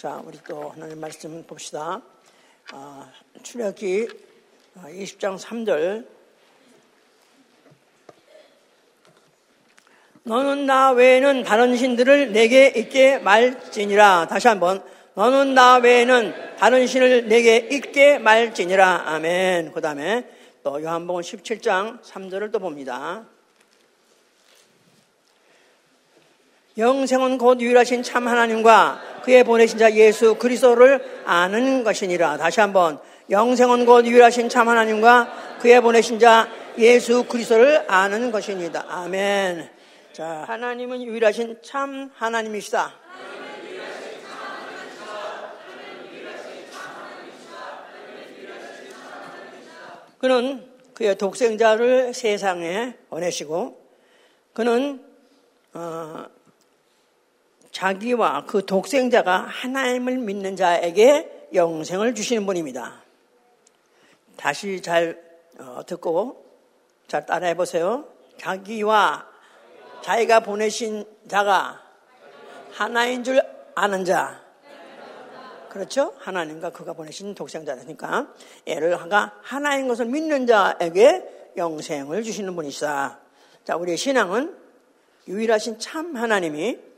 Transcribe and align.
자, 0.00 0.18
우리 0.24 0.38
또 0.48 0.70
하나님 0.70 0.98
말씀 0.98 1.44
봅시다. 1.46 2.00
아, 2.72 3.12
출애기 3.42 4.08
20장 4.76 5.38
3절. 5.38 6.06
너는 10.22 10.64
나 10.64 10.92
외에는 10.92 11.44
다른 11.44 11.76
신들을 11.76 12.32
내게 12.32 12.68
있게 12.68 13.18
말지니라. 13.18 14.28
다시 14.30 14.48
한번. 14.48 14.82
너는 15.12 15.52
나 15.52 15.76
외에는 15.76 16.56
다른 16.56 16.86
신을 16.86 17.28
내게 17.28 17.56
있게 17.56 18.18
말지니라. 18.18 19.02
아멘. 19.04 19.72
그 19.72 19.82
다음에 19.82 20.26
또 20.62 20.82
요한복음 20.82 21.20
17장 21.20 22.00
3절을 22.02 22.50
또 22.50 22.58
봅니다. 22.58 23.26
영생은 26.80 27.36
곧 27.36 27.60
유일하신 27.60 28.02
참 28.02 28.26
하나님과 28.26 29.20
그의 29.22 29.44
보내신 29.44 29.78
자 29.78 29.92
예수 29.92 30.36
그리스도를 30.36 31.22
아는 31.26 31.84
것이니라. 31.84 32.38
다시 32.38 32.60
한번 32.60 32.98
영생은 33.28 33.84
곧 33.84 34.06
유일하신 34.06 34.48
참 34.48 34.68
하나님과 34.68 35.58
그의 35.60 35.82
보내신 35.82 36.18
자 36.18 36.48
예수 36.78 37.24
그리스도를 37.24 37.84
아는 37.86 38.32
것이니다. 38.32 38.86
아멘. 38.88 39.68
자, 40.14 40.44
하나님은 40.48 41.02
유일하신 41.02 41.58
참 41.62 42.10
하나님이시다. 42.14 42.94
그는 50.18 50.66
그의 50.94 51.16
독생자를 51.16 52.14
세상에 52.14 52.94
보내시고 53.10 53.80
그는 54.52 55.02
어, 55.72 56.26
자기와 57.80 58.44
그 58.44 58.66
독생자가 58.66 59.38
하나님을 59.48 60.18
믿는 60.18 60.54
자에게 60.54 61.46
영생을 61.54 62.14
주시는 62.14 62.44
분입니다. 62.44 63.02
다시 64.36 64.82
잘 64.82 65.18
어, 65.58 65.80
듣고 65.86 66.44
잘 67.08 67.24
따라해 67.24 67.54
보세요. 67.54 68.04
자기와 68.36 69.26
자기가 70.02 70.40
보내신 70.40 71.06
자가 71.26 71.80
하나인 72.72 73.24
줄 73.24 73.42
아는 73.74 74.04
자. 74.04 74.42
그렇죠? 75.70 76.12
하나님과 76.18 76.72
그가 76.72 76.92
보내신 76.92 77.34
독생자니까 77.34 78.28
애를 78.66 79.00
하가 79.00 79.38
하나인 79.40 79.88
것을 79.88 80.04
믿는 80.04 80.46
자에게 80.46 81.52
영생을 81.56 82.24
주시는 82.24 82.54
분이시다. 82.56 83.20
자, 83.64 83.76
우리의 83.76 83.96
신앙은 83.96 84.54
유일하신 85.28 85.78
참 85.78 86.14
하나님이 86.14 86.89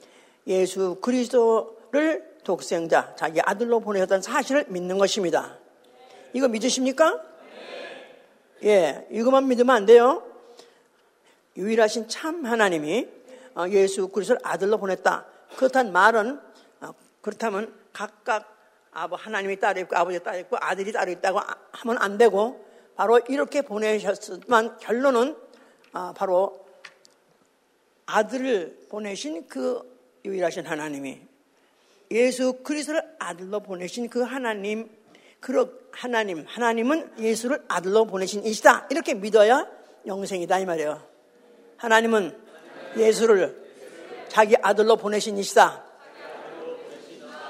예수 0.47 0.97
그리스도를 1.01 2.33
독생자, 2.45 3.15
자기 3.17 3.41
아들로 3.41 3.81
보내셨다는 3.81 4.23
사실을 4.23 4.65
믿는 4.69 4.99
것입니다. 4.99 5.59
이거 6.33 6.49
믿으십니까? 6.49 7.23
예, 8.65 9.07
이것만 9.11 9.49
믿으면 9.49 9.75
안 9.75 9.87
돼요. 9.87 10.23
유일하신 11.57 12.09
참 12.09 12.47
하나님이 12.47 13.09
어, 13.55 13.69
예수 13.69 14.09
그리스도를 14.09 14.41
아들로 14.43 14.79
보냈다. 14.79 15.27
그렇단 15.57 15.93
말은 15.93 16.41
어, 16.81 16.95
그렇다면 17.21 17.75
각각 17.93 18.49
아버 18.93 19.17
하나님이 19.17 19.59
따로 19.59 19.81
있고 19.81 19.97
아버지 19.97 20.23
따로 20.23 20.39
있고 20.39 20.57
아들이 20.61 20.93
따로 20.93 21.11
있다고 21.11 21.41
하면 21.73 21.99
안 21.99 22.19
되고 22.19 22.65
바로 22.95 23.19
이렇게 23.29 23.63
보내셨지만 23.63 24.79
결론은 24.79 25.37
아, 25.93 26.13
바로 26.17 26.65
아들을 28.07 28.87
보내신 28.89 29.47
그 29.49 29.92
유일하신 30.25 30.67
하나님이 30.67 31.21
예수 32.11 32.63
그리스도를 32.63 33.03
아들로 33.19 33.61
보내신 33.61 34.09
그 34.09 34.23
하나님 34.23 34.91
그 35.41 35.89
하나님 35.93 36.45
하나님은 36.47 37.19
예수를 37.19 37.65
아들로 37.69 38.07
보내신 38.07 38.45
이시다 38.45 38.87
이렇게 38.91 39.15
믿어야 39.15 39.67
영생이다 40.07 40.59
이 40.61 40.67
말이에요. 40.67 41.03
하나님은 41.77 42.39
예수를 42.97 43.61
자기 44.29 44.57
아들로 44.61 44.97
보내신 44.97 45.37
이시다. 45.39 45.85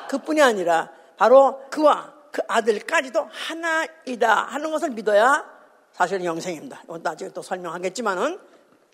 그뿐이 0.08 0.42
아니라 0.42 0.92
바로 1.16 1.62
그와 1.70 2.12
그 2.30 2.42
아들까지도 2.48 3.28
하나이다 3.30 4.34
하는 4.34 4.70
것을 4.70 4.90
믿어야 4.90 5.50
사실은 5.92 6.24
영생입니다. 6.24 6.82
이건 6.84 7.02
나중에 7.02 7.30
또 7.30 7.42
설명하겠지만은 7.42 8.38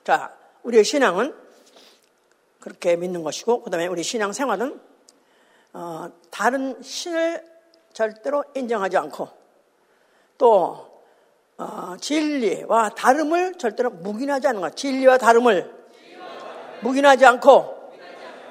자 0.05 0.37
우리의 0.63 0.85
신앙은 0.85 1.35
그렇게 2.61 2.97
믿는 2.97 3.23
것이고 3.23 3.63
그 3.63 3.71
다음에 3.71 3.87
우리 3.87 4.03
신앙 4.03 4.33
생활은 4.33 4.81
어, 5.73 6.11
다른 6.31 6.83
신을 6.83 7.45
절대로 7.93 8.45
인정하지 8.55 8.97
않고 8.97 9.29
또 10.39 10.89
어, 11.57 11.97
진리와 12.01 12.91
다름을 12.91 13.55
절대로 13.55 13.91
묵인하지 13.91 14.47
않는 14.49 14.61
것. 14.61 14.77
진리와 14.77 15.19
다름을 15.19 15.75
묵인하지 16.83 17.27
않고 17.27 17.79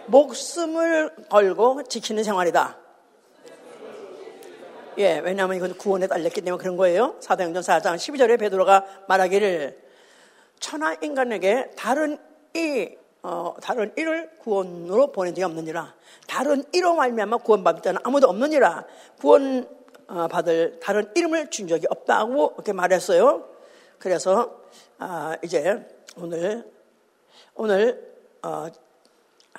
목숨을 0.07 1.15
걸고 1.29 1.83
지키는 1.83 2.23
생활이다. 2.23 2.77
예, 4.97 5.19
왜냐하면 5.19 5.57
이건 5.57 5.77
구원에 5.77 6.07
달렸기 6.07 6.41
때문에 6.41 6.61
그런 6.61 6.75
거예요. 6.75 7.15
사도행전 7.19 7.61
4장 7.61 7.95
12절에 7.95 8.39
베드로가 8.39 8.85
말하기를 9.07 9.79
천하 10.59 10.95
인간에게 11.01 11.71
다른 11.77 12.17
이 12.55 12.89
어, 13.23 13.55
다른 13.61 13.91
이를 13.95 14.29
구원으로 14.39 15.11
보낸 15.11 15.33
적이 15.33 15.45
없느니라. 15.45 15.93
다른 16.27 16.63
이로 16.73 16.95
말미암아 16.95 17.37
구원받을 17.37 17.81
자는 17.81 17.99
아무도 18.03 18.27
없느니라. 18.29 18.85
구원 19.19 19.67
어, 20.07 20.27
받을 20.27 20.79
다른 20.79 21.11
이름을 21.15 21.49
준 21.49 21.67
적이 21.67 21.87
없다고 21.89 22.53
이렇게 22.55 22.73
말했어요. 22.73 23.47
그래서 23.99 24.61
아, 24.99 25.35
이제 25.43 25.85
오늘 26.17 26.71
오늘 27.55 28.15
어, 28.41 28.67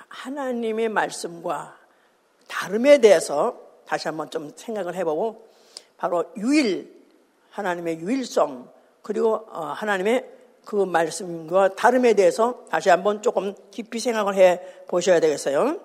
하나님의 0.08 0.88
말씀과 0.88 1.76
다름에 2.46 2.98
대해서 2.98 3.58
다시 3.86 4.08
한번 4.08 4.30
좀 4.30 4.52
생각을 4.54 4.94
해보고 4.94 5.48
바로 5.96 6.24
유일 6.36 6.96
하나님의 7.50 8.00
유일성 8.00 8.70
그리고 9.02 9.46
어, 9.50 9.64
하나님의 9.64 10.37
그 10.68 10.76
말씀과 10.76 11.76
다름에 11.76 12.12
대해서 12.12 12.66
다시 12.68 12.90
한번 12.90 13.22
조금 13.22 13.54
깊이 13.70 13.98
생각을 13.98 14.34
해 14.34 14.60
보셔야 14.86 15.18
되겠어요. 15.18 15.80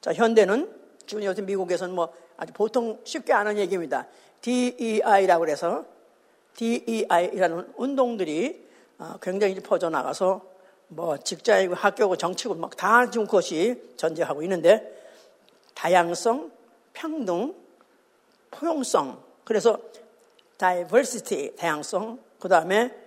자, 0.00 0.12
현대는 0.12 0.68
지금 1.06 1.22
요새 1.22 1.40
미국에서는 1.40 1.94
뭐 1.94 2.12
아주 2.36 2.52
보통 2.52 2.98
쉽게 3.04 3.32
아는 3.32 3.56
얘기입니다. 3.58 4.08
DEI라고 4.40 5.38
그래서 5.38 5.84
DEI라는 6.56 7.74
운동들이 7.76 8.66
어, 8.98 9.14
굉장히 9.22 9.54
퍼져나가서 9.60 10.40
뭐 10.88 11.16
직장이고 11.18 11.76
학교고 11.76 12.16
정치고 12.16 12.56
막 12.56 12.76
다 12.76 13.08
지금 13.08 13.24
그것이 13.24 13.80
전제하고 13.96 14.42
있는데 14.42 15.00
다양성, 15.76 16.50
평등, 16.92 17.54
포용성 18.50 19.22
그래서 19.44 19.78
diversity 20.56 21.54
다양성 21.54 22.18
그 22.40 22.48
다음에 22.48 23.06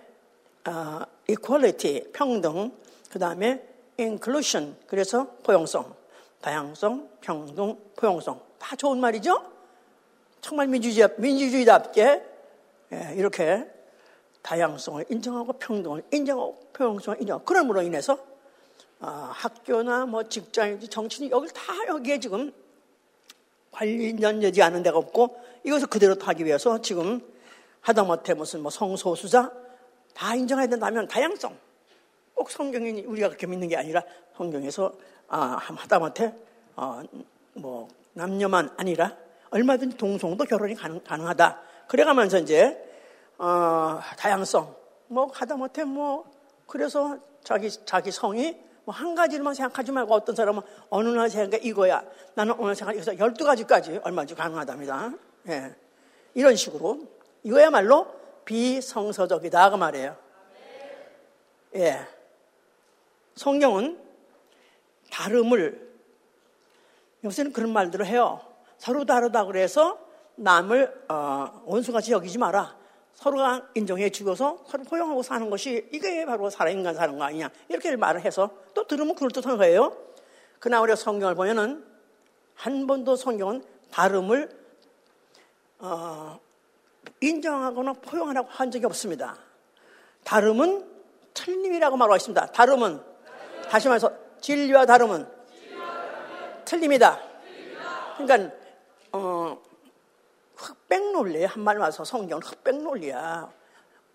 어, 0.66 1.00
equality 1.28 2.12
평등 2.12 2.72
그 3.10 3.18
다음에 3.18 3.62
inclusion 3.98 4.76
그래서 4.86 5.26
포용성 5.42 6.02
다양성 6.42 7.08
평등 7.20 7.78
포용성. 7.96 8.40
다 8.58 8.76
좋은 8.76 8.98
말이죠. 8.98 9.42
정말 10.40 10.66
민주주의, 10.66 11.08
민주주의답게. 11.16 12.32
예, 12.92 13.14
이렇게 13.16 13.66
다양성을 14.42 15.06
인정하고 15.08 15.54
평등을 15.54 16.02
인정하고 16.12 16.60
포용성을 16.72 17.20
인정하고 17.20 17.44
그럼으로 17.44 17.80
인해서 17.82 18.18
어, 19.00 19.30
학교나 19.32 20.06
뭐 20.06 20.24
직장이지 20.24 20.88
정치인 20.88 21.30
여기 21.30 21.48
다 21.54 21.62
여기에 21.88 22.20
지금 22.20 22.52
관련되지 23.70 24.62
않은 24.62 24.82
데가 24.82 24.98
없고 24.98 25.40
이것을 25.64 25.86
그대로 25.86 26.16
하기 26.20 26.44
위해서 26.44 26.82
지금 26.82 27.20
하다못해 27.80 28.34
무슨 28.34 28.60
뭐 28.60 28.70
성소수자 28.70 29.52
다 30.14 30.34
인정해야 30.34 30.66
된다면 30.66 31.08
다양성 31.08 31.56
꼭 32.34 32.50
성경이 32.50 33.02
우리가 33.02 33.28
그렇게 33.28 33.46
믿는 33.46 33.68
게 33.68 33.76
아니라 33.76 34.02
성경에서 34.36 34.92
아, 35.28 35.58
하다못해 35.60 36.34
어, 36.76 37.02
뭐 37.54 37.88
남녀만 38.14 38.70
아니라 38.76 39.16
얼마든지 39.50 39.96
동성도 39.96 40.44
결혼이 40.44 40.74
가능, 40.74 41.02
가능하다. 41.02 41.60
그래가면서 41.88 42.38
이제 42.38 42.82
어, 43.38 44.00
다양성 44.18 44.74
뭐 45.08 45.30
하다못해 45.32 45.84
뭐 45.84 46.24
그래서 46.66 47.18
자기 47.44 47.70
자기 47.84 48.10
성이 48.10 48.56
뭐 48.84 48.94
한 48.94 49.14
가지만 49.14 49.54
생각하지 49.54 49.92
말고 49.92 50.14
어떤 50.14 50.34
사람은 50.34 50.62
어느 50.90 51.08
날 51.08 51.30
생각해 51.30 51.62
이거야. 51.62 52.02
나는 52.34 52.54
오늘 52.58 52.74
생각 52.74 52.96
해서 52.96 53.16
열두 53.16 53.44
가지까지 53.44 54.00
얼마든지 54.02 54.34
가능하답니다. 54.34 55.12
예. 55.48 55.74
이런 56.34 56.56
식으로 56.56 57.00
이거야말로 57.42 58.06
비성서적이다 58.44 59.70
그 59.70 59.76
말이에요. 59.76 60.16
예. 61.76 62.06
성경은 63.34 63.98
다름을 65.10 65.92
요새는 67.24 67.52
그런 67.52 67.72
말들을 67.72 68.04
해요. 68.06 68.40
서로 68.78 69.04
다르다 69.04 69.44
그래서 69.44 69.98
남을 70.34 71.04
어, 71.08 71.62
원수같이 71.64 72.12
여기지 72.12 72.38
마라. 72.38 72.76
서로가 73.14 73.68
인정해 73.74 74.10
주고서 74.10 74.64
서로 74.66 74.84
포용하고 74.84 75.22
사는 75.22 75.48
것이 75.50 75.88
이게 75.92 76.24
바로 76.24 76.50
살아인간 76.50 76.94
사는 76.94 77.16
거 77.16 77.24
아니냐. 77.24 77.50
이렇게 77.68 77.94
말을 77.94 78.22
해서 78.22 78.50
또 78.74 78.86
들으면 78.86 79.14
그럴듯한 79.14 79.56
거예요. 79.58 79.96
그러나 80.58 80.80
우리가 80.80 80.96
성경을 80.96 81.34
보면은 81.34 81.84
한 82.54 82.86
번도 82.86 83.16
성경은 83.16 83.64
다름을 83.90 84.50
어, 85.78 86.40
인정하거나 87.20 87.94
포용하라고 87.94 88.48
한 88.50 88.70
적이 88.70 88.86
없습니다. 88.86 89.36
다름은 90.24 90.90
틀림이라고 91.34 91.96
말하고 91.96 92.16
있습니다. 92.16 92.46
다름은 92.46 93.00
다시 93.70 93.88
말해서 93.88 94.12
진리와 94.40 94.86
다름은 94.86 95.26
틀림이다. 96.64 97.20
그러니까 98.18 98.54
어, 99.12 99.60
흑백 100.56 101.12
논리 101.12 101.44
한말 101.44 101.78
와서 101.78 102.04
성경은 102.04 102.42
흑백 102.42 102.82
논리야. 102.82 103.50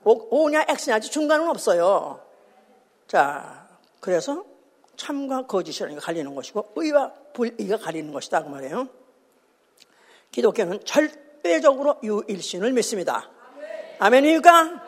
오, 0.03 0.49
냐 0.49 0.65
X냐 0.67 0.99
중간은 0.99 1.49
없어요. 1.49 2.21
자, 3.07 3.67
그래서 3.99 4.45
참과 4.95 5.45
거짓이라는 5.45 5.95
게 5.95 6.01
갈리는 6.01 6.33
것이고 6.33 6.73
의와 6.75 7.13
불의가 7.33 7.77
갈리는 7.77 8.11
것이다 8.11 8.43
그 8.43 8.49
말이에요. 8.49 8.87
기독교는 10.31 10.83
절 10.85 11.26
대적으로 11.47 11.97
유일신을 12.03 12.71
믿습니다. 12.73 13.29
아멘입니까? 13.99 14.83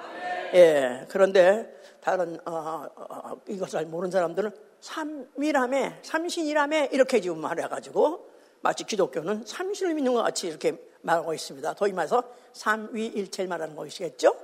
예. 0.54 1.06
그런데 1.10 1.80
다른 2.02 2.40
어, 2.46 2.86
어, 2.96 3.42
이것을 3.48 3.86
모르는 3.86 4.12
사람들은 4.12 4.52
삼위라매, 4.82 6.00
삼신이라매 6.02 6.90
이렇게 6.92 7.20
지금 7.22 7.40
말해가지고 7.40 8.30
마치 8.62 8.84
기독교는 8.84 9.44
삼신을 9.46 9.94
믿는 9.96 10.14
것 10.14 10.24
같이 10.24 10.48
이렇게 10.48 10.78
말하고 11.02 11.34
있습니다. 11.34 11.74
더위 11.76 11.94
말해서 11.94 12.24
삼위일체를 12.54 13.48
말하는 13.48 13.76
것이겠죠? 13.76 14.36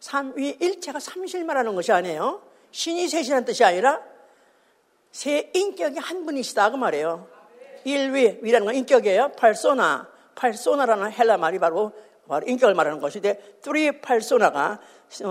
삼위일체가 0.00 0.98
삼신을 0.98 1.44
말하는 1.44 1.74
것이 1.74 1.92
아니에요. 1.92 2.42
신이 2.70 3.08
셋이라는 3.08 3.44
뜻이 3.44 3.64
아니라 3.64 4.02
세 5.10 5.50
인격이 5.54 5.98
한 5.98 6.24
분이시다 6.24 6.70
그 6.70 6.76
말이에요. 6.76 7.28
일위, 7.84 8.38
위라는 8.40 8.64
건 8.66 8.74
인격이에요. 8.74 9.32
팔소나, 9.32 10.08
팔소나라는 10.34 11.12
헬라 11.12 11.36
말이 11.36 11.58
바로 11.58 11.92
바로 12.28 12.46
인격을 12.46 12.74
말하는 12.74 13.00
것인데 13.00 13.58
three 13.62 14.00
팔소나가 14.00 14.80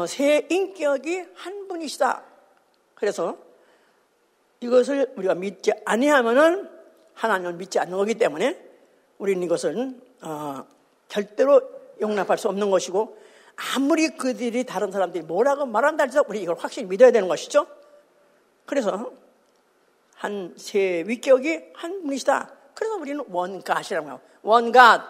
세 0.07 0.45
인격이 0.49 1.25
한 1.33 1.67
분이시다. 1.67 2.23
그래서 2.95 3.37
이것을 4.59 5.13
우리가 5.17 5.33
믿지 5.35 5.71
아니하면은 5.85 6.69
하나님을 7.13 7.53
믿지 7.53 7.79
않는 7.79 7.97
거기 7.97 8.15
때문에 8.15 8.59
우리는 9.17 9.41
이것은 9.43 10.01
어, 10.21 10.65
절대로 11.07 11.61
용납할 11.99 12.37
수 12.37 12.47
없는 12.49 12.69
것이고 12.69 13.17
아무리 13.75 14.09
그들이 14.09 14.63
다른 14.65 14.91
사람들이 14.91 15.23
뭐라고 15.23 15.65
말한다 15.65 16.05
해도 16.05 16.23
우리 16.27 16.41
이걸 16.41 16.55
확실히 16.57 16.87
믿어야 16.87 17.11
되는 17.11 17.27
것이죠. 17.27 17.67
그래서 18.65 19.11
한 20.15 20.53
세 20.55 21.03
위격이 21.07 21.71
한 21.73 22.03
분이시다. 22.03 22.60
그래서 22.73 22.95
우리는 22.95 23.23
원갓이라고 23.29 24.07
해요. 24.07 24.19
원갓. 24.43 25.01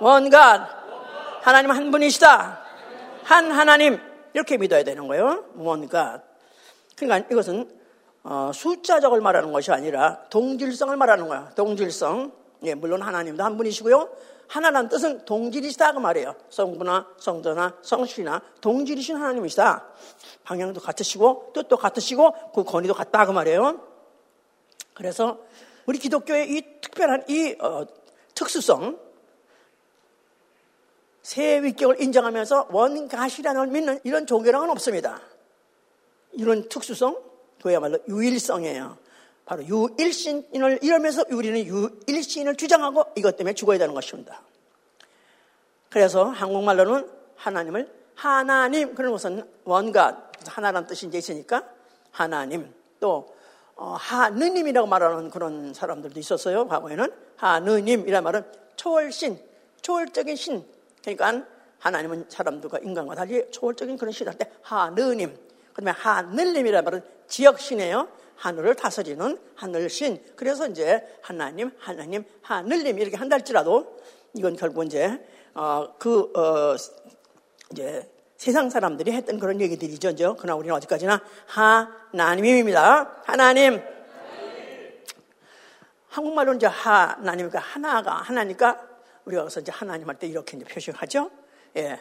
원갓. 0.00 0.68
하나님 1.42 1.70
한 1.70 1.90
분이시다. 1.90 2.60
한 3.24 3.50
하나님. 3.50 4.00
이렇게 4.34 4.56
믿어야 4.56 4.82
되는 4.82 5.06
거예요. 5.06 5.44
원갓. 5.56 6.22
그러니까 6.96 7.28
이것은 7.30 7.82
어, 8.24 8.50
숫자적을 8.54 9.20
말하는 9.20 9.52
것이 9.52 9.72
아니라 9.72 10.22
동질성을 10.30 10.96
말하는 10.96 11.28
거야. 11.28 11.50
동질성. 11.54 12.32
예, 12.64 12.74
물론 12.74 13.02
하나님도 13.02 13.42
한 13.42 13.56
분이시고요. 13.56 14.08
하나라는 14.46 14.88
뜻은 14.90 15.24
동질이시다 15.24 15.92
그 15.92 15.98
말이에요. 15.98 16.34
성부나 16.50 17.08
성자나 17.16 17.78
성실이나 17.82 18.42
동질이신 18.60 19.16
하나님이시다. 19.16 19.86
방향도 20.44 20.80
같으시고 20.80 21.52
뜻도 21.54 21.78
같으시고 21.78 22.52
그 22.54 22.62
권위도 22.62 22.94
같다 22.94 23.24
그 23.24 23.32
말이에요. 23.32 23.80
그래서 24.94 25.38
우리 25.86 25.98
기독교의 25.98 26.50
이 26.50 26.80
특별한 26.80 27.24
이 27.28 27.56
어, 27.60 27.86
특수성, 28.34 28.98
새 31.22 31.62
위격을 31.62 32.00
인정하면서 32.00 32.68
원가시라는 32.70 33.60
걸 33.60 33.68
믿는 33.68 34.00
이런 34.04 34.26
종교랑은 34.26 34.70
없습니다. 34.70 35.20
이런 36.32 36.68
특수성, 36.68 37.16
그야말로 37.62 37.98
유일성이에요. 38.08 38.98
바로 39.44 39.64
유일신을 39.64 40.80
이러면서 40.82 41.24
우리는 41.30 41.64
유일신을 41.64 42.56
주장하고 42.56 43.04
이것 43.16 43.36
때문에 43.36 43.54
죽어야 43.54 43.78
되는 43.78 43.94
것입니다. 43.94 44.42
그래서 45.90 46.24
한국말로는 46.24 47.08
하나님을 47.36 47.92
하나님 48.14 48.94
그런 48.94 49.12
것은 49.12 49.48
원가 49.64 50.30
하나라는 50.46 50.86
뜻이 50.86 51.06
이제 51.06 51.18
있으니까 51.18 51.68
하나님 52.10 52.72
또 53.00 53.10
어, 53.16 53.31
하느님이라고 53.76 54.86
말하는 54.86 55.30
그런 55.30 55.74
사람들도 55.74 56.18
있었어요. 56.20 56.68
과거에는 56.68 57.12
하느님이란 57.36 58.22
말은 58.24 58.44
초월신, 58.76 59.38
초월적인 59.80 60.36
신. 60.36 60.64
그러니까 61.02 61.44
하나님은 61.78 62.26
사람들과 62.28 62.78
인간과 62.78 63.14
달리 63.14 63.50
초월적인 63.50 63.96
그런 63.96 64.12
신할 64.12 64.38
때 64.38 64.50
하느님. 64.62 65.36
그다음에 65.72 65.90
하늘님이란 65.98 66.84
말은 66.84 67.02
지역신이에요. 67.26 68.08
하늘을 68.36 68.74
다스리는 68.74 69.38
하늘신. 69.54 70.22
그래서 70.36 70.68
이제 70.68 71.06
하나님, 71.20 71.70
하나님, 71.78 72.24
하늘님 72.42 72.98
이렇게 72.98 73.16
한달지라도 73.16 73.98
이건 74.34 74.56
결국 74.56 74.84
이제 74.84 75.24
어, 75.54 75.94
그 75.98 76.32
어, 76.36 76.76
이제 77.70 78.08
세상 78.42 78.70
사람들이 78.70 79.12
했던 79.12 79.38
그런 79.38 79.60
얘기들이죠. 79.60 80.34
그러나 80.36 80.56
우리는 80.56 80.74
어디까지나 80.74 81.22
하나님입니다. 81.46 83.22
하나님. 83.24 83.80
한국말로 86.08 86.54
이제 86.54 86.66
하나님이니까 86.66 87.60
하나가 87.60 88.14
하나니까 88.14 88.82
우리가 89.26 89.42
그래서 89.42 89.60
이제 89.60 89.70
하나님 89.70 90.08
할 90.08 90.16
때 90.16 90.26
이렇게 90.26 90.56
이제 90.56 90.66
표시하죠. 90.66 91.30
예. 91.76 92.00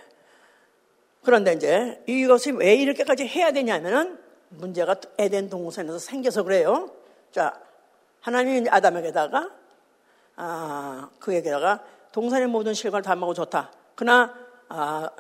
그런데 1.24 1.54
이제 1.54 2.04
이것이 2.08 2.50
왜 2.54 2.74
이렇게까지 2.74 3.28
해야 3.28 3.52
되냐면은 3.52 4.18
문제가 4.50 4.96
에덴 5.20 5.48
동산에서 5.48 6.00
생겨서 6.00 6.42
그래요. 6.42 6.90
자, 7.32 7.54
하나님이 8.22 8.68
아담에게다가 8.68 9.52
아, 10.38 11.08
그에게다가 11.20 11.84
동산의 12.12 12.48
모든 12.48 12.74
실과를 12.74 13.04
다 13.04 13.16
먹어 13.16 13.36
좋다. 13.36 13.72
그러나 13.94 14.34
아, 14.70 15.12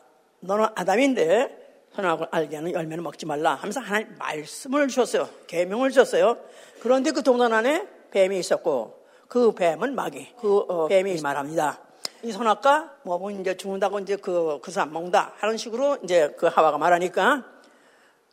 너는 0.42 0.66
아담인데 0.76 1.60
선악을 1.96 2.28
알게 2.32 2.56
하는 2.56 2.72
열매는 2.74 3.04
먹지 3.04 3.26
말라 3.26 3.56
하면서 3.56 3.80
하나님 3.80 4.16
말씀을 4.18 4.88
주셨어요. 4.88 5.30
계명을 5.48 5.90
주셨어요. 5.92 6.38
그런데 6.82 7.12
그 7.12 7.22
동산 7.22 7.52
안에 7.54 7.88
뱀이 8.12 8.40
있었고 8.40 9.02
그 9.28 9.54
뱀은 9.54 9.96
마귀, 9.96 10.36
그 10.40 10.58
어, 10.68 10.88
뱀이 10.88 11.22
말합니다. 11.22 11.80
이 12.24 12.32
선악과 12.32 12.98
뭐 13.04 13.32
이제 13.32 13.56
죽는다고 13.58 14.00
이제 14.00 14.16
그, 14.16 14.60
그 14.62 14.72
사람 14.72 14.94
먹는다 14.94 15.34
하는 15.40 15.58
식으로 15.58 15.98
이제 16.04 16.34
그 16.38 16.48
하와가 16.48 16.78
말하니까 16.78 17.44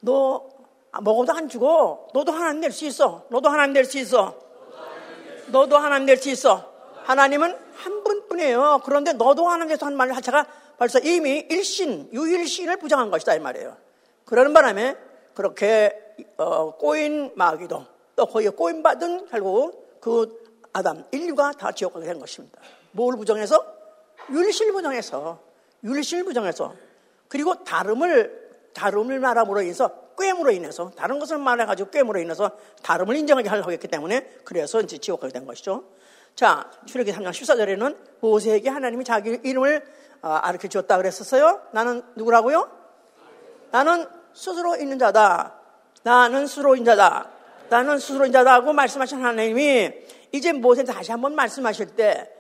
너 0.00 0.48
먹어도 1.00 1.32
안 1.32 1.48
죽어. 1.48 2.08
너도 2.14 2.32
하나님 2.32 2.60
될 2.60 2.72
수 2.72 2.84
있어. 2.86 3.24
너도 3.30 3.48
하나님 3.48 3.72
될 3.74 3.84
수 3.84 3.98
있어. 3.98 4.34
너도 5.48 5.76
하나님 5.78 6.06
될 6.06 6.16
수 6.16 6.30
있어. 6.30 6.72
하나님은 7.04 7.56
한 7.74 8.04
분뿐이에요. 8.04 8.82
그런데 8.84 9.12
너도 9.14 9.48
하나님 9.48 9.68
돼서 9.68 9.86
한 9.86 9.94
말 9.94 10.12
자체가 10.12 10.46
벌써 10.78 11.00
이미 11.00 11.44
일신, 11.50 12.08
유일신을 12.12 12.76
부정한 12.76 13.10
것이다 13.10 13.34
이 13.34 13.40
말이에요. 13.40 13.76
그러는 14.24 14.52
바람에 14.52 14.96
그렇게 15.34 16.14
어, 16.36 16.76
꼬인 16.76 17.32
마귀도 17.34 17.84
또 18.16 18.26
거기에 18.26 18.50
꼬인 18.50 18.82
받은 18.82 19.26
결국 19.26 20.00
그 20.00 20.40
아담 20.72 21.04
인류가 21.10 21.52
다 21.52 21.72
지옥 21.72 21.94
가게 21.94 22.06
된 22.06 22.18
것입니다. 22.18 22.60
뭘 22.92 23.16
부정해서? 23.16 23.64
유일신을 24.30 24.72
부정해서 24.72 25.40
유일신을 25.82 26.24
부정해서 26.24 26.74
그리고 27.28 27.64
다름을 27.64 28.48
다름을 28.74 29.18
말함으로 29.18 29.62
인해서 29.62 29.90
꿰으로 30.16 30.50
인해서 30.50 30.90
다른 30.96 31.18
것을 31.18 31.38
말해가지고 31.38 31.90
꿰으로 31.90 32.20
인해서 32.20 32.56
다름을 32.82 33.16
인정하게 33.16 33.48
하려고 33.48 33.72
했기 33.72 33.88
때문에 33.88 34.40
그래서 34.44 34.80
이제 34.80 34.98
지옥 34.98 35.20
가게 35.20 35.32
된 35.32 35.46
것이죠. 35.46 35.84
자, 36.34 36.70
출애기 36.86 37.12
3장 37.12 37.30
14절에는 37.30 37.96
모세에게 38.20 38.68
하나님이 38.68 39.04
자기 39.04 39.40
이름을 39.42 39.82
아르켜 40.20 40.66
어, 40.66 40.68
주었다 40.68 40.96
그랬었어요. 40.96 41.62
나는 41.72 42.02
누구라고요? 42.16 42.70
나는 43.70 44.06
스스로 44.32 44.76
있는 44.76 44.98
자다. 44.98 45.54
나는 46.02 46.46
스스로 46.46 46.74
있는 46.74 46.84
자다. 46.92 47.30
나는 47.68 47.98
스스로 47.98 48.24
있는 48.24 48.32
자다 48.32 48.54
하고 48.54 48.72
말씀하신 48.72 49.24
하나님이 49.24 49.92
이제 50.32 50.52
모세한테 50.52 50.92
다시 50.92 51.10
한번 51.10 51.34
말씀하실 51.34 51.94
때 51.96 52.30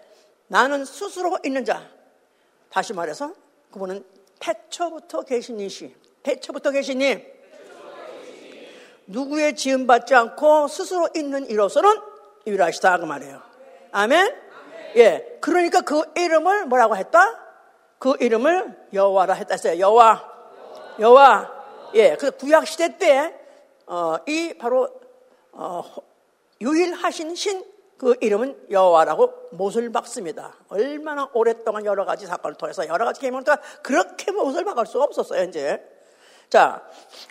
나는 0.48 0.84
스스로 0.84 1.38
있는 1.44 1.64
자. 1.64 1.82
다시 2.70 2.92
말해서 2.92 3.32
그분은 3.70 4.04
태초부터 4.40 5.22
계신 5.22 5.60
이시. 5.60 5.94
태초부터 6.22 6.70
계신 6.70 7.00
이. 7.00 7.22
누구의 9.06 9.56
지음 9.56 9.86
받지 9.86 10.14
않고 10.14 10.68
스스로 10.68 11.08
있는 11.16 11.48
이로서는 11.48 11.90
유일하시다 12.46 12.98
그 12.98 13.04
말이에요. 13.04 13.42
아멘? 13.92 14.34
예. 14.96 15.38
그러니까 15.40 15.80
그 15.80 16.02
이름을 16.16 16.66
뭐라고 16.66 16.96
했다? 16.96 17.47
그 17.98 18.14
이름을 18.20 18.88
여호와라 18.92 19.34
했다 19.34 19.54
했어요. 19.54 19.78
여호와. 19.78 20.32
여호와. 21.00 21.52
예. 21.94 22.16
그 22.16 22.30
구약 22.30 22.66
시대 22.66 22.96
때, 22.96 23.34
어, 23.86 24.16
이 24.26 24.54
바로, 24.58 24.88
어, 25.52 25.82
유일하신 26.60 27.34
신 27.34 27.78
그 27.98 28.14
이름은 28.20 28.66
여호와라고 28.70 29.48
못을 29.50 29.90
박습니다. 29.90 30.54
얼마나 30.68 31.28
오랫동안 31.34 31.84
여러 31.84 32.04
가지 32.04 32.26
사건을 32.26 32.56
통해서 32.56 32.86
여러 32.86 33.04
가지 33.04 33.20
계명을 33.20 33.42
통해 33.42 33.58
그렇게 33.82 34.30
못을 34.30 34.64
박을 34.64 34.86
수가 34.86 35.04
없었어요, 35.04 35.42
이제. 35.42 35.82
자, 36.48 36.82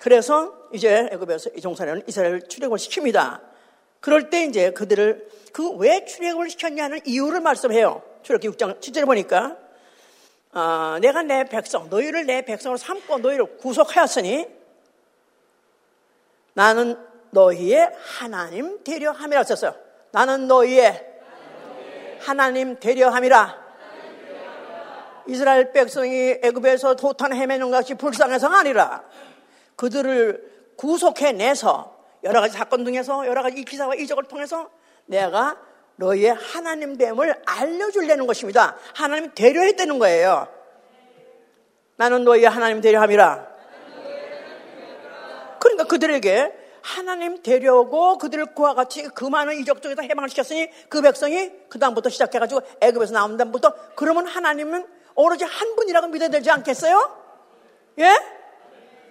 그래서 0.02 0.54
이제 0.74 1.08
애굽에서 1.12 1.52
이 1.56 1.62
종사는 1.62 2.04
이스라엘을 2.06 2.50
출애굽을 2.50 2.78
시킵니다. 2.78 3.40
그럴 4.02 4.30
때 4.30 4.44
이제 4.44 4.72
그들을 4.72 5.30
그 5.54 5.72
왜 5.78 6.04
출애굽을 6.04 6.50
시켰냐는 6.50 7.00
이유를 7.06 7.40
말씀해요. 7.40 8.04
출애굽기 8.24 8.58
6장 8.58 8.82
7절에 8.82 9.06
보니까 9.06 9.58
어, 10.58 10.98
내가 11.00 11.22
내 11.22 11.44
백성 11.44 11.88
너희를 11.88 12.26
내 12.26 12.42
백성으로 12.42 12.78
삼고 12.78 13.20
너희를 13.20 13.58
구속하였으니 13.58 14.48
나는 16.56 16.98
너희의 17.30 17.92
하나님 18.18 18.84
되려 18.84 19.12
함이라 19.12 19.44
썼어요. 19.44 19.76
나는 20.12 20.48
너희의 20.48 21.20
하나님 22.22 22.80
되려 22.80 23.10
함이라. 23.10 23.68
이스라엘 25.28 25.72
백성이 25.74 26.40
애굽에서 26.42 26.96
도탄 26.96 27.34
헤매는 27.34 27.70
것이 27.70 27.94
불쌍해서가 27.94 28.58
아니라 28.58 29.04
그들을 29.76 30.72
구속해내서 30.76 31.96
여러 32.24 32.42
가지 32.42 32.58
사건 32.58 32.84
등에서 32.84 33.28
여러 33.28 33.44
가지 33.44 33.60
이 33.60 33.64
기사와 33.64 33.94
이적을 33.94 34.24
통해서 34.24 34.72
내가 35.06 35.56
너희의 35.98 36.34
하나님 36.34 36.98
됨을 36.98 37.36
알려주려는 37.46 38.26
것입니다. 38.28 38.76
하나님 38.94 39.32
되려했다는 39.34 40.00
거예요. 40.00 40.48
나는 41.98 42.24
너희의 42.24 42.50
하나님 42.50 42.82
되려함이라. 42.82 43.58
그러니까 45.60 45.84
그들에게 45.86 46.54
하나님 46.82 47.42
되려고 47.42 48.18
그들을 48.18 48.54
그와 48.54 48.74
같이 48.74 49.04
그 49.10 49.26
많은 49.26 49.60
이적 49.60 49.82
중에서 49.82 50.04
해방을 50.04 50.30
시켰으니 50.30 50.70
그 50.88 51.02
백성이 51.02 51.52
그 51.68 51.80
다음부터 51.80 52.10
시작해가지고 52.10 52.62
애굽에서 52.80 53.14
나온 53.14 53.36
다음부터 53.36 53.74
그러면 53.96 54.26
하나님은 54.28 54.88
오로지 55.16 55.44
한 55.44 55.76
분이라고 55.76 56.08
믿어야 56.08 56.30
되지 56.30 56.50
않겠어요? 56.50 57.18
예? 58.00 58.16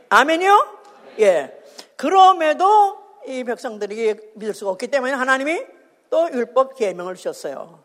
아멘이요? 0.08 0.78
예. 1.20 1.60
그럼에도 1.96 2.98
이 3.26 3.42
백성들이 3.42 4.14
믿을 4.34 4.54
수가 4.54 4.70
없기 4.70 4.86
때문에 4.86 5.12
하나님이 5.12 5.75
또 6.10 6.30
율법 6.32 6.76
계명을 6.76 7.14
주셨어요. 7.16 7.84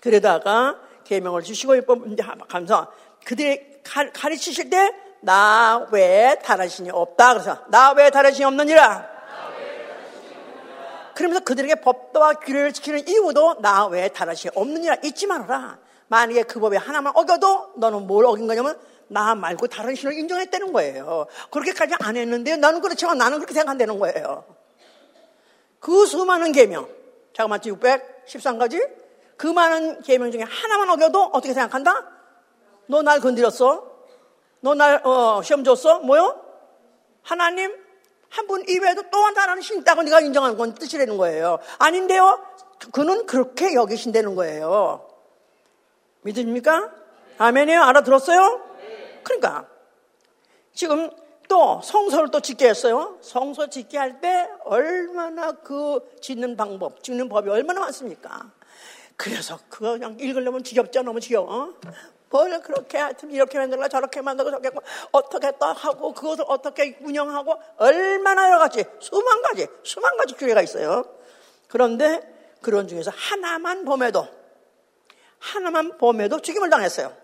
그러다가 0.00 0.78
계명을 1.04 1.42
주시고 1.42 1.76
율법 1.76 2.04
감사 2.48 2.88
그들이 3.24 3.82
가르치실 3.82 4.70
때 4.70 5.02
나 5.22 5.86
외에 5.92 6.36
다른 6.40 6.68
신이 6.68 6.90
없다. 6.90 7.34
그래서 7.34 7.58
나 7.68 7.92
외에 7.92 8.10
다른 8.10 8.32
신이 8.32 8.44
없느니라. 8.44 9.10
그러면서 11.14 11.44
그들에게 11.44 11.76
법도와 11.76 12.34
규례를 12.34 12.72
지키는 12.72 13.06
이유도 13.06 13.60
나 13.60 13.86
외에 13.86 14.08
다른 14.08 14.34
신이 14.34 14.52
없느니라 14.54 14.96
잊지 15.04 15.26
말아라. 15.26 15.78
만약에 16.08 16.42
그 16.42 16.58
법에 16.58 16.76
하나만 16.76 17.12
어겨도 17.14 17.74
너는 17.76 18.06
뭘 18.06 18.26
어긴 18.26 18.46
거냐면 18.46 18.78
나 19.08 19.34
말고 19.34 19.68
다른 19.68 19.94
신을 19.94 20.14
인정했다는 20.14 20.72
거예요. 20.72 21.26
그렇게까지 21.50 21.94
안 22.00 22.16
했는데 22.16 22.56
나는 22.56 22.80
그렇지만 22.80 23.16
나는 23.18 23.38
그렇게 23.38 23.54
생각한다는 23.54 23.98
거예요. 23.98 24.44
그 25.78 26.06
수많은 26.06 26.52
계명, 26.52 26.88
잠깐만 27.32 27.60
613가지 27.60 28.90
그 29.36 29.46
많은 29.46 30.02
계명 30.02 30.30
중에 30.30 30.42
하나만 30.42 30.90
어겨도 30.90 31.30
어떻게 31.32 31.52
생각한다? 31.54 32.08
너 32.86 33.02
날 33.02 33.20
건드렸어? 33.20 33.90
너 34.60 34.74
날 34.74 35.00
어, 35.04 35.40
시험 35.42 35.64
줬어? 35.64 36.00
뭐요? 36.00 36.40
하나님 37.22 37.74
한 38.28 38.46
분 38.46 38.64
이외에도 38.68 39.02
또 39.10 39.18
하나는 39.18 39.60
신 39.62 39.80
있다고 39.80 40.02
네가 40.02 40.20
인정하는 40.20 40.56
건 40.56 40.74
뜻이라는 40.74 41.16
거예요. 41.18 41.58
아닌데요? 41.78 42.40
그는 42.92 43.26
그렇게 43.26 43.74
여기신다는 43.74 44.34
거예요. 44.34 45.06
믿으십니까? 46.22 46.90
아멘이요? 47.38 47.82
알아들었어요? 47.82 48.60
그러니까 49.24 49.66
지금 50.72 51.10
또 51.52 51.82
성소를 51.84 52.30
또 52.30 52.40
짓게 52.40 52.66
했어요. 52.66 53.18
성소 53.20 53.68
짓게 53.68 53.98
할 53.98 54.22
때 54.22 54.48
얼마나 54.64 55.52
그 55.52 56.00
짓는 56.22 56.56
방법, 56.56 57.02
짓는 57.02 57.28
법이 57.28 57.50
얼마나 57.50 57.80
많습니까? 57.80 58.50
그래서 59.18 59.58
그냥 59.68 60.16
읽으려면 60.18 60.64
지겹죠. 60.64 61.02
너무 61.02 61.20
지겨워. 61.20 61.74
뭘 62.30 62.62
그렇게 62.62 62.96
하여튼 62.96 63.30
이렇게 63.30 63.58
만들고 63.58 63.86
저렇게 63.90 64.22
만들고 64.22 64.50
저렇게 64.50 64.68
하고 64.68 64.80
어떻게 65.10 65.52
또 65.58 65.66
하고 65.66 66.14
그것을 66.14 66.46
어떻게 66.48 66.96
운영하고 67.02 67.60
얼마나 67.76 68.48
여러 68.48 68.58
가지 68.58 68.86
수만 68.98 69.42
가지 69.42 69.66
수만 69.84 70.16
가지 70.16 70.34
규례가 70.34 70.62
있어요. 70.62 71.04
그런데 71.68 72.22
그런 72.62 72.88
중에서 72.88 73.10
하나만 73.14 73.84
봄에도 73.84 74.26
하나만 75.38 75.98
봄에도 75.98 76.40
죽임을 76.40 76.70
당했어요. 76.70 77.14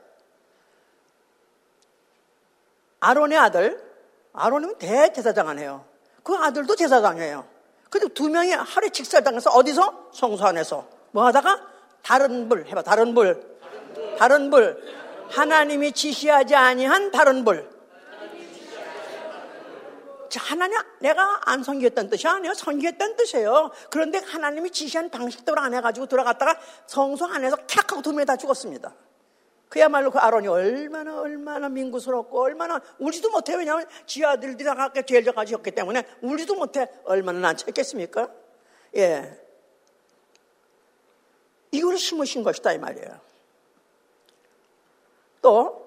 아론의 3.00 3.38
아들, 3.38 3.87
아론이면 4.38 4.78
대제사장이에요. 4.78 5.84
그 6.22 6.34
아들도 6.34 6.76
제사장이에요. 6.76 7.46
근데 7.90 8.08
두 8.08 8.28
명이 8.28 8.52
하루에 8.52 8.90
직살당해서 8.90 9.50
어디서? 9.50 10.10
성소 10.12 10.44
안에서. 10.44 10.86
뭐 11.10 11.24
하다가? 11.26 11.60
다른 12.02 12.48
불, 12.48 12.66
해봐, 12.66 12.82
다른 12.82 13.14
불. 13.14 13.58
다른 14.18 14.50
불. 14.50 14.78
하나님이 15.30 15.92
지시하지 15.92 16.54
아니한 16.54 17.10
다른 17.10 17.44
불. 17.44 17.68
자, 20.28 20.40
하나님, 20.42 20.76
내가 21.00 21.40
안 21.46 21.62
섬겼다는 21.62 22.10
뜻이 22.10 22.28
아니에요. 22.28 22.52
섬겼다는 22.52 23.16
뜻이에요. 23.16 23.70
그런데 23.90 24.18
하나님이 24.18 24.70
지시한 24.70 25.08
방식대로 25.08 25.58
안 25.60 25.72
해가지고 25.72 26.06
들어갔다가 26.06 26.58
성소 26.86 27.24
안에서 27.26 27.56
캬 27.56 27.90
하고 27.90 28.02
두 28.02 28.12
명이 28.12 28.26
다 28.26 28.36
죽었습니다. 28.36 28.94
그야말로 29.68 30.10
그 30.10 30.18
아론이 30.18 30.48
얼마나 30.48 31.20
얼마나 31.20 31.68
민구스럽고 31.68 32.42
얼마나 32.42 32.80
울지도 32.98 33.30
못해 33.30 33.54
왜냐하면 33.54 33.86
지 34.06 34.24
아들들이 34.24 34.68
아까 34.68 35.02
제일 35.02 35.24
저가지였기 35.24 35.70
때문에 35.72 36.04
울지도 36.22 36.54
못해 36.54 36.88
얼마나 37.04 37.40
난처했겠습니까? 37.40 38.30
예, 38.96 39.38
이걸 41.70 41.98
심으신 41.98 42.42
것이다 42.42 42.72
이 42.72 42.78
말이에요. 42.78 43.20
또 45.42 45.86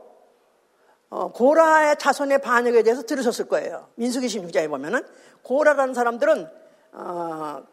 어, 1.09 1.31
고라의 1.31 1.97
자손의 1.97 2.41
반역에 2.41 2.83
대해서 2.83 3.03
들으셨을 3.03 3.47
거예요. 3.47 3.89
민수기 3.95 4.27
16장에 4.27 4.69
보면은 4.69 5.05
고라라는 5.43 5.93
사람들은 5.93 6.49
어, 6.93 7.63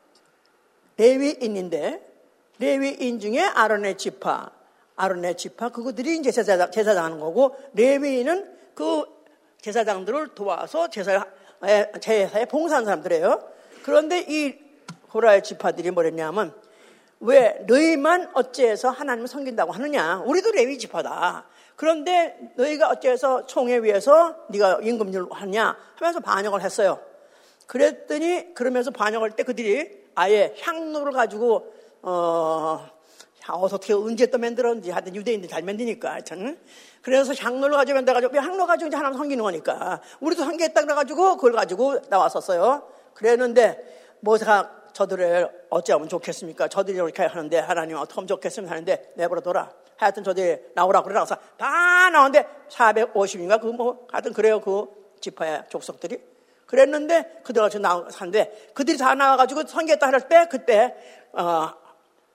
레위인인데 0.96 2.04
레위인 2.58 3.20
중에 3.20 3.40
아론의 3.42 3.96
지파 3.98 4.57
아론의 4.98 5.36
지파 5.36 5.70
그들이 5.70 6.16
이제 6.18 6.30
제사장, 6.30 6.70
제사장 6.70 7.04
하는 7.04 7.20
거고 7.20 7.56
레위인은 7.74 8.58
그 8.74 9.04
제사장들을 9.62 10.34
도와서 10.34 10.88
제사, 10.88 11.24
제사에 12.00 12.44
봉사하는 12.46 12.84
사람들이에요. 12.84 13.48
그런데 13.82 14.24
이 14.28 14.58
고라의 15.10 15.42
지파들이 15.42 15.92
뭐랬냐면 15.92 16.52
왜 17.20 17.64
너희만 17.66 18.30
어째서 18.34 18.90
하나님을 18.90 19.28
섬긴다고 19.28 19.72
하느냐? 19.72 20.22
우리도 20.26 20.52
레위 20.52 20.78
지파다. 20.78 21.46
그런데 21.76 22.36
너희가 22.56 22.88
어째서 22.90 23.46
총회 23.46 23.78
위해서 23.78 24.36
네가 24.50 24.80
임금률 24.82 25.28
하냐 25.30 25.76
하면서 25.96 26.20
반역을 26.20 26.60
했어요. 26.62 27.00
그랬더니 27.66 28.54
그러면서 28.54 28.90
반역할 28.90 29.32
때 29.32 29.44
그들이 29.44 30.06
아예 30.14 30.54
향로를 30.60 31.12
가지고 31.12 31.72
어 32.02 32.88
아, 33.48 33.54
어떻게 33.54 33.94
언제 33.94 34.26
또 34.26 34.36
만들었는지 34.36 34.90
하여튼 34.90 35.14
유대인들 35.16 35.48
잘 35.48 35.62
만드니까 35.62 36.12
하여튼 36.12 36.58
그래서 37.00 37.32
향로를 37.32 37.76
가지고 37.76 37.96
만들어가지고 37.96 38.36
향로 38.36 38.66
가지고 38.66 38.88
이제 38.88 38.96
하나님 38.96 39.16
섬기는 39.18 39.42
거니까. 39.42 40.00
우리도 40.20 40.44
섬기겠다 40.44 40.82
그래가지고 40.82 41.36
그걸 41.36 41.52
가지고 41.52 41.98
나왔었어요. 42.10 42.82
그랬는데 43.14 44.16
뭐가 44.20 44.70
저들을 44.92 45.48
어찌하면 45.70 46.08
좋겠습니까? 46.10 46.68
저들이 46.68 46.96
이렇게 46.96 47.22
하는데 47.24 47.58
하나님 47.58 47.96
어떻게 47.96 48.16
하면 48.16 48.26
좋겠으면 48.26 48.68
하는데 48.68 49.12
내버려둬라. 49.16 49.70
하여튼 49.96 50.22
저들이 50.24 50.58
나오라 50.74 51.02
그래서 51.02 51.36
다 51.56 52.10
나오는데 52.10 52.46
450인가? 52.68 53.60
그 53.60 53.72
뭐 53.72 54.06
하여튼 54.12 54.32
그래요. 54.34 54.60
그 54.60 54.86
지파의 55.20 55.64
족속들이. 55.70 56.20
그랬는데 56.66 57.40
그들 57.44 57.62
같이 57.62 57.78
나왔는데 57.78 58.72
그들이 58.74 58.98
다 58.98 59.14
나와가지고 59.14 59.66
섬기겠다 59.66 60.06
할 60.08 60.20
때 60.28 60.46
그때 60.50 60.94
어 61.32 61.70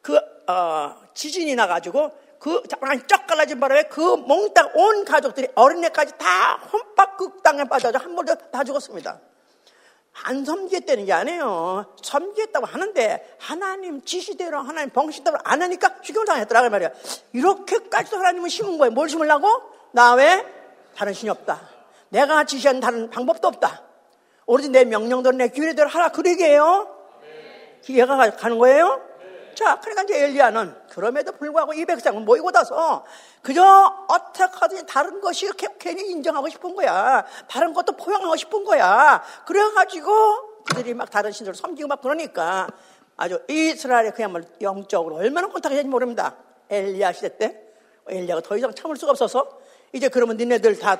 그 0.04 0.20
어, 0.48 0.96
지진이 1.16 1.56
나가지고 1.56 2.12
그쩍 2.38 3.26
갈라진 3.26 3.60
바람에 3.60 3.84
그 3.84 4.02
몽땅 4.02 4.72
온 4.76 5.06
가족들이 5.06 5.48
어린애까지 5.56 6.18
다 6.18 6.58
혼밥 6.58 7.16
극당에 7.18 7.64
빠져서 7.64 7.98
한 7.98 8.14
번도 8.16 8.36
다 8.52 8.64
죽었습니다. 8.66 9.20
안 10.26 10.44
섬기겠다는 10.44 11.06
게 11.06 11.14
아니에요. 11.14 11.86
섬기겠다고 12.04 12.66
하는데 12.66 13.36
하나님 13.40 14.04
지시대로 14.04 14.60
하나님 14.60 14.90
방식대로 14.90 15.38
안 15.46 15.62
하니까 15.62 16.02
죽임을 16.02 16.26
당했더라 16.26 16.64
그 16.64 16.68
말이야. 16.68 16.90
이렇게까지도 17.32 18.18
하나님은 18.18 18.50
심은 18.50 18.78
거예요. 18.78 18.92
뭘 18.92 19.08
심으려고? 19.08 19.48
나외 19.92 20.46
다른 20.96 21.14
신이 21.14 21.30
없다. 21.30 21.62
내가 22.10 22.44
지시한 22.44 22.82
다른 22.82 23.10
방법도 23.10 23.48
없다. 23.48 23.84
오로지 24.46 24.68
내 24.68 24.84
명령대로 24.84 25.36
내 25.38 25.48
규례대로 25.48 25.88
하라 25.88 26.10
그 26.10 26.22
얘기예요. 26.30 26.94
기회가 27.82 28.32
가는 28.32 28.58
거예요. 28.58 29.13
자, 29.56 29.80
그러니까 29.80 30.04
이제 30.04 30.24
엘리야는 30.24 30.76
그럼에도 30.90 31.32
불구하고 31.34 31.74
이 31.74 31.86
백성을 31.86 32.22
모이고 32.22 32.52
나서 32.52 33.06
그저 33.42 34.06
어떻게 34.08 34.44
하든지 34.44 34.86
다른 34.86 35.22
것이 35.22 35.46
이렇게 35.46 35.68
괜히 35.80 36.10
인정하고 36.12 36.50
싶은 36.50 36.76
거야. 36.76 37.26
다른 37.48 37.74
것도 37.74 37.94
포용하고 37.94 38.36
싶은 38.36 38.64
거야. 38.64 39.24
그래가지고 39.46 40.64
그들이 40.66 40.94
막 40.94 41.10
다른 41.10 41.32
신들을 41.32 41.56
섬기고 41.56 41.88
막 41.88 42.02
그러니까 42.02 42.68
아주 43.18 43.42
이스라엘에 43.48 44.12
그야말로 44.12 44.46
영적으로 44.62 45.18
얼마나 45.18 45.48
곤탁했는지 45.48 45.90
모릅니다. 45.90 46.36
엘리야 46.70 47.12
시대 47.12 47.38
때 47.38 47.60
엘리야가 48.08 48.42
더 48.42 48.58
이상 48.58 48.74
참을 48.74 48.96
수가 48.96 49.12
없어서 49.12 49.60
이제 49.92 50.10
그러면 50.10 50.38
니네들 50.38 50.80
다 50.80 50.98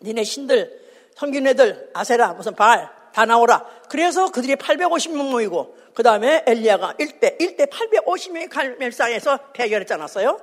니네 0.00 0.24
신들 0.24 0.80
섬기는 1.14 1.50
애들 1.50 1.90
아세라 1.94 2.32
무슨 2.32 2.54
발 2.54 3.01
다 3.12 3.24
나오라. 3.24 3.64
그래서 3.88 4.30
그들이 4.30 4.56
850명 4.56 5.30
모이고 5.30 5.76
그 5.94 6.02
다음에 6.02 6.44
엘리야가 6.46 6.94
1대 6.98 7.38
1대 7.38 7.70
850명이 7.70 8.48
갈멜사에서 8.50 9.38
대결했지 9.52 9.92
않았어요? 9.94 10.40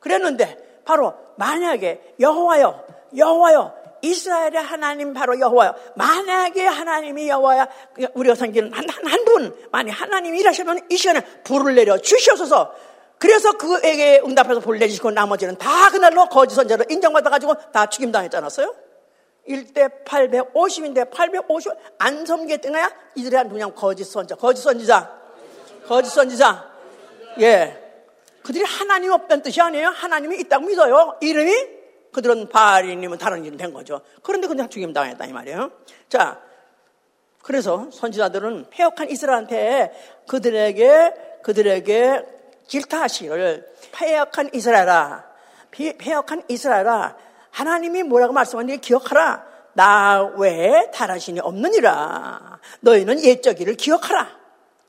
그랬는데 0.00 0.82
바로 0.84 1.14
만약에 1.36 2.14
여호와여 2.20 2.84
여호와여 3.16 3.84
이스라엘의 4.02 4.62
하나님 4.62 5.14
바로 5.14 5.38
여호와여 5.40 5.74
만약에 5.96 6.64
하나님이 6.66 7.28
여호와야 7.28 7.68
우리가 8.14 8.34
섬기는 8.34 8.72
한한분 8.72 9.68
만약 9.72 9.92
하나님이 9.94 10.40
일하시면 10.40 10.86
이 10.90 10.96
시간에 10.96 11.22
불을 11.44 11.74
내려 11.74 11.96
주시옵소서 11.98 12.74
그래서 13.18 13.52
그에게 13.52 14.20
응답해서 14.24 14.60
불을 14.60 14.78
내주시고 14.80 15.10
나머지는 15.10 15.56
다 15.56 15.90
그날로 15.90 16.26
거짓 16.26 16.54
선자로 16.56 16.84
인정받아가지고 16.90 17.54
다 17.72 17.86
죽임당했지 17.86 18.36
않았어요? 18.36 18.74
1대 19.48 20.04
850인데 20.04 21.10
850 21.10 21.72
안 21.98 22.24
섬겼던 22.24 22.72
거야? 22.72 22.90
이들이 23.14 23.36
누구냐 23.44 23.68
거짓 23.68 24.04
선자, 24.04 24.34
거짓 24.36 24.62
선지자, 24.62 25.18
거짓 25.86 26.10
선지자. 26.10 26.72
예. 27.40 27.80
그들이 28.42 28.64
하나님 28.64 29.12
없다는 29.12 29.42
뜻이 29.42 29.60
아니에요. 29.60 29.88
하나님이 29.88 30.38
있다고 30.40 30.66
믿어요. 30.66 31.18
이름이 31.20 31.52
그들은 32.12 32.48
바알이님은 32.48 33.18
다른 33.18 33.44
이름 33.44 33.56
된 33.56 33.72
거죠. 33.72 34.00
그런데 34.22 34.46
그냥 34.46 34.68
죽임 34.68 34.92
당했다 34.92 35.26
이 35.26 35.32
말이에요. 35.32 35.70
자, 36.08 36.40
그래서 37.42 37.88
선지자들은 37.90 38.66
폐역한 38.70 39.10
이스라엘한테 39.10 39.92
그들에게 40.28 41.14
그들에게 41.42 42.22
질타하시기를 42.66 43.74
폐역한 43.92 44.50
이스라엘아, 44.54 45.24
폐역한 45.70 46.44
이스라엘아, 46.48 47.16
하나님이 47.58 48.02
뭐라고 48.02 48.32
말씀하는지 48.32 48.80
기억하라. 48.80 49.44
나 49.74 50.22
외에 50.36 50.90
다른 50.92 51.18
신이 51.20 51.38
없느니라. 51.40 52.58
너희는 52.80 53.22
옛적 53.22 53.60
일을 53.60 53.74
기억하라. 53.74 54.28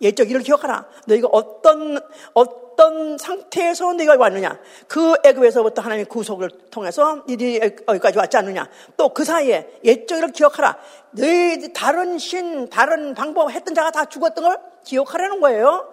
옛적 0.02 0.30
일을 0.30 0.42
기억하라. 0.42 0.86
너희가 1.06 1.30
어떤 1.32 2.00
어떤 2.34 3.18
상태에서 3.20 3.94
너희가 3.94 4.16
왔느냐. 4.18 4.60
그 4.88 5.14
애굽에서부터 5.24 5.84
하나님의 5.84 6.06
구속을 6.06 6.50
통해서 6.72 7.24
니들이 7.28 7.62
여기까지 7.88 8.18
왔지 8.18 8.36
않느냐. 8.38 8.68
또 8.98 9.10
그 9.10 9.24
사이에 9.24 9.80
옛적 9.84 10.18
일을 10.18 10.32
기억하라. 10.32 10.78
너희 11.12 11.72
다른 11.72 12.18
신, 12.18 12.70
다른 12.70 13.14
방법 13.14 13.52
했던 13.52 13.76
자가 13.76 13.92
다 13.92 14.06
죽었던 14.06 14.44
걸 14.44 14.58
기억하라는 14.84 15.40
거예요. 15.40 15.88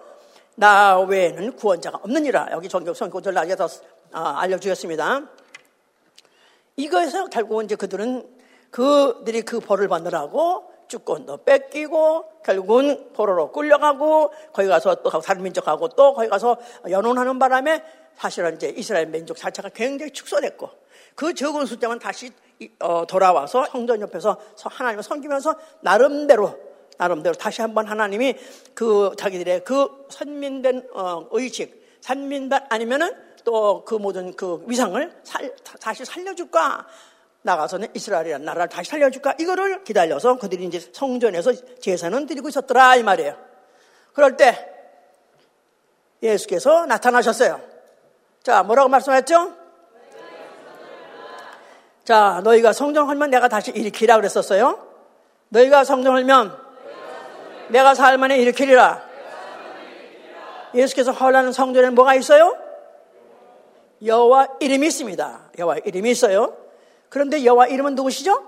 나 0.55 0.99
외에는 0.99 1.55
구원자가 1.55 1.99
없느니라. 2.01 2.47
여기 2.51 2.67
정교 2.67 2.95
성교절 2.95 3.35
나에서 3.35 3.67
알려주셨습니다. 4.11 5.21
이거에서 6.75 7.27
결국은 7.27 7.65
이제 7.65 7.75
그들은 7.75 8.27
그들이 8.71 9.43
그 9.43 9.59
벌을 9.59 9.87
받느라고 9.87 10.71
주권도 10.87 11.43
뺏기고 11.43 12.41
결국은 12.43 13.11
포로로 13.13 13.51
끌려가고 13.51 14.31
거기 14.51 14.67
가서 14.67 14.95
또 14.95 15.09
다른 15.09 15.43
민족하고 15.43 15.89
또 15.89 16.13
거기 16.13 16.27
가서 16.27 16.57
연혼하는 16.89 17.39
바람에 17.39 17.83
사실은 18.15 18.55
이제 18.55 18.73
이스라엘 18.75 19.07
민족 19.07 19.37
자체가 19.37 19.69
굉장히 19.69 20.11
축소됐고 20.11 20.69
그 21.15 21.33
적은 21.33 21.65
숫자만 21.65 21.99
다시 21.99 22.31
어, 22.79 23.05
돌아와서 23.05 23.65
성전 23.65 24.01
옆에서 24.01 24.39
하나님을 24.63 25.03
섬기면서 25.03 25.55
나름대로 25.81 26.55
나름대로 26.97 27.35
다시 27.35 27.61
한번 27.61 27.87
하나님이 27.87 28.35
그 28.73 29.11
자기들의 29.17 29.63
그 29.63 30.05
선민된 30.09 30.89
어, 30.93 31.27
의식 31.31 31.83
산민단 32.01 32.65
아니면은 32.69 33.11
또 33.43 33.83
그 33.85 33.95
모든 33.95 34.35
그 34.35 34.63
위상을 34.67 35.21
살, 35.23 35.53
다시 35.79 36.05
살려줄까? 36.05 36.85
나가서는 37.41 37.89
이스라엘이라는 37.93 38.45
나라를 38.45 38.69
다시 38.69 38.89
살려줄까? 38.91 39.35
이거를 39.39 39.83
기다려서 39.83 40.37
그들이 40.37 40.65
이제 40.65 40.79
성전에서 40.79 41.51
제사는 41.79 42.25
드리고 42.25 42.49
있었더라 42.49 42.95
이 42.95 43.03
말이에요. 43.03 43.35
그럴 44.13 44.37
때 44.37 44.69
예수께서 46.21 46.85
나타나셨어요. 46.85 47.59
자, 48.43 48.63
뭐라고 48.63 48.89
말씀하셨죠? 48.89 49.53
자, 52.05 52.41
너희가 52.43 52.73
성전하면 52.73 53.29
내가 53.29 53.47
다시 53.47 53.71
일으키라 53.71 54.17
그랬었어요. 54.17 54.87
너희가 55.49 55.83
성전하면 55.83 56.57
내가 57.69 57.93
살만에 57.93 58.37
일으키리라. 58.39 59.03
예수께서 60.75 61.11
허락하는 61.11 61.51
성전에는 61.51 61.95
뭐가 61.95 62.15
있어요? 62.15 62.62
여호와 64.05 64.57
이름이 64.59 64.87
있습니다. 64.87 65.51
여호와 65.57 65.77
이름이 65.85 66.11
있어요. 66.11 66.57
그런데 67.09 67.45
여호와 67.45 67.67
이름은 67.67 67.95
누구시죠? 67.95 68.43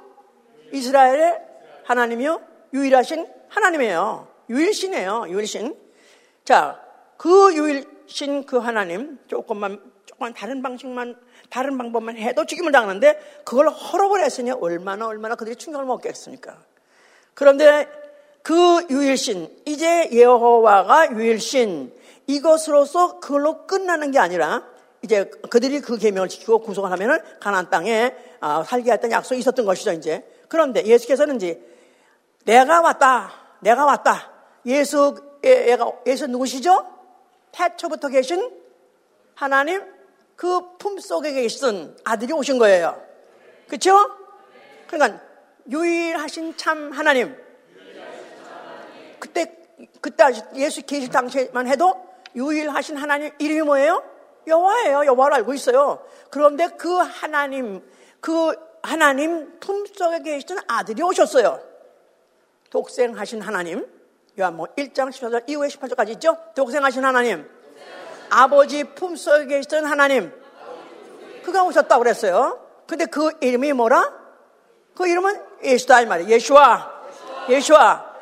이스라엘의 0.72 1.40
하나님이요. 1.84 2.42
유일하신 2.74 3.28
하나님이에요. 3.50 4.28
유일신이에요. 4.50 5.28
유일신. 5.30 5.76
자, 6.44 6.82
그 7.18 7.56
유일신 7.56 8.46
그 8.46 8.58
하나님 8.58 9.18
조금만 9.28 9.80
조금 10.06 10.34
다른 10.34 10.62
방식만 10.62 11.16
다른 11.50 11.78
방법만 11.78 12.18
해도 12.18 12.46
죽임을 12.46 12.72
당하는데 12.72 13.42
그걸 13.46 13.70
허락을 13.70 14.24
했으니 14.24 14.52
얼마나 14.52 15.08
얼마나 15.08 15.36
그들이 15.36 15.56
충격을 15.56 15.86
먹겠습니까? 15.86 16.58
그런데 17.34 17.88
그 18.42 18.86
유일신 18.90 19.56
이제 19.66 20.10
여호와가 20.14 21.12
유일신 21.12 21.94
이것으로서 22.28 23.20
그걸로 23.20 23.66
끝나는 23.68 24.12
게 24.12 24.20
아니라 24.20 24.64
이제 25.06 25.30
그들이 25.52 25.82
그 25.82 25.98
계명을 25.98 26.28
지키고 26.30 26.60
구속을 26.60 26.92
하면은 26.92 27.20
가나안 27.40 27.70
땅에 27.70 28.14
아, 28.40 28.64
살게 28.64 28.92
했던 28.92 29.12
약속이 29.12 29.40
있었던 29.40 29.66
것이죠, 29.66 29.92
이제. 29.94 30.26
그런데 30.50 30.84
예수께서는 30.84 31.36
이제 31.38 31.62
내가 32.44 32.82
왔다. 32.82 33.32
내가 33.62 33.86
왔다. 33.86 34.32
예수 34.66 35.16
얘가 35.44 35.92
예수 36.08 36.26
누구시죠? 36.28 36.86
태초부터 37.52 38.10
계신 38.10 38.52
하나님 39.36 39.84
그 40.36 40.78
품 40.80 41.00
속에 41.00 41.34
계신 41.34 41.96
아들이 42.04 42.34
오신 42.34 42.58
거예요. 42.58 43.00
그렇죠? 43.68 44.10
그러니까 44.88 45.22
유일하신 45.70 46.58
참 46.58 46.92
하나님. 46.92 47.36
그때 49.20 49.56
그때 50.02 50.24
예수 50.56 50.82
계실 50.84 51.10
당시만 51.10 51.68
해도 51.68 51.94
유일하신 52.36 52.98
하나님 52.98 53.32
이름이 53.40 53.62
뭐예요? 53.62 54.04
여호와예요. 54.48 55.06
여호와를 55.06 55.38
알고 55.38 55.54
있어요. 55.54 56.06
그런데 56.30 56.68
그 56.78 56.90
하나님, 56.98 57.82
그 58.20 58.54
하나님 58.82 59.60
품속에 59.60 60.22
계시던 60.22 60.60
아들이 60.68 61.02
오셨어요. 61.02 61.60
독생하신 62.70 63.42
하나님. 63.42 63.88
요한뭐 64.38 64.68
1장 64.78 65.10
18절 65.10 65.50
이후에 65.50 65.70
18절까지 65.70 66.10
있죠? 66.10 66.38
독생하신 66.56 67.04
하나님. 67.04 67.50
아버지 68.30 68.84
품속에 68.84 69.46
계시던 69.48 69.86
하나님. 69.86 70.32
그가 71.44 71.64
오셨다고 71.64 72.04
그랬어요. 72.04 72.60
근데 72.88 73.06
그 73.06 73.32
이름이 73.42 73.74
뭐라? 73.74 74.14
그 74.96 75.08
이름은 75.08 75.42
예수다 75.64 76.02
이 76.02 76.06
말이에요. 76.06 76.30
예수와. 76.32 76.92
예수와. 77.50 78.16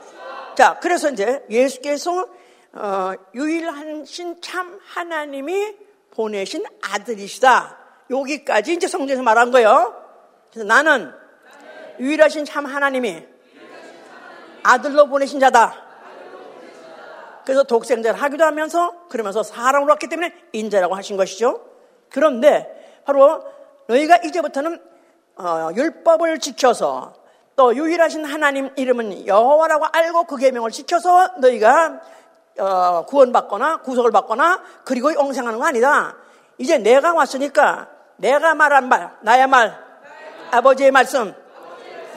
자, 0.55 0.79
그래서 0.81 1.09
이제 1.09 1.43
예수께서 1.49 2.27
어, 2.73 3.13
유일하신 3.35 4.41
참 4.41 4.79
하나님이 4.83 5.75
보내신 6.13 6.63
아들이시다. 6.81 7.77
여기까지 8.09 8.73
이제 8.73 8.87
성경에서 8.87 9.23
말한 9.23 9.51
거예요. 9.51 9.95
그래서 10.51 10.67
나는 10.67 11.11
유일하신 11.99 12.45
참 12.45 12.65
하나님이 12.65 13.23
아들로 14.63 15.07
보내신 15.07 15.39
자다. 15.39 15.81
그래서 17.45 17.63
독생자를 17.63 18.21
하기도 18.21 18.45
하면서 18.45 19.07
그러면서 19.09 19.43
사람으로 19.43 19.91
왔기 19.91 20.07
때문에 20.07 20.33
인자라고 20.53 20.95
하신 20.95 21.17
것이죠. 21.17 21.61
그런데 22.09 23.01
바로 23.05 23.43
너희가 23.87 24.17
이제부터는 24.23 24.81
어, 25.35 25.69
율법을 25.75 26.39
지켜서 26.39 27.15
또 27.55 27.75
유일하신 27.75 28.23
하나님 28.23 28.69
이름은 28.75 29.27
여호와라고 29.27 29.87
알고 29.91 30.23
그 30.25 30.37
계명을 30.37 30.71
지켜서 30.71 31.33
너희가 31.39 32.01
어, 32.59 33.05
구원받거나 33.05 33.77
구속을 33.77 34.11
받거나 34.11 34.61
그리고 34.83 35.13
영생하는 35.13 35.59
거 35.59 35.65
아니다. 35.65 36.15
이제 36.57 36.77
내가 36.77 37.13
왔으니까 37.13 37.89
내가 38.17 38.53
말한 38.55 38.87
말, 38.89 39.11
나의 39.21 39.47
말, 39.47 39.77
아버지의 40.51 40.91
말씀, 40.91 41.33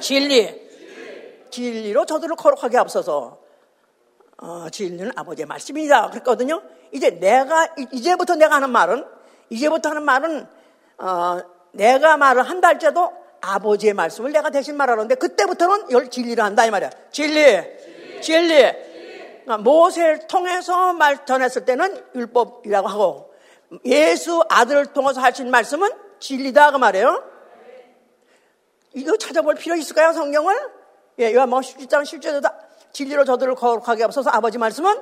진리, 0.00 0.66
진리로 1.50 2.04
저들을 2.04 2.36
거룩하게 2.36 2.76
앞서서 2.76 3.38
어, 4.38 4.66
진리는 4.70 5.10
아버지의 5.16 5.46
말씀이다 5.46 6.10
그랬거든요. 6.10 6.62
이제 6.92 7.10
내가 7.10 7.68
이제부터 7.92 8.36
내가 8.36 8.56
하는 8.56 8.70
말은 8.70 9.06
이제부터 9.48 9.90
하는 9.90 10.02
말은 10.02 10.46
어, 10.98 11.38
내가 11.72 12.16
말을 12.16 12.42
한다 12.42 12.68
할지라도 12.68 13.12
아버지의 13.40 13.94
말씀을 13.94 14.32
내가 14.32 14.50
대신 14.50 14.76
말하는데 14.76 15.14
그때부터는 15.14 15.90
열 15.92 16.10
진리를 16.10 16.42
한다 16.42 16.66
이 16.66 16.70
말이야. 16.70 16.90
진리, 17.10 17.42
진리. 17.42 18.20
진리. 18.20 18.85
그러니까 19.46 19.58
모세를 19.58 20.26
통해서 20.26 20.92
말 20.92 21.24
전했을 21.24 21.64
때는 21.64 22.04
율법이라고 22.16 22.88
하고 22.88 23.32
예수 23.84 24.44
아들을 24.48 24.86
통해서 24.86 25.20
하신 25.20 25.50
말씀은 25.50 25.88
진리다 26.18 26.72
그 26.72 26.78
말이에요. 26.78 27.22
이거 28.94 29.16
찾아볼 29.16 29.54
필요 29.54 29.76
있을까요 29.76 30.12
성경을? 30.12 30.56
예, 31.20 31.32
요한복음 31.32 31.62
17장 31.62 32.02
10절에도 32.02 32.52
진리로 32.92 33.24
저들을 33.24 33.54
거룩하게 33.54 34.04
앞서서 34.04 34.30
아버지 34.30 34.58
말씀은 34.58 35.00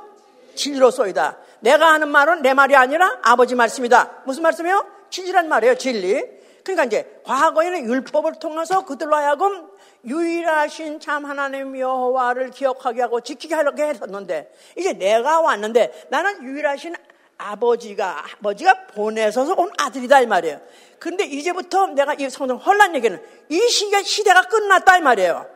진리로 0.54 0.90
쏘이다. 0.90 1.38
내가 1.60 1.92
하는 1.94 2.08
말은 2.08 2.42
내 2.42 2.52
말이 2.52 2.76
아니라 2.76 3.18
아버지 3.22 3.54
말씀이다. 3.54 4.24
무슨 4.26 4.42
말씀이요? 4.42 4.84
진리란 5.08 5.48
말이에요. 5.48 5.76
진리. 5.76 6.22
그러니까 6.62 6.84
이제 6.84 7.20
과거에는 7.24 7.84
율법을 7.86 8.34
통해서 8.40 8.84
그들로 8.84 9.16
하여금 9.16 9.68
유일하신 10.06 11.00
참 11.00 11.24
하나님 11.24 11.78
여호와를 11.78 12.50
기억하게 12.50 13.02
하고 13.02 13.20
지키게 13.20 13.54
하려고 13.54 13.82
했었는데 13.82 14.52
이제 14.76 14.92
내가 14.92 15.40
왔는데 15.40 16.06
나는 16.10 16.42
유일하신 16.42 16.94
아버지가 17.38 18.24
아버지가 18.38 18.86
보내서 18.88 19.42
온 19.56 19.70
아들이다 19.78 20.20
이 20.20 20.26
말이에요. 20.26 20.60
그런데 20.98 21.24
이제부터 21.24 21.88
내가 21.88 22.14
이 22.14 22.30
성경 22.30 22.56
혼란 22.58 22.94
얘기는 22.94 23.20
이 23.48 23.58
시기가 23.68 24.02
시대가 24.02 24.42
끝났다 24.42 24.98
이 24.98 25.00
말이에요. 25.00 25.46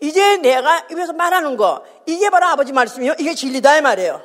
이제 0.00 0.36
내가 0.38 0.86
입에서 0.90 1.12
말하는 1.12 1.56
거 1.56 1.84
이게 2.06 2.30
바로 2.30 2.46
아버지 2.46 2.72
말씀이요. 2.72 3.14
이게 3.18 3.34
진리다 3.34 3.78
이 3.78 3.80
말이에요. 3.82 4.22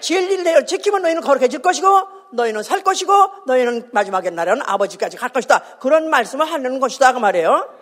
진리를 0.00 0.44
내가 0.44 0.64
지키면 0.64 1.02
너희는 1.02 1.22
거룩해질 1.22 1.60
것이고 1.60 1.86
너희는 2.32 2.62
살 2.62 2.82
것이고 2.82 3.12
너희는 3.46 3.90
마지막에 3.92 4.30
날에는 4.30 4.62
아버지까지 4.64 5.16
갈 5.16 5.30
것이다. 5.30 5.78
그런 5.80 6.08
말씀을 6.10 6.50
하는 6.50 6.80
것이다 6.80 7.12
그 7.12 7.18
말이에요. 7.18 7.77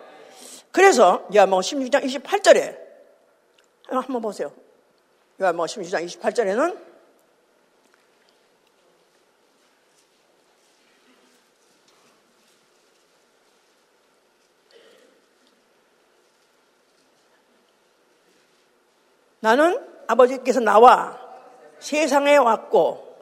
그래서 0.77 1.25
요한복음 1.33 1.61
16장 1.61 2.03
28절에 2.05 2.77
한번 3.87 4.21
보세요. 4.21 4.51
요한복음 5.41 5.65
16장 5.65 6.05
28절에는 6.05 6.77
나는 19.39 19.83
아버지께서 20.05 20.59
나와 20.59 21.19
세상에 21.79 22.37
왔고 22.37 23.17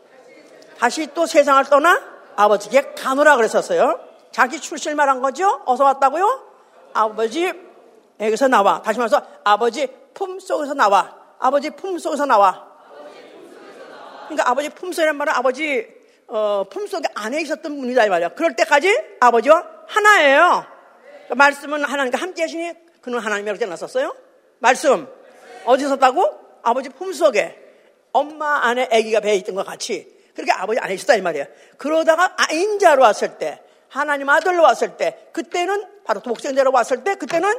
다시 0.77 1.07
또 1.13 1.25
세상을 1.25 1.63
떠나 1.69 2.03
아버지께 2.35 2.95
가노라 2.95 3.37
그랬었어요. 3.37 4.01
자기 4.31 4.59
출신을 4.59 4.97
말한 4.97 5.21
거죠? 5.21 5.61
어서 5.65 5.85
왔다고요? 5.85 6.54
아버지 6.95 7.53
에게서 8.19 8.47
나와. 8.47 8.81
다시 8.81 8.97
말해서 8.97 9.21
아버지 9.43 9.87
품 10.13 10.39
속에서 10.39 10.73
나와. 10.73 11.15
아버지 11.39 11.69
품 11.69 11.99
속에서 11.99 12.25
나와. 12.25 12.75
그러니까 14.25 14.49
아버지 14.49 14.69
품속이란 14.69 15.15
말은 15.17 15.33
아버지 15.33 15.87
어, 16.27 16.65
품속에 16.69 17.07
안에 17.13 17.41
있었던 17.41 17.79
분이다 17.79 18.05
이 18.05 18.09
말이야. 18.09 18.29
그럴 18.29 18.55
때까지 18.55 18.91
아버지와 19.19 19.63
하나예요. 19.87 20.65
그러니까 21.25 21.35
말씀은 21.35 21.83
하나님과 21.83 22.17
함께 22.17 22.41
하시니 22.41 22.73
그는 23.01 23.19
하나님이라고 23.19 23.59
전놨었어요. 23.59 24.15
말씀 24.59 25.07
어디서 25.65 25.89
썼다고? 25.89 26.39
아버지 26.63 26.89
품속에 26.89 27.61
엄마 28.13 28.65
안에 28.65 28.89
아기가 28.91 29.19
배에 29.19 29.35
있던 29.35 29.53
것 29.53 29.65
같이 29.65 30.11
그렇게 30.33 30.51
아버지 30.51 30.79
안에 30.79 30.95
있었다 30.95 31.15
이 31.15 31.21
말이에요. 31.21 31.45
그러다가 31.77 32.33
아, 32.37 32.51
인자로 32.51 33.03
왔을 33.03 33.37
때 33.37 33.61
하나님 33.89 34.29
아들로 34.29 34.63
왔을 34.63 34.97
때 34.97 35.29
그때는 35.31 35.85
바로 36.03 36.19
독생자로 36.21 36.71
왔을 36.71 37.03
때 37.03 37.15
그때는 37.15 37.53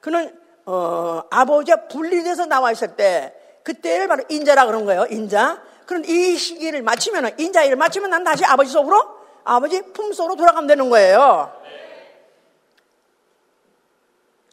그는 0.00 0.38
어, 0.64 1.22
아버지와 1.30 1.86
분리돼서 1.88 2.46
나와 2.46 2.72
있을 2.72 2.96
때 2.96 3.34
그때를 3.62 4.08
바로 4.08 4.24
인자라 4.28 4.66
그런 4.66 4.84
거예요. 4.84 5.06
인자. 5.10 5.62
그런 5.86 6.04
이 6.04 6.36
시기를 6.36 6.82
마치면 6.82 7.38
인자 7.38 7.62
일을 7.64 7.76
마치면 7.76 8.10
난 8.10 8.24
다시 8.24 8.44
아버지 8.44 8.70
속으로 8.70 9.00
아버지 9.44 9.80
품속으로 9.92 10.34
돌아가면 10.34 10.66
되는 10.66 10.90
거예요. 10.90 11.52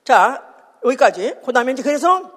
자 0.04 0.44
여기까지. 0.86 1.36
그다음에 1.46 1.72
이제 1.72 1.82
그래서 1.82 2.32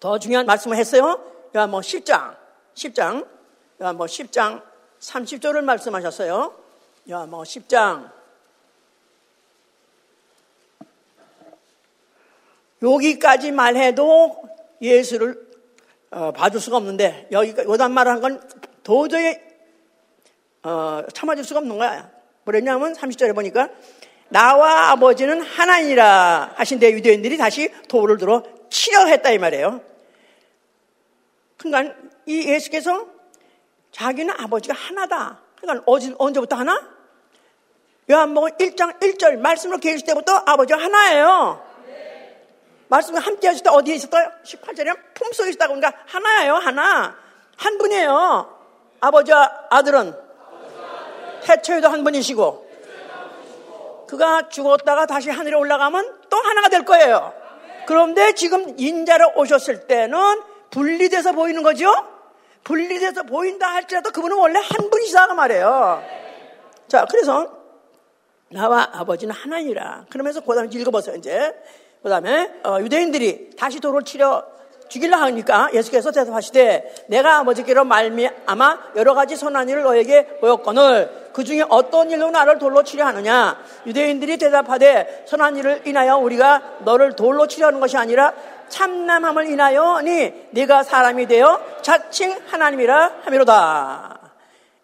더 0.00 0.18
중요한 0.18 0.46
말씀을 0.46 0.76
했어요. 0.76 1.22
요한뭐 1.54 1.80
10장, 1.80 2.36
10장, 2.74 3.26
요한뭐 3.80 4.06
10장 4.06 4.62
30절을 5.00 5.62
말씀하셨어요. 5.62 6.63
요한뭐 7.08 7.42
10장 7.42 8.10
여기까지 12.82 13.52
말해도 13.52 14.42
예수를 14.80 15.44
어, 16.10 16.32
봐줄 16.32 16.60
수가 16.60 16.76
없는데 16.78 17.28
여기 17.32 17.50
요단 17.50 17.92
말을 17.92 18.12
한건 18.12 18.48
도저히 18.82 19.36
어, 20.62 21.02
참아줄 21.12 21.44
수가 21.44 21.60
없는 21.60 21.76
거야. 21.76 22.10
뭐랬냐면 22.44 22.94
30절에 22.94 23.34
보니까 23.34 23.68
나와 24.28 24.90
아버지는 24.90 25.42
하나니라 25.42 26.52
하신데 26.56 26.92
유대인들이 26.92 27.36
다시 27.36 27.70
도를 27.88 28.16
들어 28.16 28.42
치려 28.70 29.06
했다 29.06 29.30
이 29.30 29.38
말이에요. 29.38 29.80
그러니까 31.58 31.94
이 32.26 32.48
예수께서 32.48 33.06
자기는 33.92 34.34
아버지가 34.38 34.74
하나다. 34.74 35.40
그러니까 35.56 35.84
언제부터 36.18 36.56
하나? 36.56 36.93
요한복음 38.10 38.50
1장 38.50 39.00
1절 39.00 39.38
말씀으로 39.38 39.78
계실 39.78 40.04
때부터 40.06 40.42
아버지가 40.44 40.78
하나예요. 40.78 41.64
말씀을 42.88 43.20
함께 43.20 43.48
하실 43.48 43.62
때 43.62 43.70
어디에 43.70 43.94
있었어요? 43.94 44.30
18절에 44.44 44.96
품속에 45.14 45.50
있었다고 45.50 45.74
그러니까 45.74 46.02
하나예요. 46.06 46.54
하나. 46.54 47.16
한 47.56 47.78
분이에요. 47.78 48.58
아버지와 49.00 49.66
아들은 49.70 50.14
태초에도 51.44 51.88
한 51.88 52.04
분이시고 52.04 52.64
그가 54.08 54.48
죽었다가 54.48 55.06
다시 55.06 55.30
하늘에 55.30 55.56
올라가면 55.56 56.20
또 56.28 56.36
하나가 56.36 56.68
될 56.68 56.84
거예요. 56.84 57.32
그런데 57.86 58.32
지금 58.32 58.74
인자로 58.78 59.32
오셨을 59.36 59.86
때는 59.86 60.42
분리돼서 60.70 61.32
보이는 61.32 61.62
거죠? 61.62 61.92
분리돼서 62.64 63.24
보인다 63.24 63.68
할지라도 63.72 64.10
그분은 64.10 64.36
원래 64.36 64.58
한 64.58 64.90
분이시다고 64.90 65.34
말해요. 65.34 66.02
자, 66.88 67.06
그래서 67.10 67.63
나와 68.54 68.88
아버지는 68.92 69.34
하나니라. 69.34 70.06
그러면서 70.08 70.40
그 70.40 70.54
다음에 70.54 70.68
읽어보세요, 70.72 71.16
이제. 71.16 71.54
그 72.02 72.08
다음에 72.08 72.50
어, 72.64 72.78
유대인들이 72.80 73.56
다시 73.56 73.80
도를 73.80 74.02
치려 74.02 74.44
죽일라 74.88 75.20
하니까 75.22 75.70
예수께서 75.72 76.12
대답하시되 76.12 77.06
내가 77.08 77.38
아버지께로 77.38 77.84
말미암아 77.84 78.92
여러 78.96 79.14
가지 79.14 79.34
선한 79.34 79.68
일을 79.70 79.82
너에게 79.82 80.26
보였거늘 80.38 81.30
그 81.32 81.42
중에 81.42 81.64
어떤 81.68 82.10
일로 82.10 82.30
나를 82.30 82.58
돌로 82.58 82.84
치려 82.84 83.06
하느냐 83.06 83.58
유대인들이 83.86 84.36
대답하되 84.36 85.24
선한 85.26 85.56
일을 85.56 85.82
인하여 85.86 86.18
우리가 86.18 86.62
너를 86.84 87.16
돌로 87.16 87.46
치려 87.46 87.68
하는 87.68 87.80
것이 87.80 87.96
아니라 87.96 88.34
참남함을 88.68 89.48
인하여니 89.48 90.48
네가 90.50 90.82
사람이 90.82 91.26
되어 91.26 91.60
자칭 91.82 92.36
하나님이라 92.46 93.12
하미로다. 93.24 94.13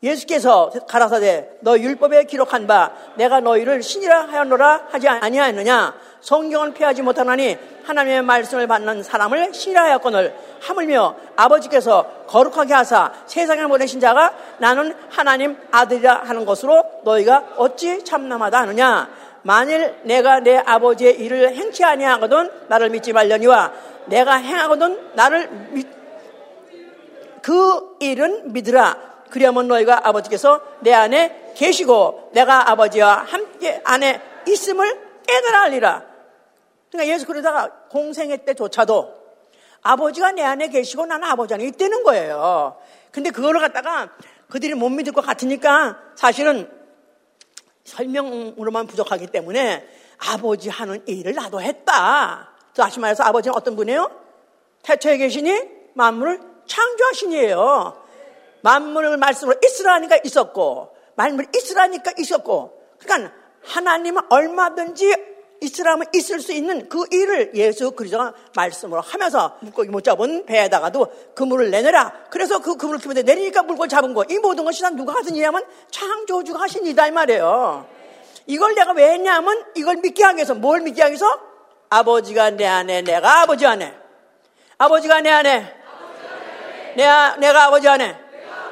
예수께서 0.02 0.70
가라사대 0.88 1.58
너 1.60 1.78
율법에 1.78 2.24
기록한 2.24 2.66
바 2.66 2.92
내가 3.16 3.40
너희를 3.40 3.82
신이라 3.82 4.28
하였노라 4.28 4.86
하지 4.90 5.08
아니하였느냐? 5.08 5.94
성경을 6.22 6.72
피하지 6.72 7.02
못하나니 7.02 7.58
하나님의 7.84 8.22
말씀을 8.22 8.66
받는 8.66 9.02
사람을 9.02 9.52
신이라 9.52 9.84
하였거늘. 9.84 10.34
하물며 10.60 11.16
아버지께서 11.36 12.24
거룩하게 12.26 12.72
하사 12.72 13.12
세상에 13.26 13.66
보내신 13.66 14.00
자가 14.00 14.34
나는 14.58 14.94
하나님 15.10 15.56
아들이라 15.70 16.22
하는 16.24 16.46
것으로 16.46 16.82
너희가 17.04 17.54
어찌 17.56 18.02
참남하다 18.02 18.58
하느냐? 18.58 19.10
만일 19.42 19.94
내가 20.04 20.40
내 20.40 20.56
아버지의 20.58 21.18
일을 21.18 21.54
행치 21.54 21.84
아니하거든 21.84 22.50
나를 22.68 22.90
믿지 22.90 23.12
말려니와 23.12 23.72
내가 24.06 24.34
행하거든 24.36 25.10
나를 25.14 25.48
믿, 25.72 25.86
그 27.42 27.96
일은 28.00 28.52
믿으라. 28.52 29.10
그리하면 29.31 29.69
너희가 29.69 30.07
아버지께서 30.09 30.61
내 30.81 30.93
안에 30.93 31.53
계시고 31.57 32.31
내가 32.33 32.71
아버지와 32.71 33.25
함께 33.27 33.81
안에 33.85 34.21
있음을 34.47 35.23
깨달아 35.27 35.62
알리라. 35.64 36.05
그러니까 36.90 37.14
예수 37.14 37.27
그러다가 37.27 37.71
공생애 37.88 38.45
때조차도 38.45 39.21
아버지가 39.83 40.33
내 40.33 40.43
안에 40.43 40.69
계시고 40.69 41.07
나는 41.07 41.29
아버지 41.29 41.55
안에 41.55 41.64
있다는 41.64 42.03
거예요. 42.03 42.77
근데 43.11 43.31
그거를 43.31 43.61
갖다가 43.61 44.11
그들이 44.49 44.75
못 44.75 44.88
믿을 44.90 45.12
것 45.12 45.25
같으니까 45.25 45.99
사실은 46.16 46.71
설명으로만 47.85 48.87
부족하기 48.87 49.29
때문에 49.29 49.87
아버지 50.33 50.69
하는 50.69 51.03
일을 51.07 51.35
나도 51.35 51.61
했다. 51.61 52.51
다시 52.75 53.01
말해서 53.01 53.25
아버지는 53.25 53.57
어떤 53.57 53.77
분이에요? 53.77 54.11
태초에 54.83 55.16
계시니 55.16 55.62
만물을 55.95 56.40
창조하시니에요. 56.66 58.10
만물을 58.62 59.16
말씀으로 59.16 59.59
있으라니까 59.64 60.18
있었고, 60.25 60.94
만물 61.14 61.46
있으라니까 61.55 62.12
있었고, 62.18 62.81
그러니까 62.99 63.33
하나님은 63.64 64.23
얼마든지 64.29 65.31
있으라면 65.61 66.07
있을 66.14 66.40
수 66.40 66.53
있는 66.53 66.88
그 66.88 67.05
일을 67.11 67.53
예수 67.55 67.90
그리스도가 67.92 68.33
말씀으로 68.57 69.01
하면서 69.01 69.59
물고기 69.61 69.90
못 69.90 70.03
잡은 70.03 70.46
배에다가도 70.46 71.35
그물을 71.35 71.70
내내라. 71.70 72.12
그래서 72.31 72.61
그 72.61 72.77
그물을 72.77 73.01
키면 73.01 73.25
내리니까 73.25 73.62
물고기 73.62 73.88
잡은 73.88 74.14
거. 74.14 74.25
이 74.29 74.38
모든 74.38 74.64
것이 74.64 74.83
다 74.83 74.90
누가 74.90 75.14
하신 75.14 75.35
일이냐면 75.35 75.64
창조주가 75.90 76.62
하신 76.62 76.87
일이다 76.87 77.09
이 77.09 77.11
말이에요. 77.11 77.87
이걸 78.46 78.75
내가 78.75 78.92
왜 78.92 79.12
했냐면 79.12 79.64
이걸 79.75 79.96
믿게 79.96 80.25
하기 80.25 80.37
위해서 80.37 80.55
뭘 80.55 80.81
믿게 80.81 81.03
하기 81.03 81.12
위해서 81.12 81.27
아버지가 81.90 82.51
내 82.51 82.66
안에 82.66 83.03
내가 83.03 83.42
아버지 83.42 83.66
안에 83.66 83.94
아버지가 84.79 85.20
내 85.20 85.31
안에 85.31 85.75
내가, 86.96 87.37
내가 87.37 87.64
아버지 87.66 87.87
안에 87.87 88.16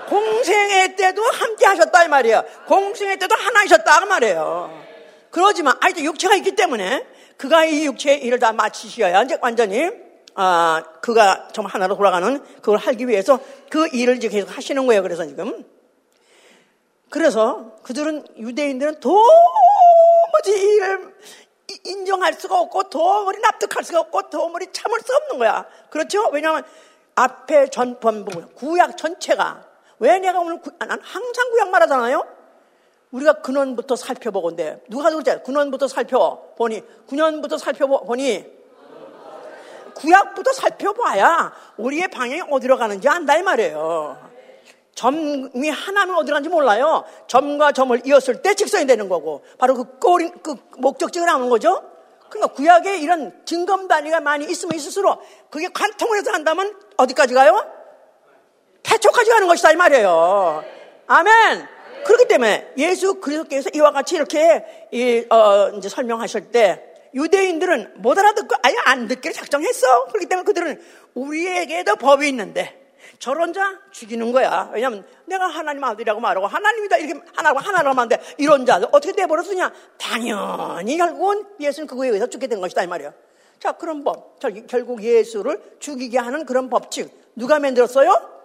공생애 0.09 0.97
때도 0.97 1.23
함께 1.23 1.67
하셨다 1.67 2.05
이 2.05 2.09
말이에요. 2.09 2.43
공생애 2.67 3.17
때도 3.17 3.35
하나이셨다 3.35 4.01
그 4.01 4.05
말이에요. 4.07 4.89
그러지만 5.31 5.77
아직도 5.81 6.03
육체가 6.05 6.35
있기 6.37 6.53
때문에 6.53 7.07
그가 7.37 7.65
이 7.65 7.85
육체의 7.87 8.23
일을 8.25 8.39
다 8.39 8.53
마치셔야 8.53 9.23
이제 9.23 9.39
완전히 9.41 9.91
아, 10.35 10.83
그가 11.03 11.49
정말 11.53 11.75
하나로 11.75 11.97
돌아가는 11.97 12.43
그걸 12.57 12.79
하기 12.79 13.09
위해서 13.09 13.41
그 13.71 13.89
일을 13.89 14.17
이제 14.17 14.29
계속 14.29 14.57
하시는 14.57 14.87
거예요. 14.87 15.03
그래서 15.03 15.27
지금 15.27 15.65
그래서 17.11 17.77
그들은 17.83 18.25
유대인들은 18.37 19.01
도무지 19.01 20.53
이를 20.53 21.15
인정할 21.85 22.35
수가 22.35 22.59
없고 22.61 22.89
도무지 22.89 23.41
납득할 23.41 23.85
수가 23.85 24.01
없고 24.01 24.31
도무지 24.31 24.69
참을 24.73 25.01
수 25.01 25.15
없는 25.15 25.39
거야. 25.39 25.67
그렇죠? 25.91 26.29
왜냐하면 26.29 26.65
앞에 27.15 27.69
전반부 27.69 28.49
구약 28.55 28.97
전체가 28.97 29.68
왜 30.01 30.19
내가 30.19 30.41
오늘 30.41 30.61
구, 30.61 30.71
난 30.79 31.01
항상 31.03 31.51
구약 31.51 31.71
말하잖아요. 31.71 32.27
우리가 33.11 33.35
근원부터 33.41 33.97
살펴보건데 33.97 34.83
누가 34.89 35.11
그랬지? 35.11 35.43
근원부터 35.45 35.89
살펴보니 35.89 36.83
근원부터 37.09 37.59
살펴보니 37.59 38.59
구약부터 39.95 40.53
살펴봐야 40.53 41.53
우리의 41.77 42.09
방향이 42.09 42.43
어디로 42.51 42.77
가는지 42.77 43.09
안다 43.09 43.37
이 43.37 43.43
말이에요. 43.43 44.29
점이 44.95 45.71
하나면 45.71 46.17
어디 46.17 46.33
가는지 46.33 46.49
몰라요. 46.49 47.05
점과 47.27 47.73
점을 47.73 48.01
이었을 48.05 48.43
때 48.43 48.55
직선이 48.55 48.87
되는 48.87 49.09
거고 49.09 49.45
바로 49.59 49.75
그 49.75 49.99
꼬리 49.99 50.31
그 50.43 50.57
목적지가 50.77 51.25
나오는 51.25 51.49
거죠. 51.49 51.83
그러니까 52.29 52.55
구약에 52.55 52.99
이런 52.99 53.33
증검 53.45 53.89
단위가 53.89 54.21
많이 54.21 54.45
있으면 54.45 54.75
있을수록 54.75 55.23
그게 55.51 55.69
관통을 55.69 56.19
해서 56.19 56.33
한다면 56.33 56.77
어디까지 56.97 57.35
가요? 57.35 57.78
태초까지 58.89 59.31
가는 59.31 59.47
것이다 59.47 59.73
이 59.73 59.77
말이에요. 59.77 60.65
아멘. 61.07 61.67
그렇기 62.05 62.27
때문에 62.27 62.73
예수 62.79 63.21
그리스도께서 63.21 63.71
이와 63.75 63.93
같이 63.93 64.17
이렇게 64.17 64.89
이, 64.91 65.27
어, 65.29 65.71
이제 65.77 65.89
설명하실 65.89 66.51
때 66.51 66.85
유대인들은 67.15 67.95
못 67.97 68.19
알아듣고 68.19 68.57
아예 68.63 68.75
안 68.87 69.09
듣기를 69.09 69.35
작정했어. 69.35 70.07
그렇기 70.07 70.27
때문에 70.27 70.45
그들은 70.45 70.83
우리에게도 71.15 71.97
법이 71.97 72.29
있는데 72.29 72.79
저런 73.19 73.53
자 73.53 73.79
죽이는 73.91 74.33
거야. 74.33 74.71
왜냐하면 74.73 75.05
내가 75.27 75.47
하나님 75.49 75.83
아들이라고 75.85 76.21
말하고 76.21 76.47
하나님이다 76.47 76.97
이렇게 76.99 77.21
하나고 77.35 77.59
하나라고 77.59 77.99
하는데 77.99 78.19
이런 78.39 78.65
자 78.65 78.77
어떻게 78.93 79.13
돼버렸느냐? 79.13 79.73
당연히 79.99 80.97
결국은 80.97 81.45
예수는 81.61 81.87
그거에 81.87 82.09
의해서 82.09 82.27
죽게 82.29 82.47
된 82.47 82.61
것이다 82.61 82.85
이 82.85 82.87
말이야. 82.87 83.13
자 83.59 83.73
그런 83.73 84.05
법 84.05 84.39
결국 84.69 85.03
예수를 85.03 85.61
죽이게 85.81 86.19
하는 86.19 86.47
그런 86.47 86.71
법칙 86.71 87.11
누가 87.35 87.59
만들었어요? 87.59 88.38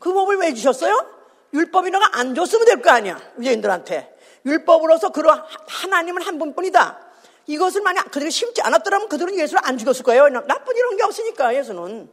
그 0.00 0.12
법을 0.12 0.36
왜 0.38 0.52
주셨어요? 0.54 1.06
율법이라가 1.52 2.18
안 2.18 2.34
줬으면 2.34 2.64
될 2.66 2.82
거 2.82 2.90
아니야. 2.90 3.20
유대인들한테. 3.38 4.16
율법으로서 4.46 5.10
그런 5.10 5.42
하나님은 5.68 6.22
한 6.22 6.38
분뿐이다. 6.38 6.98
이것을 7.46 7.82
만약 7.82 8.10
그들이 8.10 8.30
심지 8.30 8.62
않았더라면 8.62 9.08
그들은 9.08 9.36
예수를 9.38 9.60
안 9.64 9.76
죽였을 9.76 10.02
거예요. 10.04 10.28
나쁜 10.28 10.76
이런 10.76 10.96
게 10.96 11.02
없으니까 11.04 11.54
예수는. 11.54 12.10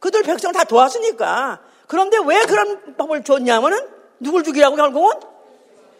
그들 0.00 0.22
백성 0.22 0.52
다 0.52 0.64
도왔으니까. 0.64 1.60
그런데 1.86 2.18
왜 2.24 2.42
그런 2.46 2.96
법을 2.96 3.22
줬냐면은 3.24 3.78
누굴 4.18 4.42
죽이라고 4.42 4.76
결국은 4.76 5.12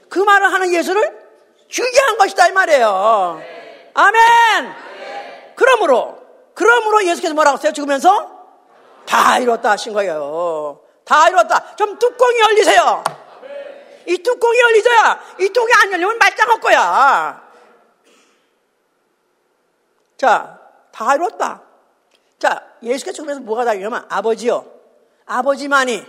그 0.09 0.19
말을 0.19 0.53
하는 0.53 0.73
예수를 0.73 1.19
죽이게 1.69 2.01
한 2.01 2.17
것이다 2.19 2.49
이 2.49 2.53
말이에요. 2.53 3.41
아멘. 3.95 4.73
그러므로 5.55 6.19
그러므로 6.55 7.05
예수께서 7.05 7.35
뭐라고 7.35 7.59
했어요? 7.59 7.73
죽으면서 7.73 8.41
다 9.07 9.39
이뤘다 9.39 9.73
하신 9.73 9.93
거예요. 9.93 10.81
다 11.11 11.29
이뤘다. 11.29 11.75
좀 11.75 11.99
뚜껑이 11.99 12.39
열리세요. 12.39 13.03
이 14.07 14.17
뚜껑이 14.19 14.61
열리져야 14.61 15.21
이 15.41 15.49
뚜껑이 15.49 15.73
안 15.83 15.93
열리면 15.93 16.19
말짱할 16.19 16.61
거야. 16.61 17.51
자, 20.17 20.61
다 20.93 21.15
이뤘다. 21.17 21.63
자, 22.39 22.65
예수께서 22.85 23.17
죽으면서 23.17 23.41
뭐가 23.41 23.65
다르냐면 23.65 24.07
아버지요. 24.09 24.65
아버지만이 25.27 26.07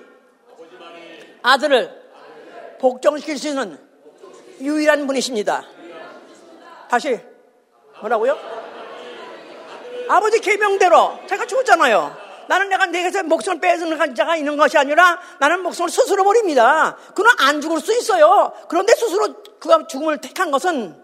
아들을 1.41 2.01
복종시킬 2.79 3.39
수 3.39 3.47
있는 3.47 3.79
유일한 4.59 5.07
분이십니다. 5.07 5.63
다시 6.87 7.19
뭐라고요? 7.99 8.37
아버지 10.07 10.39
계명대로 10.39 11.21
제가 11.27 11.47
죽었잖아요. 11.47 12.20
나는 12.47 12.69
내가 12.69 12.85
내게서 12.85 13.23
목숨을 13.23 13.59
빼앗는 13.59 14.15
자가 14.15 14.35
있는 14.35 14.57
것이 14.57 14.77
아니라 14.77 15.19
나는 15.39 15.61
목숨을 15.63 15.89
스스로 15.89 16.23
버립니다. 16.23 16.97
그는 17.15 17.29
안 17.39 17.61
죽을 17.61 17.79
수 17.79 17.95
있어요. 17.97 18.53
그런데 18.67 18.93
스스로 18.93 19.33
그가 19.59 19.87
죽음을 19.87 20.19
택한 20.19 20.51
것은 20.51 20.95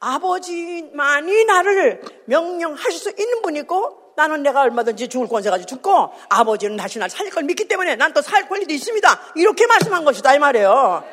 아버지만이 0.00 1.44
나를 1.44 2.02
명령하실 2.26 2.92
수 2.92 3.10
있는 3.10 3.42
분이고 3.42 4.12
나는 4.16 4.42
내가 4.42 4.62
얼마든지 4.62 5.08
죽을 5.08 5.28
권세 5.28 5.48
가지고 5.48 5.66
죽고 5.66 6.12
아버지는 6.28 6.76
다시 6.76 6.98
날 6.98 7.08
살릴 7.08 7.32
걸 7.32 7.44
믿기 7.44 7.66
때문에 7.68 7.96
난 7.96 8.12
또 8.12 8.20
살 8.20 8.48
권리도 8.48 8.72
있습니다. 8.72 9.20
이렇게 9.36 9.66
말씀한 9.66 10.04
것이다 10.04 10.34
이 10.34 10.38
말이에요. 10.38 11.04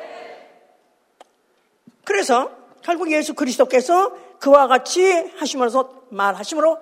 그래서 2.04 2.50
결국 2.82 3.10
예수 3.12 3.34
그리스도께서 3.34 4.12
그와 4.40 4.66
같이 4.66 5.30
하시면서 5.36 5.90
말하시므로 6.10 6.78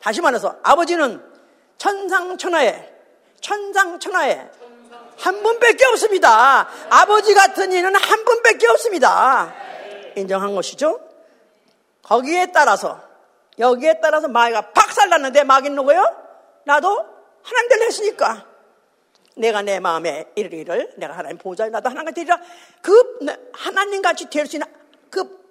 다시 0.00 0.20
말해서 0.20 0.56
아버지는 0.62 1.22
천상천하에 1.78 2.92
천상천하에 3.40 4.50
한 5.18 5.42
분밖에 5.42 5.84
없습니다. 5.86 6.68
아버지 6.90 7.34
같은 7.34 7.72
이는 7.72 7.94
한 7.94 8.24
분밖에 8.24 8.66
없습니다. 8.68 9.54
인정한 10.16 10.54
것이죠. 10.54 11.00
거기에 12.02 12.46
따라서 12.52 13.00
여기에 13.58 14.00
따라서 14.00 14.28
마귀가 14.28 14.72
박살났는데 14.72 15.44
마귀는 15.44 15.76
누구예요? 15.76 16.04
나도 16.64 16.88
하나님 17.42 17.68
될 17.68 17.82
했으니까 17.82 18.46
내가 19.36 19.62
내 19.62 19.80
마음에 19.80 20.26
이르기를 20.34 20.94
내가 20.96 21.16
하나님 21.16 21.38
보좌에 21.38 21.68
나도 21.68 21.90
하나님 21.90 22.14
되리라 22.14 22.38
그 22.80 23.18
하나님 23.52 24.00
같이 24.02 24.28
될 24.30 24.46
수 24.46 24.56
있는 24.56 24.66
그, 25.10 25.44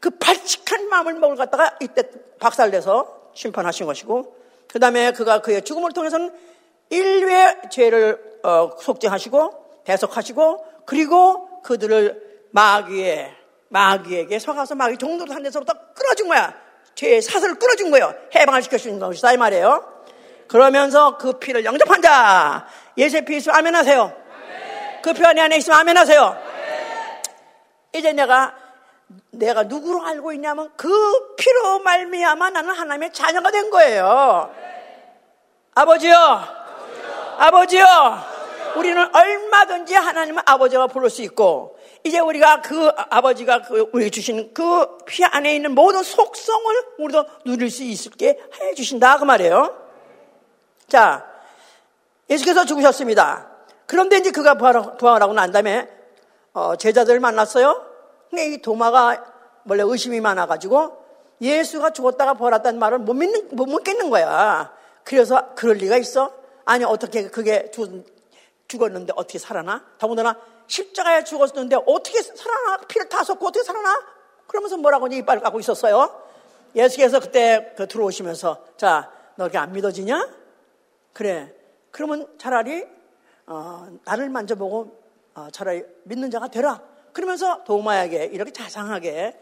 그 0.00 0.10
발칙한 0.10 0.88
마음을 0.88 1.14
먹을 1.14 1.36
갖다가 1.36 1.76
이때 1.80 2.02
박살내서 2.38 3.30
심판하신 3.34 3.86
것이고 3.86 4.41
그 4.72 4.80
다음에 4.80 5.12
그가 5.12 5.42
그의 5.42 5.60
죽음을 5.62 5.92
통해서는 5.92 6.32
인류의 6.88 7.58
죄를 7.70 8.40
어, 8.42 8.70
속죄하시고 8.80 9.82
대속하시고 9.84 10.66
그리고 10.86 11.60
그들을 11.60 12.46
마귀의 12.52 13.36
마귀에게 13.68 14.38
속아서 14.38 14.74
마귀 14.74 14.96
종도를 14.96 15.34
한 15.34 15.42
데서부터 15.42 15.74
끌어준 15.94 16.26
거야. 16.26 16.54
죄의 16.94 17.20
사슬을 17.20 17.58
끌어준 17.58 17.90
거예요. 17.90 18.14
해방을 18.34 18.62
시켜주는 18.62 18.98
것이다 18.98 19.34
이 19.34 19.36
말이에요. 19.36 19.84
그러면서 20.48 21.18
그 21.18 21.38
피를 21.38 21.66
영접한 21.66 22.00
자 22.00 22.66
예수의 22.96 23.26
피 23.26 23.36
있으면 23.36 23.58
아멘 23.58 23.74
하세요. 23.74 24.16
그피 25.02 25.22
안에 25.22 25.42
안에 25.42 25.58
있으면 25.58 25.80
아멘 25.80 25.98
하세요. 25.98 26.34
이제 27.92 28.14
내가 28.14 28.54
내가 29.30 29.64
누구로 29.64 30.04
알고 30.04 30.32
있냐면 30.32 30.70
그 30.76 31.34
피로 31.36 31.78
말미암아 31.80 32.50
나는 32.50 32.70
하나님의 32.74 33.12
자녀가 33.12 33.50
된 33.50 33.70
거예요. 33.70 34.54
아버지요, 35.74 36.14
아버지요, 37.38 37.84
우리는 38.76 39.14
얼마든지 39.14 39.94
하나님을 39.94 40.42
아버지가 40.44 40.86
부를 40.86 41.10
수 41.10 41.22
있고 41.22 41.78
이제 42.04 42.18
우리가 42.18 42.60
그 42.62 42.90
아버지가 42.96 43.62
그 43.62 43.88
우리 43.92 44.10
주신 44.10 44.52
그 44.54 45.02
피 45.12 45.24
안에 45.26 45.54
있는 45.54 45.74
모든 45.74 46.02
속성을 46.02 46.74
우리도 46.98 47.26
누릴 47.44 47.70
수 47.70 47.82
있게 47.82 48.40
해 48.60 48.74
주신다 48.74 49.18
그 49.18 49.24
말이에요. 49.24 49.76
자, 50.88 51.26
예수께서 52.30 52.64
죽으셨습니다. 52.64 53.46
그런데 53.86 54.16
이제 54.16 54.30
그가 54.30 54.54
부활하고 54.54 55.34
난 55.34 55.52
다음에 55.52 55.86
어, 56.54 56.76
제자들을 56.76 57.20
만났어요. 57.20 57.91
근데 58.32 58.46
이 58.46 58.62
도마가 58.62 59.22
원래 59.68 59.82
의심이 59.82 60.18
많아가지고 60.22 61.04
예수가 61.42 61.90
죽었다가 61.90 62.32
부활했다는 62.32 62.78
말을 62.78 63.00
못 63.00 63.12
믿는 63.12 63.48
못 63.52 63.66
믿겠는 63.66 64.08
거야. 64.08 64.72
그래서 65.04 65.54
그럴 65.54 65.76
리가 65.76 65.98
있어? 65.98 66.32
아니 66.64 66.82
어떻게 66.82 67.28
그게 67.28 67.70
죽, 67.70 68.06
죽었는데 68.68 69.12
어떻게 69.16 69.38
살아나? 69.38 69.84
더군다나 69.98 70.40
십자가에 70.66 71.24
죽었는데 71.24 71.76
어떻게 71.84 72.22
살아나? 72.22 72.78
피를 72.88 73.06
다 73.10 73.22
쏟고 73.22 73.48
어떻게 73.48 73.62
살아나? 73.64 74.00
그러면서 74.46 74.78
뭐라고 74.78 75.08
이빨을 75.08 75.42
까고 75.42 75.60
있었어요. 75.60 76.22
예수께서 76.74 77.20
그때 77.20 77.74
그 77.76 77.86
들어오시면서 77.86 78.64
자, 78.78 79.10
너 79.36 79.44
이렇게 79.44 79.58
안 79.58 79.72
믿어지냐? 79.72 80.26
그래. 81.12 81.54
그러면 81.90 82.26
차라리 82.38 82.86
어, 83.46 83.88
나를 84.06 84.30
만져보고 84.30 85.02
어, 85.34 85.48
차라리 85.52 85.84
믿는 86.04 86.30
자가 86.30 86.48
되라. 86.48 86.91
그러면서 87.12 87.62
도마에게 87.64 88.30
이렇게 88.32 88.50
자상하게 88.52 89.34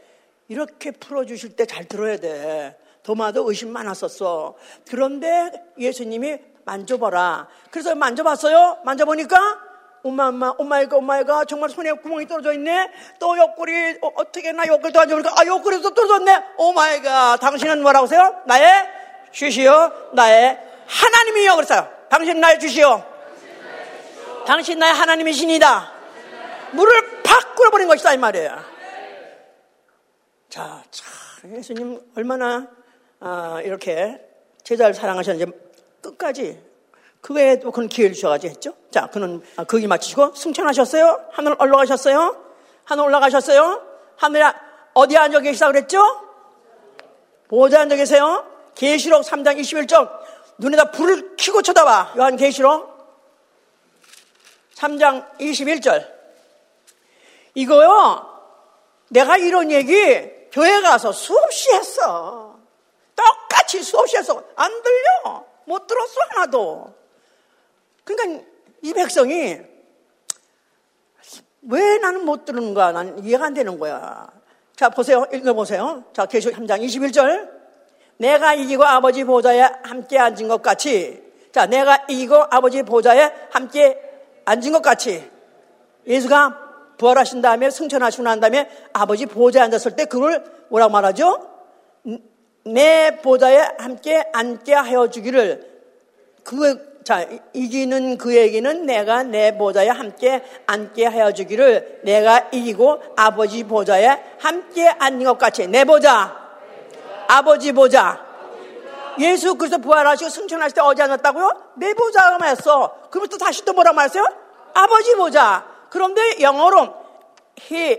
이렇게 0.48 0.90
풀어주실 0.90 1.56
때 1.56 1.64
잘 1.66 1.84
들어야 1.84 2.16
돼. 2.16 2.76
도마도 3.02 3.48
의심 3.48 3.72
많았었어. 3.72 4.56
그런데 4.88 5.50
예수님이 5.78 6.38
만져봐라. 6.64 7.48
그래서 7.70 7.94
만져봤어요. 7.94 8.78
만져보니까 8.84 9.58
엄마, 10.02 10.28
엄마, 10.28 10.48
엄마이가, 10.56 10.96
엄마이가 10.96 11.44
정말 11.44 11.70
손에 11.70 11.92
구멍이 11.92 12.26
떨어져 12.26 12.52
있네. 12.54 12.90
또 13.18 13.36
옆구리, 13.38 13.98
어, 14.02 14.32
떻게나 14.32 14.66
옆구리 14.66 14.92
도안져보니까 14.92 15.30
아, 15.40 15.46
옆구리도 15.46 15.94
떨어졌네. 15.94 16.44
오마이가. 16.56 17.36
당신은 17.36 17.82
뭐라고 17.82 18.06
하세요? 18.06 18.42
나의 18.46 18.88
주시오. 19.30 19.92
나의 20.14 20.58
하나님이요. 20.86 21.54
그랬어요. 21.56 21.88
당신 22.08 22.40
나의 22.40 22.58
주시오. 22.58 23.02
당신 24.46 24.78
나의 24.78 24.94
하나님이신이다. 24.94 25.92
물을 26.72 26.99
팍 27.40 27.54
끓여버린 27.54 27.88
것이다. 27.88 28.12
이 28.12 28.18
말이에요. 28.18 28.58
자, 30.50 30.82
참, 30.90 31.56
예수님 31.56 32.00
얼마나, 32.14 32.68
아, 33.18 33.62
이렇게 33.64 34.20
제자를 34.62 34.92
사랑하셨는지 34.92 35.50
끝까지 36.02 36.62
그외에 37.22 37.58
또 37.58 37.70
그는 37.70 37.88
기회를 37.88 38.14
주셔가지고 38.14 38.50
했죠. 38.50 38.74
자, 38.90 39.06
그는 39.06 39.42
거기 39.68 39.86
마치시고 39.86 40.34
승천하셨어요? 40.34 41.28
하늘 41.32 41.56
올라가셨어요? 41.58 42.36
하늘 42.84 43.04
올라가셨어요? 43.04 43.86
하늘에 44.16 44.44
어디 44.92 45.16
앉아 45.16 45.40
계시다 45.40 45.68
그랬죠? 45.68 45.98
보좌 47.48 47.80
앉아 47.80 47.96
계세요? 47.96 48.46
계시록 48.74 49.22
3장 49.22 49.58
21절 49.58 50.10
눈에다 50.58 50.90
불을 50.90 51.36
켜고 51.36 51.62
쳐다봐. 51.62 52.14
요한 52.18 52.36
계시록 52.36 52.90
3장 54.74 55.38
21절 55.38 56.19
이거요. 57.54 58.26
내가 59.10 59.36
이런 59.36 59.70
얘기 59.70 60.48
교회 60.52 60.80
가서 60.80 61.12
수없이 61.12 61.72
했어. 61.72 62.58
똑같이 63.14 63.82
수없이 63.82 64.16
했어. 64.16 64.42
안 64.56 64.82
들려. 64.82 65.44
못 65.64 65.86
들었어 65.86 66.20
하나도. 66.30 66.92
그러니까 68.04 68.44
이 68.82 68.92
백성이 68.92 69.58
왜 71.62 71.98
나는 71.98 72.24
못 72.24 72.44
들은가? 72.44 72.92
난 72.92 73.18
이해가 73.18 73.46
안 73.46 73.54
되는 73.54 73.78
거야. 73.78 74.28
자, 74.74 74.88
보세요. 74.88 75.26
읽어보세요. 75.32 76.04
자, 76.12 76.26
계시록 76.26 76.56
3장 76.56 76.82
21절. 76.82 77.50
내가 78.16 78.54
이기고 78.54 78.84
아버지 78.84 79.24
보좌에 79.24 79.60
함께 79.82 80.18
앉은 80.18 80.48
것 80.48 80.62
같이. 80.62 81.22
자, 81.52 81.66
내가 81.66 82.04
이기고 82.08 82.46
아버지 82.50 82.82
보좌에 82.82 83.30
함께 83.50 83.98
앉은 84.44 84.72
것 84.72 84.82
같이. 84.82 85.30
예수가 86.06 86.69
부활하신 87.00 87.40
다음에 87.40 87.70
승천하시고 87.70 88.22
난 88.22 88.40
다음에 88.40 88.68
아버지 88.92 89.24
보좌에 89.24 89.62
앉았을 89.62 89.96
때 89.96 90.04
그걸 90.04 90.44
뭐라고 90.68 90.92
말하죠? 90.92 91.48
내 92.64 93.16
보좌에 93.22 93.56
함께 93.78 94.22
앉게 94.34 94.74
하여 94.74 95.08
주기를 95.08 95.66
그 96.44 97.00
자, 97.02 97.26
이기는 97.54 98.18
그에게는 98.18 98.84
내가 98.84 99.22
내 99.22 99.56
보좌에 99.56 99.88
함께 99.88 100.44
앉게 100.66 101.06
하여 101.06 101.32
주기를 101.32 102.02
내가 102.04 102.50
이기고 102.52 103.02
아버지 103.16 103.64
보좌에 103.64 104.22
함께 104.38 104.86
앉는 104.86 105.24
것 105.24 105.38
같이 105.38 105.66
내 105.66 105.84
보좌, 105.84 106.36
아버지 107.28 107.72
보좌. 107.72 108.28
예수 109.18 109.54
그리스도 109.54 109.80
부활하시고 109.80 110.30
승천하실 110.30 110.74
때 110.74 110.80
어디 110.82 111.02
앉았다고요? 111.02 111.50
내 111.76 111.94
보좌가 111.94 112.44
했어. 112.44 112.94
그러면 113.10 113.28
또 113.30 113.38
다시 113.38 113.64
또 113.64 113.72
뭐라고 113.72 113.96
말했어요? 113.96 114.24
아버지 114.74 115.14
보좌. 115.16 115.69
그런데 115.90 116.40
영어로 116.40 116.94
he 117.70 117.98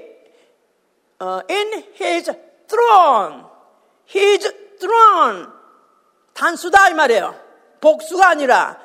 uh, 1.22 1.42
in 1.50 1.84
his 2.00 2.32
throne, 2.68 3.44
his 4.14 4.52
throne 4.80 5.48
단수다 6.34 6.90
이 6.90 6.94
말이에요. 6.94 7.36
복수가 7.82 8.30
아니라 8.30 8.80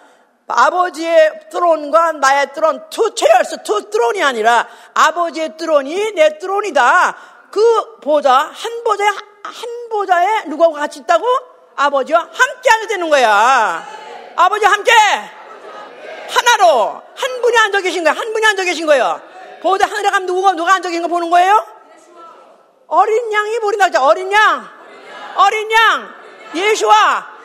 아버지의 0.49 1.49
throne과 1.51 2.13
나의 2.13 2.53
throne, 2.53 2.89
two 2.91 3.15
chairs, 3.15 3.63
two 3.63 3.91
throne이 3.91 4.23
아니라 4.23 4.69
아버지의 4.95 5.57
throne이 5.57 6.13
내 6.13 6.39
throne이다. 6.39 7.17
그 7.51 7.99
보좌, 8.01 8.33
한 8.33 8.85
보좌에, 8.85 9.09
한 9.09 9.89
보좌에 9.91 10.45
누구하고 10.47 10.75
같이 10.75 11.01
있다고? 11.01 11.25
아버지와 11.75 12.21
함께 12.21 12.71
하게 12.71 12.87
되는 12.87 13.11
거야. 13.11 13.87
아버지와 14.37 14.73
함께! 14.73 14.93
하나로 16.29 17.03
한 17.15 17.43
분이 17.43 17.57
앉아 17.59 17.81
계신 17.81 18.05
거야. 18.05 18.15
한 18.15 18.33
분이 18.33 18.47
앉아 18.47 18.65
계신 18.65 18.87
거예요. 18.87 19.21
보좌 19.63 19.87
하늘에 19.87 20.11
가면 20.11 20.27
누가 20.27 20.53
누가 20.53 20.75
앉아 20.75 20.89
계신 20.89 21.03
거 21.03 21.09
보는 21.09 21.31
거예요? 21.31 21.67
어린 22.89 23.33
양이 23.33 23.59
보인다 23.59 23.87
그죠? 23.87 24.01
어린 24.03 24.31
양, 24.33 24.69
어린 25.37 25.71
양, 25.73 26.15
예수와 26.55 27.37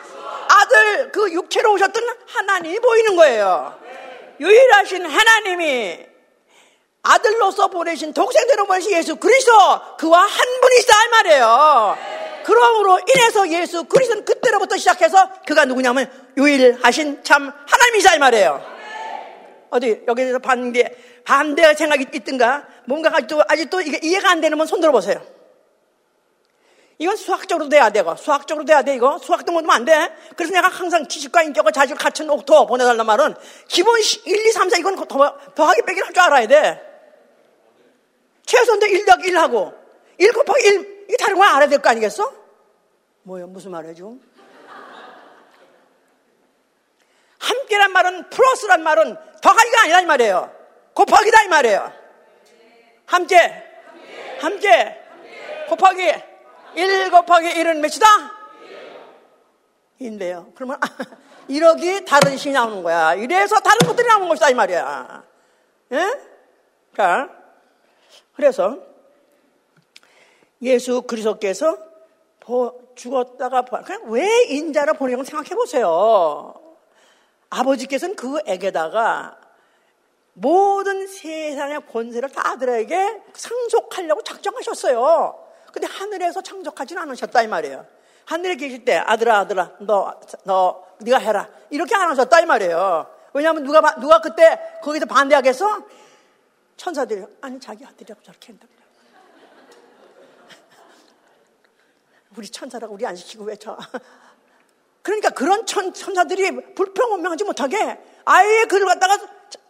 아들 0.48 1.10
그 1.12 1.32
육체로 1.32 1.72
오셨던 1.72 2.02
하나님이 2.26 2.78
보이는 2.80 3.16
거예요. 3.16 3.78
유일하신 4.40 5.06
하나님이 5.06 6.06
아들로서 7.02 7.68
보내신 7.68 8.12
독생대로 8.12 8.66
보내신 8.66 8.92
예수 8.92 9.16
그리스도 9.16 9.52
그와 9.98 10.20
한 10.22 10.60
분이 10.60 10.80
있다 10.80 11.04
이 11.04 11.08
말이에요. 11.08 11.98
그러므로 12.44 13.00
인해서 13.14 13.48
예수 13.48 13.84
그리스도는 13.84 14.24
그때로부터 14.24 14.76
시작해서 14.76 15.30
그가 15.46 15.64
누구냐면 15.64 16.10
유일하신 16.36 17.24
참 17.24 17.52
하나님이자 17.66 18.14
이 18.14 18.18
말이에요. 18.18 18.71
어디 19.72 20.02
여기서 20.06 20.38
반대 20.38 20.94
반대 21.24 21.74
생각이 21.74 22.06
있든가 22.14 22.66
뭔가 22.84 23.10
아직도 23.14 23.42
아직도 23.48 23.80
이게 23.80 23.98
이해가 24.02 24.30
안 24.30 24.40
되는 24.40 24.56
분손 24.58 24.80
들어 24.80 24.92
보세요. 24.92 25.20
이건 26.98 27.16
수학적으로 27.16 27.68
돼야 27.70 27.88
되고 27.90 28.14
수학적으로 28.16 28.66
돼야 28.66 28.82
돼 28.82 28.94
이거 28.94 29.18
수학도 29.18 29.50
못하면 29.50 29.74
안 29.74 29.84
돼. 29.86 30.14
그래서 30.36 30.52
내가 30.52 30.68
항상 30.68 31.08
지식과 31.08 31.42
인격과 31.44 31.70
자질 31.70 31.96
갖춘 31.96 32.28
옥토 32.28 32.66
보내달란 32.66 33.04
말은 33.06 33.34
기본 33.66 33.98
1, 33.98 34.46
2, 34.46 34.52
3, 34.52 34.68
4 34.68 34.76
이건 34.78 34.96
더, 34.96 35.04
더하기 35.54 35.82
빼기를 35.86 36.06
할줄 36.08 36.22
알아야 36.22 36.46
돼. 36.46 36.80
최소한도 38.44 38.86
1 38.86 39.06
더하기 39.06 39.30
1하고 39.30 39.74
1 40.18 40.32
곱하기 40.32 40.66
1 40.66 41.04
이게 41.08 41.16
다른 41.16 41.36
거 41.38 41.44
알아야 41.44 41.68
될 41.68 41.80
거 41.80 41.88
아니겠어? 41.88 42.30
뭐요 43.22 43.46
무슨 43.46 43.70
말이야 43.70 43.94
지금? 43.94 44.20
함께란 47.42 47.92
말은 47.92 48.30
플러스란 48.30 48.82
말은 48.82 49.16
더하기가 49.40 49.82
아니라 49.82 50.00
이 50.00 50.06
말이에요. 50.06 50.50
곱하기다 50.94 51.42
이 51.42 51.48
말이에요. 51.48 51.92
함께, 53.06 53.36
함께. 54.40 54.98
곱하기 55.68 56.12
1 56.76 57.10
곱하기 57.10 57.48
1은 57.48 57.76
몇이다? 57.78 58.06
1인데요. 60.00 60.54
그러면 60.54 60.78
1억이 61.50 62.06
다른 62.06 62.36
식이 62.36 62.52
나오는 62.52 62.82
거야. 62.82 63.14
이래서 63.14 63.58
다른 63.60 63.78
것들이 63.86 64.06
나오는 64.06 64.28
것이다 64.28 64.50
이 64.50 64.54
말이야. 64.54 65.24
예? 65.92 66.20
자, 66.96 67.28
그래서 68.36 68.78
예수 70.62 71.02
그리스도께서 71.02 71.76
죽었다가 72.94 73.62
그냥 73.62 74.02
왜 74.06 74.44
인자를 74.44 74.94
보내고 74.94 75.24
생각해 75.24 75.50
보세요. 75.50 76.61
아버지께서는 77.52 78.16
그 78.16 78.40
애에다가 78.46 79.38
모든 80.34 81.06
세상의 81.06 81.86
권세를 81.86 82.30
다 82.30 82.50
아들에게 82.50 83.22
상속하려고 83.34 84.22
작정하셨어요. 84.22 85.38
근데 85.72 85.86
하늘에서 85.86 86.42
창조하지는 86.42 87.02
않으셨다 87.02 87.42
이 87.42 87.48
말이에요. 87.48 87.86
하늘에 88.24 88.56
계실 88.56 88.84
때 88.84 88.96
아들아 88.96 89.38
아들아 89.40 89.76
너 89.80 90.20
너 90.44 90.86
네가 91.02 91.18
해라 91.18 91.48
이렇게 91.70 91.94
안 91.94 92.08
하셨다 92.10 92.40
이 92.40 92.46
말이에요. 92.46 93.06
왜냐하면 93.34 93.64
누가, 93.64 93.80
누가 93.96 94.20
그때 94.20 94.78
거기서 94.82 95.06
반대하겠어? 95.06 95.86
천사들이, 96.76 97.24
아니, 97.40 97.58
자기 97.60 97.84
아들이라고 97.84 98.22
저렇게 98.22 98.52
한다. 98.52 98.66
우리 102.36 102.48
천사라고 102.48 102.94
우리 102.94 103.06
안 103.06 103.16
시키고 103.16 103.44
왜 103.44 103.56
저. 103.56 103.76
그러니까 105.02 105.30
그런 105.30 105.66
천, 105.66 105.92
천사들이 105.92 106.74
불평원명하지 106.74 107.44
못하게 107.44 107.98
아예 108.24 108.64
그를 108.64 108.86
갖다가 108.86 109.18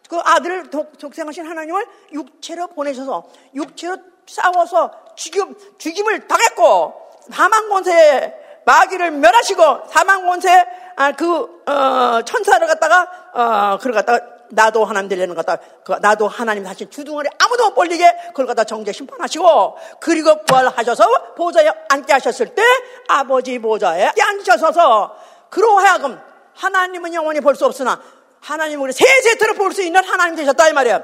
그 0.08 0.18
아들을 0.18 0.70
독, 0.70 0.98
독생하신 0.98 1.46
하나님을 1.46 1.86
육체로 2.12 2.66
보내셔서 2.68 3.24
육체로 3.54 3.96
싸워서 4.26 4.90
죽임, 5.16 5.54
죽임을 5.78 6.28
당했고 6.28 6.94
사망 7.30 7.68
권세 7.68 8.34
마귀를 8.64 9.10
멸하시고 9.12 9.88
사망 9.88 10.26
권세 10.26 10.66
아, 10.96 11.12
그 11.12 11.62
어, 11.66 12.22
천사를 12.22 12.66
갖다가 12.66 13.02
어, 13.32 13.78
그걸 13.78 13.92
갖다가 13.92 14.31
나도 14.54 14.84
하나님 14.84 15.08
되려는 15.08 15.34
것 15.34 15.44
갖다 15.46 15.62
그 15.82 15.92
나도 16.00 16.28
하나님 16.28 16.66
하신 16.66 16.90
주둥아리 16.90 17.28
아무도 17.38 17.70
못 17.70 17.74
벌리게 17.74 18.04
그걸 18.28 18.46
갖다 18.46 18.64
정죄 18.64 18.92
심판하시고 18.92 19.78
그리고 20.00 20.44
부활하셔서 20.44 21.34
보좌에 21.34 21.70
앉게 21.88 22.12
하셨을 22.12 22.54
때 22.54 22.62
아버지 23.08 23.58
보좌에 23.58 24.12
앉으셔서 24.20 25.16
그러하여금 25.50 26.20
하나님은 26.54 27.14
영원히 27.14 27.40
볼 27.40 27.54
수 27.54 27.64
없으나 27.64 28.00
하나님 28.40 28.82
우리 28.82 28.92
세세토록 28.92 29.56
볼수 29.56 29.82
있는 29.82 30.04
하나님 30.04 30.34
되셨다 30.36 30.68
이 30.68 30.72
말이야. 30.72 31.02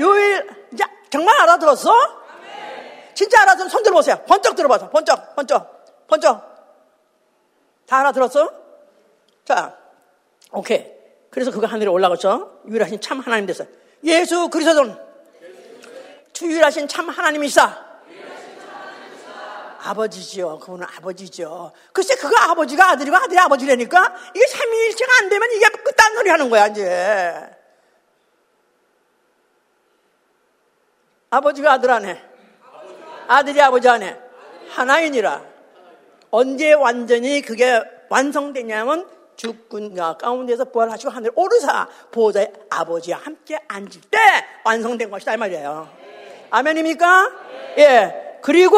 요일 0.00 0.48
이제 0.72 0.84
정말 1.10 1.38
알아들었어? 1.42 1.92
진짜 3.14 3.42
알아들으면 3.42 3.68
손 3.68 3.82
들어보세요. 3.82 4.22
번쩍 4.26 4.56
들어봐서 4.56 4.90
번쩍 4.90 5.36
번쩍 5.36 6.06
번쩍 6.08 6.40
다 7.86 8.00
알아들었어? 8.00 8.50
자, 9.44 9.76
오케이. 10.52 10.97
그래서 11.30 11.50
그가 11.50 11.66
하늘에 11.66 11.88
올라갔죠. 11.88 12.62
유일하신 12.68 13.00
참 13.00 13.20
하나님 13.20 13.46
됐어요. 13.46 13.68
예수 14.04 14.48
그리스도는 14.48 14.96
주유일하신 16.32 16.88
참 16.88 17.08
하나님이시다. 17.08 17.86
아버지죠. 19.80 20.58
그분은 20.58 20.86
아버지죠. 20.96 21.72
글쎄, 21.92 22.14
그가 22.16 22.50
아버지가 22.50 22.90
아들이고 22.90 23.16
아들이 23.16 23.38
아버지라니까 23.38 24.14
이게 24.34 24.46
삼위일체가 24.46 25.12
안 25.20 25.28
되면 25.28 25.48
이게 25.52 25.68
끝단 25.68 26.14
소리 26.14 26.30
하는 26.30 26.50
거야, 26.50 26.66
이제. 26.66 27.50
아버지가 31.30 31.72
아들 31.74 31.90
안에, 31.90 32.22
아들이 33.28 33.60
아버지 33.60 33.88
안에 33.88 34.18
하나이니라. 34.70 35.44
언제 36.30 36.72
완전히 36.72 37.40
그게 37.40 37.80
완성되냐면 38.08 39.08
죽군 39.38 39.94
가운데서 39.94 40.66
부활하시고 40.66 41.10
하늘 41.10 41.30
오르사 41.34 41.88
보호자의 42.10 42.52
아버지와 42.68 43.18
함께 43.22 43.58
앉을 43.68 43.88
때 44.10 44.18
완성된 44.64 45.08
것이다 45.08 45.34
이 45.34 45.36
말이에요. 45.38 45.88
아멘입니까? 46.50 47.32
예. 47.78 48.38
그리고 48.42 48.76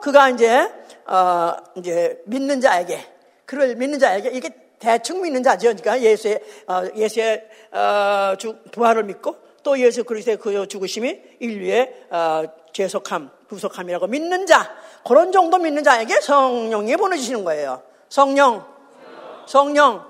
그가 0.00 0.28
이제 0.28 0.70
어 1.06 1.54
이제 1.76 2.22
믿는 2.26 2.60
자에게 2.60 3.04
그를 3.46 3.74
믿는 3.76 3.98
자에게 3.98 4.30
이게 4.30 4.50
대충 4.78 5.22
믿는 5.22 5.42
자죠. 5.42 5.74
그러니까 5.74 6.00
예수의 6.00 6.40
어, 6.68 6.82
예수의 6.94 7.48
어, 7.72 8.34
주, 8.36 8.56
부활을 8.72 9.04
믿고 9.04 9.36
또 9.62 9.78
예수 9.78 10.04
그리스도의 10.04 10.36
그 10.36 10.68
죽으심이 10.68 11.20
인류의 11.40 12.06
어, 12.10 12.42
죄속함, 12.74 13.30
구속함이라고 13.48 14.06
믿는 14.08 14.46
자 14.46 14.76
그런 15.06 15.32
정도 15.32 15.56
믿는 15.56 15.82
자에게 15.82 16.20
성령이 16.20 16.96
보내주시는 16.96 17.44
거예요. 17.44 17.82
성령, 18.10 18.73
성령. 19.46 20.04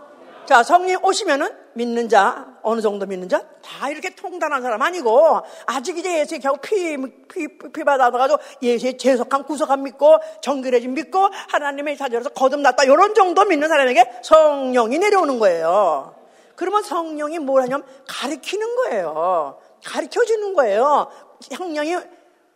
자, 0.47 0.63
성령 0.63 1.05
오시면은 1.05 1.49
믿는 1.75 2.09
자, 2.09 2.47
어느 2.63 2.81
정도 2.81 3.07
믿는 3.07 3.29
자, 3.29 3.43
다 3.63 3.89
이렇게 3.89 4.15
통단한 4.15 4.63
사람 4.63 4.81
아니고, 4.83 5.41
아직 5.67 5.99
이제 5.99 6.21
예수의 6.21 6.41
겨우 6.41 6.57
피, 6.59 6.97
피, 7.29 7.59
피 7.73 7.85
받아가지고 7.85 8.39
예수의 8.63 8.99
재속한 8.99 9.45
구속함 9.45 9.83
믿고, 9.83 10.19
정결해진 10.41 10.95
믿고, 10.95 11.29
하나님의 11.49 11.97
자녀로서 11.97 12.31
거듭났다. 12.31 12.85
이런 12.85 13.15
정도 13.15 13.45
믿는 13.45 13.69
사람에게 13.69 14.21
성령이 14.23 14.99
내려오는 14.99 15.39
거예요. 15.39 16.15
그러면 16.57 16.83
성령이 16.83 17.39
뭘 17.41 17.63
하냐면 17.63 17.85
가르치는 18.07 18.77
거예요. 18.77 19.59
가르쳐 19.85 20.25
주는 20.25 20.55
거예요. 20.55 21.11
성령이 21.41 21.97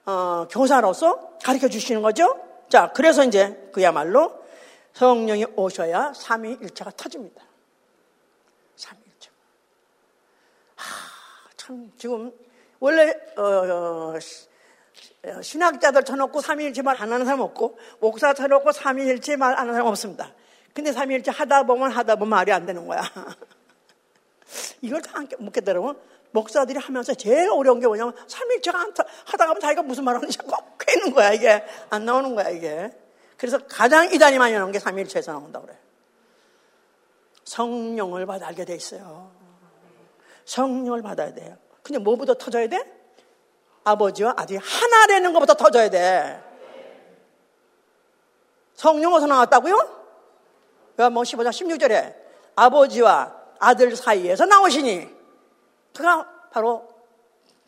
어, 0.06 0.46
교사로서 0.50 1.36
가르쳐 1.42 1.68
주시는 1.68 2.00
거죠. 2.00 2.36
자, 2.68 2.92
그래서 2.94 3.24
이제 3.24 3.70
그야말로 3.72 4.32
성령이 4.98 5.44
오셔야 5.54 6.12
삼위일체가 6.12 6.90
터집니다. 6.96 7.40
삼위일체. 8.74 9.30
하, 10.74 11.50
참 11.56 11.92
지금 11.96 12.32
원래 12.80 13.14
어, 13.36 13.42
어, 13.42 14.14
신학자들 15.40 16.02
쳐놓고 16.02 16.40
삼위일체 16.40 16.82
말 16.82 17.00
안 17.00 17.12
하는 17.12 17.24
사람 17.24 17.40
없고 17.40 17.78
목사 18.00 18.34
쳐놓고 18.34 18.72
삼위일체 18.72 19.36
말 19.36 19.52
안 19.52 19.60
하는 19.60 19.74
사람 19.74 19.86
없습니다. 19.86 20.32
근데 20.74 20.90
삼위일체 20.90 21.30
하다 21.30 21.62
보면 21.62 21.92
하다 21.92 22.16
보면 22.16 22.30
말이 22.30 22.50
안 22.50 22.66
되는 22.66 22.84
거야. 22.88 23.00
이걸 24.82 25.00
다 25.00 25.20
묻게 25.38 25.60
되면 25.60 25.96
목사들이 26.32 26.80
하면서 26.80 27.14
제일 27.14 27.50
어려운 27.50 27.78
게 27.78 27.86
뭐냐면 27.86 28.14
삼일체가 28.26 28.78
하다 29.26 29.46
가면 29.46 29.60
자기가 29.60 29.82
무슨 29.82 30.02
말 30.02 30.16
하는지 30.16 30.38
꼭 30.38 30.76
꿰는 30.78 31.14
거야 31.14 31.32
이게 31.32 31.64
안 31.88 32.04
나오는 32.04 32.34
거야 32.34 32.48
이게 32.48 32.90
그래서 33.38 33.58
가장 33.66 34.12
이단이 34.12 34.38
많이 34.38 34.52
나오는 34.52 34.70
게 34.70 34.78
삼일체에서 34.78 35.32
나온다 35.32 35.60
그래 35.60 35.78
성령을 37.44 38.26
받아 38.26 38.48
알게 38.48 38.66
돼 38.66 38.74
있어요 38.74 39.30
성령을 40.44 41.00
받아야 41.00 41.32
돼요 41.32 41.56
근데 41.82 41.98
뭐부터 41.98 42.34
터져야 42.34 42.68
돼? 42.68 42.84
아버지와 43.84 44.34
아들이 44.36 44.58
하나 44.58 45.06
되는 45.06 45.32
것부터 45.32 45.54
터져야 45.54 45.88
돼 45.88 46.42
성령 48.74 49.14
어디서 49.14 49.26
나왔다고요? 49.28 49.98
요한복 51.00 51.24
15장 51.24 51.48
16절에 51.48 52.14
아버지와 52.54 53.34
아들 53.58 53.96
사이에서 53.96 54.44
나오시니 54.44 55.08
그가 55.94 56.28
바로 56.50 56.88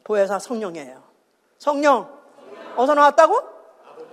보혜사 0.04 0.38
성령이에요. 0.38 1.02
성령. 1.58 2.08
어디서 2.76 2.94
나왔다고? 2.94 3.40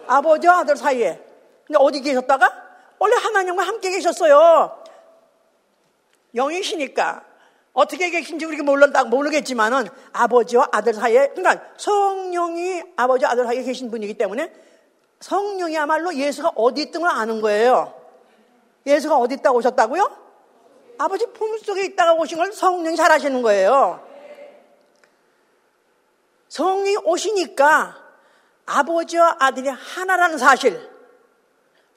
아버지와 0.07 0.59
아들 0.59 0.75
사이에. 0.75 1.23
근데 1.67 1.77
어디 1.79 2.01
계셨다가? 2.01 2.51
원래 2.97 3.15
하나님과 3.15 3.63
함께 3.63 3.91
계셨어요. 3.91 4.83
영이시니까. 6.33 7.23
어떻게 7.73 8.09
계신지 8.09 8.45
우리가 8.45 8.63
몰라, 8.63 8.87
모르겠지만은 9.03 9.87
아버지와 10.11 10.69
아들 10.71 10.95
사이에, 10.95 11.27
그러니까 11.35 11.63
성령이 11.77 12.81
아버지 12.95 13.25
아들 13.25 13.45
사이에 13.45 13.61
계신 13.61 13.91
분이기 13.91 14.15
때문에 14.15 14.51
성령이야말로 15.19 16.15
예수가 16.15 16.53
어디 16.55 16.83
있던 16.83 17.03
걸 17.03 17.11
아는 17.11 17.41
거예요. 17.41 17.93
예수가 18.87 19.17
어디 19.17 19.35
있다고 19.35 19.59
오셨다고요? 19.59 20.27
아버지 20.97 21.27
품 21.27 21.55
속에 21.59 21.85
있다가 21.85 22.13
오신 22.13 22.37
걸 22.37 22.51
성령이 22.51 22.95
잘 22.95 23.11
아시는 23.11 23.43
거예요. 23.43 24.03
성령이 26.49 26.97
오시니까 27.03 27.95
아버지와 28.65 29.37
아들이 29.39 29.69
하나라는 29.69 30.37
사실, 30.39 30.96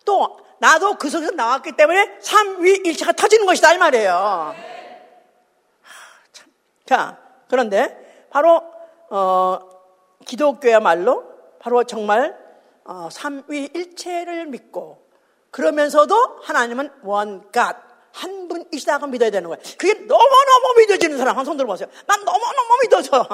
또 0.05 0.39
나도 0.59 0.97
그 0.97 1.09
속에서 1.09 1.33
나왔기 1.33 1.73
때문에 1.73 2.19
삼위일체가 2.21 3.13
터지는 3.13 3.47
것이다 3.47 3.73
이 3.73 3.79
말이에요. 3.79 4.55
자, 6.87 7.19
그런데 7.49 8.27
바로 8.31 8.63
어, 9.11 9.59
기독교야말로 10.27 11.25
바로 11.59 11.85
정말 11.85 12.37
어, 12.85 13.09
삼위일체를 13.11 14.47
믿고 14.47 15.07
그러면서도 15.51 16.41
하나님은 16.43 16.91
원갓 17.03 17.77
한 18.13 18.49
분이시다고 18.49 19.07
믿어야 19.07 19.31
되는 19.31 19.49
거예요. 19.49 19.63
그게 19.79 19.95
너무너무 19.95 20.75
믿어지는 20.79 21.17
사람 21.17 21.39
한 21.39 21.45
손 21.45 21.57
들어보세요. 21.57 21.89
난 22.07 22.25
너무너무 22.25 22.79
믿어져. 22.83 23.27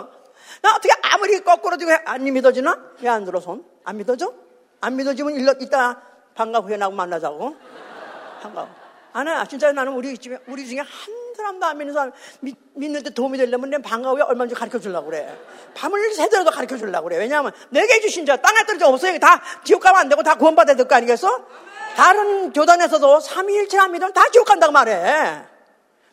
나 0.62 0.71
어떻게 0.77 0.91
아무리 1.03 1.41
거꾸로 1.41 1.77
지고 1.77 1.93
안 2.05 2.25
믿어지나? 2.25 2.79
왜 3.01 3.09
안 3.09 3.25
들어 3.25 3.41
손? 3.41 3.64
안 3.85 3.97
믿어져? 3.97 4.33
안 4.81 4.97
믿어지면 4.97 5.35
일러 5.35 5.55
이따 5.61 6.03
후에 6.39 6.76
나고 6.76 6.95
만나자고. 6.95 7.57
반가워. 8.43 8.68
아나 9.12 9.47
진짜 9.47 9.72
나는 9.72 9.95
우리 9.95 10.16
집에 10.18 10.39
우리 10.47 10.66
중에 10.66 10.80
한 10.80 11.34
사람도 11.34 11.64
안 11.64 11.78
믿는 11.78 11.95
사람 11.95 12.12
믿, 12.41 12.55
믿는데 12.74 13.11
도움이 13.11 13.39
되려면 13.39 13.70
내 13.70 13.78
후에 13.78 14.22
얼마인지 14.22 14.55
가르쳐 14.55 14.78
주려고 14.78 15.07
그래. 15.07 15.34
밤을 15.74 16.12
새더라도 16.12 16.51
가르쳐 16.51 16.76
주려고 16.76 17.05
그래. 17.09 17.16
왜냐하면 17.16 17.53
내게 17.70 18.01
주신 18.01 18.26
자 18.26 18.37
땅에 18.37 18.59
떨어져 18.66 18.89
없어요. 18.89 19.18
다 19.18 19.41
지옥 19.64 19.82
가면 19.82 20.01
안 20.03 20.09
되고 20.11 20.22
다 20.22 20.34
구원받아야 20.34 20.76
될 20.76 20.87
거 20.87 20.95
아니겠어? 20.97 21.47
다른 21.97 22.53
교단에서도 22.53 23.20
삼위일체 23.20 23.78
안 23.78 23.93
믿으면 23.93 24.12
다 24.12 24.28
지옥 24.30 24.47
간다고 24.47 24.72
말해. 24.72 25.43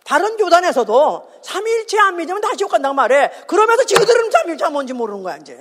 다른 0.05 0.37
교단에서도 0.37 1.31
삼위일체 1.43 1.99
안 1.99 2.15
믿으면 2.15 2.39
다 2.41 2.55
지옥 2.55 2.71
간다고 2.71 2.93
말해. 2.93 3.31
그러면서 3.47 3.83
지그들은 3.83 4.31
삼위일체가 4.31 4.69
뭔지 4.69 4.93
모르는 4.93 5.23
거야, 5.23 5.37
이제. 5.37 5.57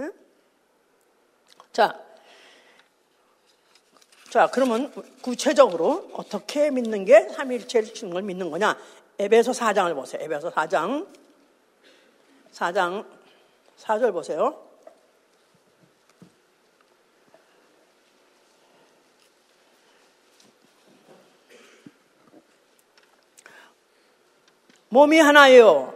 응? 0.00 0.12
자. 1.72 1.94
자, 4.30 4.48
그러면 4.52 4.92
구체적으로 5.22 6.10
어떻게 6.12 6.70
믿는 6.70 7.04
게 7.04 7.28
삼위일체를 7.28 8.22
믿는 8.22 8.50
거냐? 8.50 8.76
에베소 9.18 9.52
4장을 9.52 9.94
보세요. 9.94 10.22
에베소 10.22 10.50
4장. 10.50 11.06
4장 12.52 13.04
4절 13.78 14.12
보세요. 14.12 14.62
몸이 24.88 25.18
하나예요. 25.18 25.94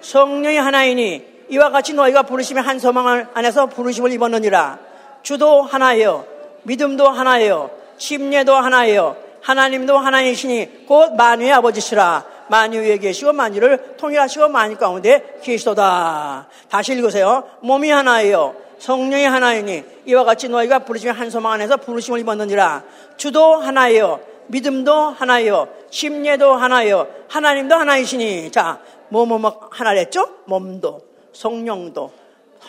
성령이 0.00 0.56
하나이니 0.56 1.46
이와 1.50 1.70
같이 1.70 1.92
너희가 1.92 2.22
부르심의 2.22 2.62
한 2.62 2.78
소망 2.78 3.30
안에서 3.34 3.66
부르심을 3.66 4.12
입었느니라. 4.12 4.78
주도 5.22 5.62
하나예요. 5.62 6.37
믿음도 6.62 7.08
하나예요. 7.08 7.70
침례도 7.98 8.54
하나예요. 8.54 9.16
하나님도 9.42 9.96
하나이시니 9.96 10.86
곧 10.86 11.14
만유의 11.14 11.52
아버지시라. 11.52 12.24
만유 12.48 12.80
위에 12.80 12.98
계시고 12.98 13.32
만유를 13.32 13.96
통일하시고 13.96 14.48
만유 14.48 14.76
가운데 14.76 15.38
계시도다. 15.42 16.48
다시 16.68 16.92
읽으세요. 16.92 17.44
몸이 17.60 17.90
하나예요. 17.90 18.54
성령이 18.78 19.24
하나이니 19.24 19.84
이와 20.06 20.24
같이 20.24 20.48
너희가 20.48 20.80
부르심의 20.80 21.14
한 21.14 21.30
소망 21.30 21.52
안에서 21.52 21.76
부르심을 21.78 22.20
입었느니라. 22.20 22.84
주도 23.16 23.56
하나예요. 23.56 24.20
믿음도 24.46 24.92
하나예요. 24.92 25.68
심례도 25.90 26.54
하나예요. 26.54 27.06
하나님도 27.28 27.74
하나이시니. 27.74 28.50
자, 28.50 28.80
뭐, 29.08 29.26
뭐, 29.26 29.38
뭐, 29.38 29.68
하나랬죠? 29.70 30.26
몸도, 30.46 31.02
성령도, 31.32 32.12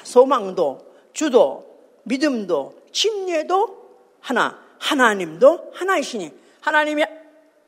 소망도, 0.04 0.80
주도, 1.14 1.66
믿음도, 2.04 2.74
심례도 2.92 3.79
하나. 4.22 4.60
하나님도 4.80 5.72
하나이시니. 5.74 6.32
하나님이, 6.62 7.06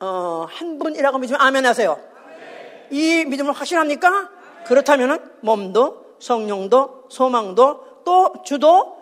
어, 0.00 0.46
한 0.48 0.78
분이라고 0.78 1.18
믿으면 1.18 1.40
아멘 1.40 1.66
하세요. 1.66 1.98
이 2.90 3.24
믿음을 3.24 3.52
확신합니까? 3.52 4.30
그렇다면 4.66 5.32
몸도, 5.40 6.16
성령도, 6.18 7.06
소망도, 7.08 8.02
또 8.04 8.34
주도, 8.44 8.98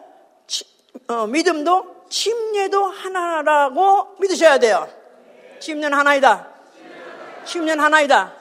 치, 0.46 0.64
어, 1.09 1.26
믿음도, 1.26 2.05
침례도 2.09 2.84
하나라고 2.84 4.16
믿으셔야 4.18 4.59
돼요. 4.59 4.88
침례는 5.61 5.96
하나이다. 5.96 6.48
침례는 7.44 7.82
하나이다. 7.82 8.34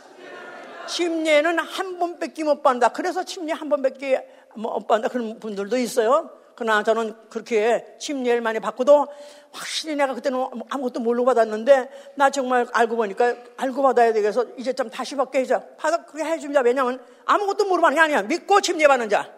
침례는 0.88 1.60
한 1.60 1.99
번밖에 1.99 2.43
못 2.43 2.64
받는다. 2.64 2.89
그래서 2.89 3.24
침례 3.24 3.53
한 3.53 3.70
번밖에 3.70 4.28
못 4.55 4.88
받는다. 4.88 5.10
그런 5.10 5.39
분들도 5.39 5.78
있어요. 5.78 6.32
그러나 6.60 6.84
저는 6.84 7.16
그렇게 7.30 7.86
침례를 7.99 8.41
많이 8.41 8.60
받고도 8.60 9.07
확실히 9.53 9.95
내가 9.95 10.14
그때는 10.14 10.45
아무것도 10.70 10.99
모르고 10.99 11.24
받았는데 11.24 11.89
나 12.16 12.30
정말 12.30 12.68
알고 12.74 12.97
보니까 12.97 13.34
알고 13.55 13.82
받아야 13.82 14.12
되겠어. 14.12 14.45
이제 14.57 14.74
좀 14.74 14.89
다시 14.89 15.16
받게 15.16 15.39
해줘. 15.39 15.64
받아 15.78 16.03
그게 16.03 16.26
해준 16.26 16.51
자 16.51 16.60
왜냐면 16.60 17.01
아무것도 17.26 17.64
모르고 17.64 17.84
받는 17.84 17.95
게 17.95 18.01
아니야. 18.01 18.24
믿고 18.24 18.60
침례 18.60 18.88
받는 18.88 19.07
자. 19.07 19.32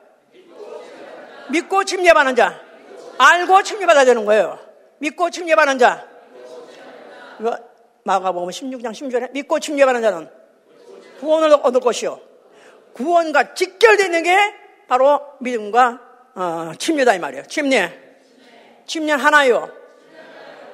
믿고 1.51 1.83
침례 1.83 2.11
받는 2.11 2.35
자. 2.35 2.59
알고 3.19 3.61
침례 3.61 3.85
받아야 3.85 4.03
되는 4.03 4.25
거예요. 4.25 4.57
믿고 4.97 5.29
침례 5.29 5.53
받는 5.53 5.77
자. 5.77 6.07
이거 7.39 7.55
마가복음 8.03 8.49
16장 8.49 8.93
16절에 8.93 9.31
믿고 9.31 9.59
침례 9.59 9.85
받는 9.85 10.01
자는 10.01 10.27
구원을 11.19 11.53
얻을 11.61 11.81
것이요. 11.81 12.19
구원과 12.93 13.53
직결되어 13.53 14.07
있는 14.07 14.23
게 14.23 14.35
바로 14.87 15.21
믿음과 15.39 16.10
어, 16.35 16.71
침례다 16.77 17.15
이 17.15 17.19
말이에요. 17.19 17.43
침례. 17.47 17.99
침례 18.85 19.13
하나요. 19.13 19.69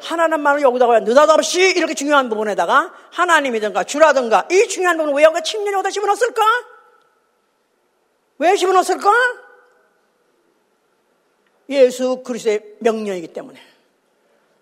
하나는 0.02 0.40
말을 0.42 0.62
여기다가 0.62 1.00
느닷없이 1.00 1.74
이렇게 1.76 1.94
중요한 1.94 2.30
부분에다가 2.30 2.94
하나님이든가 3.12 3.84
주라든가 3.84 4.48
이 4.52 4.68
중요한 4.68 4.98
부분을 4.98 5.18
왜 5.18 5.24
여기다 5.24 5.42
침례를 5.42 5.74
여기다 5.74 5.90
집어넣었을까? 5.90 6.44
왜 8.40 8.56
집어넣었을까? 8.56 9.12
예수 11.70 12.22
그리스도의 12.24 12.76
명령이기 12.80 13.34
때문에. 13.34 13.60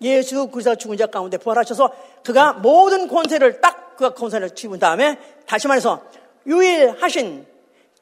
예수 0.02 0.48
그리스도 0.48 0.76
죽은 0.76 0.98
자 0.98 1.08
가운데 1.08 1.38
부활하셔서 1.38 1.94
그가 2.24 2.54
모든 2.54 3.08
권세를 3.08 3.62
딱 3.62 3.96
그가 3.96 4.14
권세를 4.14 4.56
집은 4.56 4.80
다음에 4.80 5.20
다시 5.46 5.68
말해서 5.68 6.04
유일하신 6.48 7.46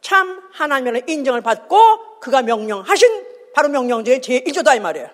참 0.04 0.44
하나님의 0.52 1.04
인정을 1.08 1.42
받고 1.42 2.20
그가 2.20 2.42
명령하신 2.44 3.26
바로 3.56 3.70
명령제의 3.70 4.20
제1조다 4.20 4.76
이 4.76 4.80
말이에요. 4.80 5.10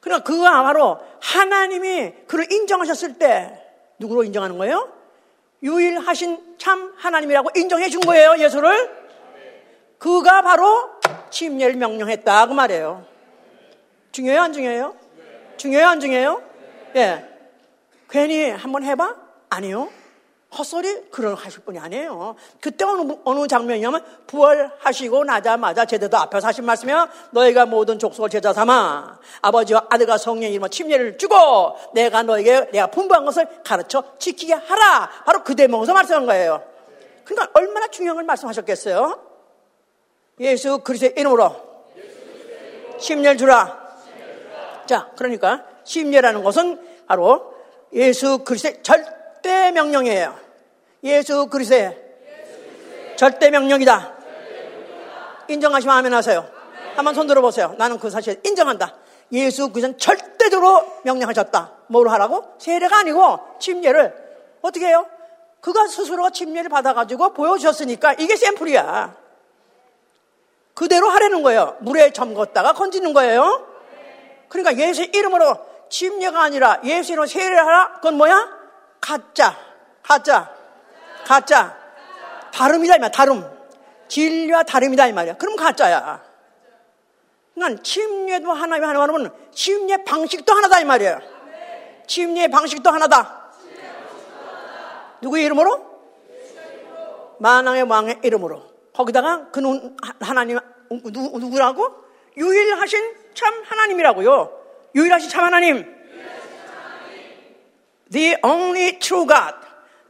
그러니까 0.00 0.24
그가 0.24 0.62
바로 0.62 0.98
하나님이 1.20 2.12
그를 2.26 2.50
인정하셨을 2.50 3.18
때 3.18 3.60
누구로 3.98 4.24
인정하는 4.24 4.56
거예요? 4.56 4.90
유일하신 5.62 6.56
참 6.56 6.94
하나님이라고 6.96 7.50
인정해 7.56 7.90
준 7.90 8.00
거예요, 8.00 8.36
예수를. 8.38 8.98
그가 9.98 10.40
바로 10.40 10.90
침례를 11.28 11.74
명령했다 11.74 12.46
그 12.46 12.52
말이에요. 12.54 13.04
중요해요, 14.12 14.40
안 14.40 14.52
중요해요? 14.52 14.94
중요해요, 15.58 15.88
안 15.88 16.00
중요해요? 16.00 16.42
예. 16.96 17.24
괜히 18.08 18.50
한번 18.50 18.84
해봐? 18.84 19.16
아니요. 19.50 19.90
헛소리 20.56 21.10
그런 21.10 21.34
하실 21.34 21.60
분이 21.60 21.78
아니에요. 21.78 22.34
그때 22.60 22.84
어느, 22.84 23.12
어느 23.24 23.46
장면이냐면 23.46 24.04
부활하시고 24.26 25.24
나자마자 25.24 25.84
제대도 25.84 26.16
앞에서 26.16 26.48
하신 26.48 26.64
말씀이요. 26.64 27.08
너희가 27.30 27.66
모든 27.66 27.98
족속을 28.00 28.30
제자 28.30 28.52
삼아 28.52 29.20
아버지와 29.42 29.86
아들과 29.90 30.18
성령 30.18 30.50
이름으로 30.50 30.68
침례를 30.68 31.18
주고 31.18 31.76
내가 31.94 32.24
너에게 32.24 32.68
내가 32.72 32.88
분부한 32.88 33.24
것을 33.24 33.46
가르쳐 33.64 34.02
지키게 34.18 34.54
하라. 34.54 35.10
바로 35.24 35.44
그 35.44 35.54
대목에서 35.54 35.92
말씀한 35.94 36.26
거예요. 36.26 36.64
그러니까 37.24 37.50
얼마나 37.54 37.86
중요한 37.86 38.16
걸 38.16 38.24
말씀하셨겠어요? 38.24 39.20
예수 40.40 40.78
그리스도의 40.78 41.14
이름으로 41.16 41.54
침례를 42.98 43.36
주라. 43.36 43.80
자, 44.86 45.12
그러니까 45.16 45.64
심례라는 45.84 46.42
것은 46.42 47.04
바로 47.06 47.54
예수 47.92 48.38
그리스도의 48.38 48.82
절 48.82 49.19
대 49.42 49.72
명령이에요. 49.72 50.38
예수 51.04 51.46
그리스도의 51.46 51.96
절대 53.16 53.50
명령이다. 53.50 54.14
인정하시면 55.48 55.96
아멘 55.96 56.14
하세요. 56.14 56.48
한번 56.96 57.14
손 57.14 57.26
들어보세요. 57.26 57.74
나는 57.78 57.98
그 57.98 58.10
사실 58.10 58.40
인정한다. 58.44 58.94
예수 59.32 59.70
그리스도는 59.70 59.98
절대적으로 59.98 61.00
명령하셨다. 61.04 61.72
뭘 61.88 62.08
하라고? 62.08 62.54
세례가 62.58 62.98
아니고 62.98 63.38
침례를 63.58 64.14
어떻게 64.62 64.86
해요? 64.86 65.06
그가 65.60 65.86
스스로 65.86 66.30
침례를 66.30 66.68
받아가지고 66.68 67.32
보여주셨으니까 67.34 68.14
이게 68.14 68.36
샘플이야. 68.36 69.14
그대로 70.74 71.08
하라는 71.10 71.42
거예요. 71.42 71.76
물에 71.80 72.10
잠궜다가 72.10 72.74
건지는 72.74 73.12
거예요. 73.12 73.66
그러니까 74.48 74.82
예수 74.82 75.02
이름으로 75.02 75.58
침례가 75.90 76.42
아니라 76.42 76.80
예수 76.84 77.12
이름으로 77.12 77.26
세례를 77.26 77.58
하라? 77.58 77.92
그건 77.96 78.16
뭐야? 78.16 78.59
가짜, 79.10 79.56
가짜, 80.04 80.54
가짜. 81.26 81.76
다름이다, 82.52 82.94
이 82.94 82.98
말이야, 83.00 83.10
다름. 83.10 83.44
진리와 84.06 84.62
다름이다, 84.62 85.08
이 85.08 85.12
말이야. 85.12 85.36
그럼 85.36 85.56
가짜야. 85.56 86.22
그러니까 87.54 87.82
침례도 87.82 88.52
하나님 88.52 88.84
하나님은 88.84 89.30
침례 89.52 90.04
방식도 90.04 90.52
하나다, 90.52 90.78
이 90.78 90.84
말이에요. 90.84 91.18
침례 92.06 92.46
방식도 92.46 92.88
하나다. 92.88 93.50
누구의 95.22 95.44
이름으로? 95.46 95.90
만왕의 97.40 97.82
왕의 97.82 98.20
이름으로. 98.22 98.62
거기다가 98.94 99.50
그는 99.50 99.96
하나님, 100.20 100.58
누, 101.12 101.38
누구라고? 101.38 101.96
유일하신 102.36 103.14
참 103.34 103.62
하나님이라고요. 103.64 104.60
유일하신 104.94 105.30
참 105.30 105.44
하나님. 105.44 105.99
The 108.10 108.36
only 108.42 108.98
true 108.98 109.26
God. 109.26 109.54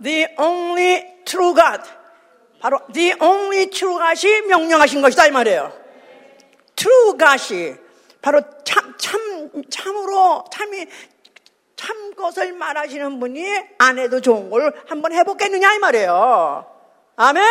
The 0.03 0.28
only 0.38 1.05
true 1.24 1.55
God. 1.55 1.82
바로 2.61 2.78
the 2.92 3.14
only 3.20 3.70
true 3.70 3.98
God이 3.98 4.42
명령하신 4.48 5.03
것이다 5.03 5.26
이 5.26 5.30
말이에요. 5.30 5.72
True 6.76 7.18
God이 7.18 7.76
바로 8.22 8.40
참, 8.64 8.94
참, 8.98 9.51
참으로, 9.70 10.44
참이, 10.53 10.86
참 11.76 12.14
것을 12.14 12.53
말하시는 12.53 13.18
분이 13.18 13.44
안 13.78 13.98
해도 13.98 14.20
좋은 14.20 14.51
걸 14.51 14.74
한번 14.86 15.12
해보겠느냐 15.12 15.74
이 15.74 15.78
말이에요. 15.78 16.66
아멘? 17.16 17.44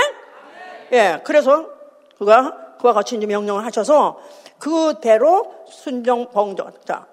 예, 0.94 1.22
그래서 1.24 1.70
그가 2.18 2.76
그와 2.80 2.94
같이 2.94 3.16
명령을 3.18 3.66
하셔서 3.66 4.20
그대로 4.60 5.64
순종 5.68 6.30
봉정. 6.30 6.72
자, 6.86 7.08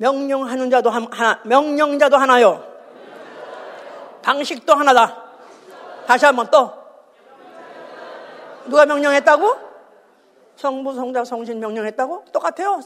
명령하는 0.00 0.70
자도 0.70 0.88
하나, 0.88 1.40
명령자도 1.44 2.16
하나요. 2.16 2.64
방식도 4.22 4.74
하나다. 4.74 5.24
다시 6.06 6.24
한번 6.24 6.48
또. 6.50 6.72
누가 8.64 8.86
명령했다고? 8.86 9.56
성부, 10.56 10.94
성자, 10.94 11.24
성신 11.24 11.60
명령했다고? 11.60 12.24
똑같아요. 12.32 12.80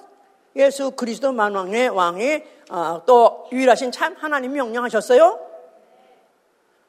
예수 0.57 0.91
그리스도 0.91 1.33
만왕의 1.33 1.91
왕이 1.91 2.43
어, 2.71 3.03
또 3.07 3.47
유일하신 3.53 3.93
참 3.93 4.17
하나님 4.19 4.53
명령하셨어요. 4.53 5.39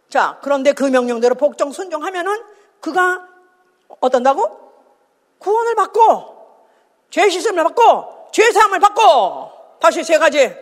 자, 0.10 0.40
그런데 0.42 0.74
그 0.74 0.86
명령대로 0.86 1.36
복종 1.36 1.72
순종하면은 1.72 2.44
그가 2.80 3.28
어떤다고? 4.00 4.72
구원을 5.38 5.76
받고 5.76 6.36
죄 7.12 7.30
씻음을 7.30 7.64
받고 7.64 8.30
죄 8.32 8.52
사함을 8.52 8.80
받고 8.80 9.65
다시 9.80 10.04
세 10.04 10.18
가지 10.18 10.54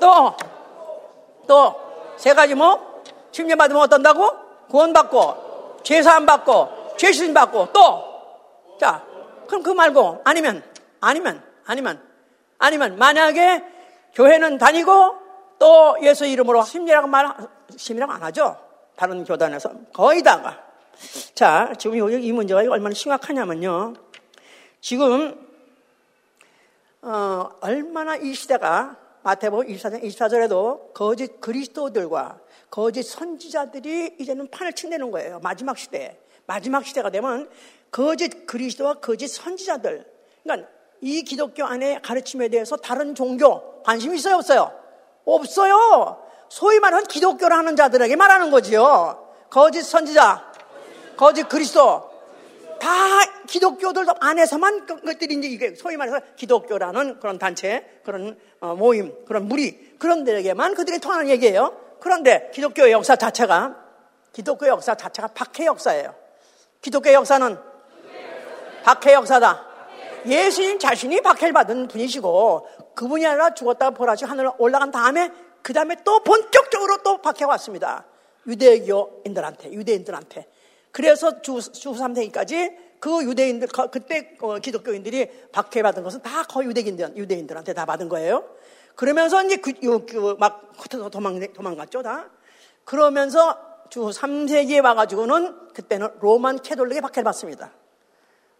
또 0.00 0.34
또 1.46 1.82
세 2.16 2.34
가지 2.34 2.54
뭐 2.54 3.02
침례 3.32 3.54
받으면 3.56 3.82
어떤다고? 3.82 4.30
구원 4.68 4.92
받고 4.92 5.80
죄 5.82 6.02
사함 6.02 6.24
받고 6.26 6.94
죄 6.96 7.10
씻음 7.12 7.34
받고 7.34 7.72
또 7.72 8.12
자 8.78 9.04
그럼 9.46 9.62
그 9.62 9.70
말고 9.70 10.22
아니면 10.24 10.62
아니면 11.00 11.42
아니면 11.66 12.00
아니면 12.58 12.96
만약에 12.96 13.64
교회는 14.14 14.58
다니고 14.58 15.16
또 15.58 15.96
예수 16.02 16.26
이름으로 16.26 16.62
심리라고 16.62 17.06
말 17.06 17.28
심리라고 17.76 18.12
안 18.12 18.22
하죠. 18.24 18.56
다른 18.96 19.24
교단에서 19.24 19.70
거의 19.92 20.22
다가. 20.22 20.58
자, 21.34 21.72
지금 21.78 22.10
이 22.22 22.32
문제가 22.32 22.60
얼마나 22.60 22.94
심각하냐면요. 22.94 23.94
지금 24.80 25.51
어, 27.04 27.50
얼마나 27.60 28.14
이 28.14 28.32
시대가 28.32 28.96
마태복음 29.24 29.66
24장 29.66 30.04
24절에도 30.04 30.94
거짓 30.94 31.40
그리스도들과 31.40 32.38
거짓 32.70 33.02
선지자들이 33.02 34.16
이제는 34.20 34.48
판을 34.50 34.72
친다는 34.72 35.10
거예요. 35.10 35.40
마지막 35.42 35.76
시대. 35.78 36.16
마지막 36.46 36.86
시대가 36.86 37.10
되면 37.10 37.50
거짓 37.90 38.46
그리스도와 38.46 38.94
거짓 38.94 39.28
선지자들. 39.28 40.06
그러니까 40.44 40.68
이 41.00 41.22
기독교 41.22 41.64
안에 41.64 42.00
가르침에 42.02 42.48
대해서 42.48 42.76
다른 42.76 43.16
종교 43.16 43.82
관심 43.82 44.14
있어요, 44.14 44.36
없어요? 44.36 44.72
없어요. 45.24 46.24
소위 46.48 46.78
말하는 46.78 47.06
기독교를 47.06 47.56
하는 47.56 47.74
자들에게 47.74 48.14
말하는 48.14 48.50
거지요. 48.50 49.34
거짓 49.50 49.82
선지자, 49.82 50.52
거짓 51.16 51.48
그리스도. 51.48 52.10
다 52.78 52.88
기독교들 53.46 54.06
안에서만 54.20 54.86
것들이 54.86 55.34
이제 55.34 55.48
이게 55.48 55.74
소위 55.74 55.96
말해서 55.96 56.20
기독교라는 56.36 57.20
그런 57.20 57.38
단체, 57.38 58.00
그런 58.04 58.38
어, 58.60 58.74
모임, 58.74 59.12
그런 59.24 59.46
무리, 59.46 59.96
그런 59.98 60.24
데에게만 60.24 60.74
그들이 60.74 60.98
통하는 60.98 61.28
얘기예요. 61.28 61.76
그런데 62.00 62.50
기독교의 62.52 62.92
역사 62.92 63.16
자체가, 63.16 63.76
기독교 64.32 64.66
역사 64.66 64.94
자체가 64.94 65.28
박해 65.28 65.66
역사예요. 65.66 66.14
기독교 66.80 67.12
역사는 67.12 67.56
박해 68.84 69.12
역사다. 69.14 69.66
예수님 70.26 70.78
자신이 70.78 71.20
박해를 71.20 71.52
받은 71.52 71.88
분이시고 71.88 72.68
그분이 72.94 73.26
아니라 73.26 73.54
죽었다가 73.54 73.90
벌하시 73.92 74.24
하늘 74.24 74.50
올라간 74.58 74.90
다음에 74.90 75.30
그 75.62 75.72
다음에 75.72 75.96
또 76.04 76.22
본격적으로 76.22 76.98
또 77.04 77.18
박해가 77.18 77.48
왔습니다. 77.52 78.04
유대교인들한테, 78.46 79.72
유대인들한테. 79.72 80.46
그래서 80.90 81.40
주, 81.40 81.60
주 81.72 81.92
3세기까지 81.92 82.76
그 83.02 83.24
유대인들, 83.24 83.66
그때 83.90 84.36
어, 84.40 84.60
기독교인들이 84.60 85.50
박해받은 85.50 86.04
것은 86.04 86.22
다 86.22 86.44
거의 86.44 86.68
유대인들, 86.68 87.16
유대인들한테 87.16 87.74
다 87.74 87.84
받은 87.84 88.08
거예요. 88.08 88.44
그러면서 88.94 89.42
이제 89.42 89.56
그, 89.56 89.72
그, 90.06 90.36
막 90.38 90.72
도망, 91.10 91.40
도망갔죠, 91.52 92.02
다. 92.04 92.30
그러면서 92.84 93.58
주 93.90 94.02
3세기에 94.02 94.84
와가지고는 94.84 95.72
그때는 95.74 96.10
Roman 96.20 96.62
Catholic에 96.62 97.00
박해를 97.00 97.24
받습니다. 97.24 97.72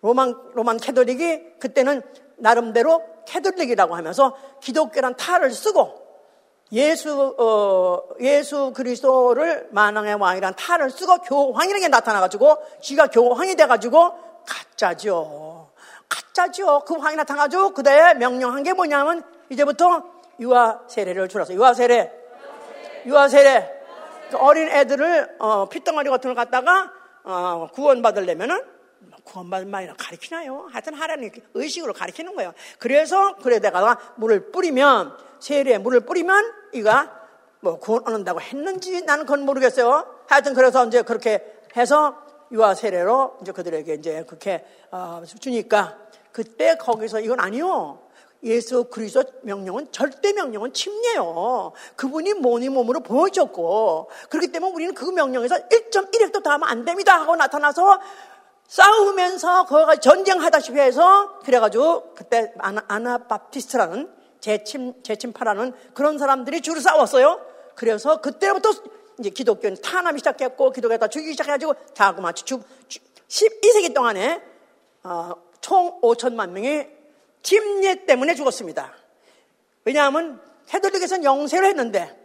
Roman, 0.01 0.34
Roman 0.55 0.78
Catholic이 0.78 1.61
그때는 1.61 2.03
나름대로 2.36 3.01
Catholic이라고 3.28 3.95
하면서 3.95 4.36
기독교란 4.61 5.14
탈을 5.16 5.53
쓰고 5.53 6.03
예수, 6.72 7.36
어, 7.38 8.03
예수 8.18 8.72
그리스도를 8.74 9.68
만왕의 9.70 10.14
왕이란 10.14 10.55
탈을 10.57 10.90
쓰고 10.90 11.18
교황이라는 11.18 11.80
게 11.80 11.86
나타나가지고 11.86 12.57
지가 12.80 13.07
교황이 13.07 13.55
돼가지고 13.55 14.32
가짜죠. 14.47 15.70
가짜죠. 16.09 16.84
그 16.86 16.95
황이 16.95 17.16
나타나가지고 17.16 17.70
그대에 17.70 18.14
명령한 18.14 18.62
게 18.62 18.72
뭐냐면 18.72 19.22
이제부터 19.49 20.05
유아 20.40 20.82
세례를 20.88 21.28
줄여서 21.28 21.55
유아 21.55 21.74
세례, 21.74 22.12
유아 23.07 23.28
세례. 23.28 23.82
그 24.30 24.38
어린 24.38 24.68
애들을 24.68 25.36
어, 25.38 25.68
핏덩어리 25.68 26.09
같은 26.09 26.28
걸 26.28 26.34
갖다가 26.34 26.90
어, 27.24 27.68
구원받으려면은 27.72 28.64
구원받을 29.24 29.66
말이나 29.66 29.95
가르치나요? 29.99 30.68
하여튼 30.72 30.95
하라는 30.95 31.30
의식으로 31.55 31.93
가르치는 31.93 32.34
거예요. 32.34 32.55
그래서 32.78 33.36
그래다가 33.36 33.99
물을 34.16 34.51
뿌리면 34.51 35.16
세례에 35.38 35.78
물을 35.78 36.01
뿌리면 36.01 36.53
이가 36.72 37.20
뭐 37.61 37.78
구원 37.78 38.03
얻는다고 38.07 38.40
했는지 38.40 39.03
나는 39.03 39.24
그건 39.24 39.45
모르겠어요. 39.45 40.07
하여튼 40.28 40.55
그래서 40.55 40.84
이제 40.86 41.03
그렇게 41.03 41.45
해서 41.76 42.16
유아 42.53 42.74
세례로 42.74 43.38
이제 43.40 43.53
그들에게 43.53 43.94
이제 43.94 44.24
그렇게 44.26 44.64
어, 44.90 45.22
주니까 45.40 45.98
그때 46.30 46.76
거기서 46.76 47.20
이건 47.20 47.40
아니요. 47.40 47.98
예수 48.44 48.84
그리스도 48.84 49.22
명령은 49.42 49.92
절대 49.92 50.32
명령은 50.32 50.72
침례요. 50.72 51.72
그분이 51.94 52.34
모니 52.34 52.68
몸으로 52.68 53.00
보여줬고 53.00 54.11
그렇기 54.28 54.50
때문에 54.50 54.72
우리는 54.74 54.94
그 54.94 55.05
명령에서 55.05 55.68
1.1획도 55.68 56.42
더 56.42 56.50
하면 56.50 56.68
안 56.68 56.84
됩니다 56.84 57.20
하고 57.20 57.36
나타나서 57.36 58.00
싸우면서 58.66 59.66
거기가 59.66 59.96
전쟁하다시피 59.96 60.80
해서 60.80 61.38
그래가지고 61.44 62.14
그때 62.14 62.53
아나, 62.59 62.82
아나 62.88 63.18
바티스트라는 63.18 64.11
재침 64.40 65.00
재침파라는 65.05 65.72
그런 65.94 66.18
사람들이 66.18 66.62
줄을 66.62 66.80
싸웠어요. 66.80 67.40
그래서 67.76 68.20
그때부터 68.20 68.70
이제 69.18 69.30
기독교는 69.30 69.80
탄압이 69.82 70.18
시작했고 70.18 70.72
기독교가 70.72 71.08
죽이기 71.08 71.32
시작해가지고 71.32 71.74
자그마치 71.94 72.44
12세기 73.28 73.94
동안에 73.94 74.42
어, 75.04 75.32
총 75.60 76.00
5천만 76.00 76.50
명이 76.50 76.86
침례 77.42 78.04
때문에 78.04 78.34
죽었습니다. 78.34 78.92
왜냐하면 79.84 80.40
캐톨릭에서는 80.68 81.24
영세를 81.24 81.68
했는데 81.68 82.16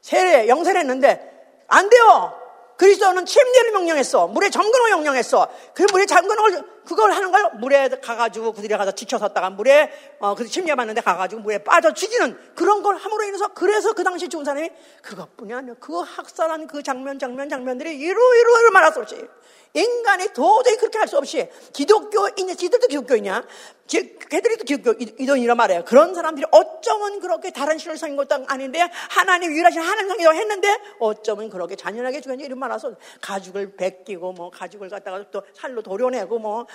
세례 0.00 0.48
영세를 0.48 0.80
했는데 0.80 1.64
안 1.68 1.88
돼요. 1.88 2.36
그리스도는 2.76 3.26
침례를 3.26 3.72
명령했어. 3.72 4.26
물에 4.28 4.48
걸 4.48 4.90
명령했어. 4.90 5.48
그 5.74 5.84
물에 5.92 6.06
걸, 6.06 6.64
그걸 6.90 7.12
하는 7.12 7.30
걸 7.30 7.50
물에 7.60 7.88
가가지고 7.88 8.52
그들이 8.52 8.76
가서 8.76 8.90
지쳐섰다가 8.90 9.50
물에, 9.50 9.92
어, 10.18 10.34
그 10.34 10.44
침례 10.44 10.74
받는데 10.74 11.00
가가지고 11.02 11.40
물에 11.40 11.58
빠져 11.58 11.94
죽이는 11.94 12.36
그런 12.56 12.82
걸 12.82 12.96
함으로 12.96 13.22
인해서 13.24 13.46
그래서 13.54 13.92
그 13.92 14.02
당시 14.02 14.28
죽은 14.28 14.44
사람이 14.44 14.70
그것뿐이 15.00 15.54
아니라 15.54 15.76
그 15.78 16.00
학살한 16.00 16.66
그 16.66 16.82
장면, 16.82 17.20
장면, 17.20 17.48
장면들이 17.48 17.96
이루 17.96 18.20
이루 18.36 18.70
말할 18.72 18.92
수 18.92 18.98
없이 18.98 19.24
인간이 19.72 20.32
도저히 20.32 20.76
그렇게 20.76 20.98
할 20.98 21.10
수 21.10 21.18
없이 21.18 21.48
기독교인이 21.72 22.54
지들도 22.54 22.86
기독교이냐? 22.86 23.44
걔들이도 23.88 24.64
기독교 24.64 24.92
이동이란 25.00 25.56
말이에요. 25.56 25.84
그런 25.84 26.14
사람들이 26.14 26.46
어쩌면 26.52 27.18
그렇게 27.18 27.50
다른 27.50 27.76
신을 27.76 27.98
섬긴 27.98 28.16
것도 28.16 28.44
아닌데 28.46 28.88
하나님 29.10 29.50
유일하신 29.50 29.80
하나님 29.80 30.08
성이라고 30.08 30.36
했는데 30.36 30.78
어쩌면 31.00 31.50
그렇게 31.50 31.74
잔인하게 31.74 32.20
죽였냐 32.20 32.44
이런 32.44 32.60
말아서 32.60 32.94
가죽을 33.20 33.74
베끼고 33.74 34.32
뭐 34.32 34.50
가죽을 34.50 34.88
갖다가 34.88 35.24
또 35.32 35.42
살로 35.54 35.82
도려내고 35.82 36.38
뭐 36.38 36.66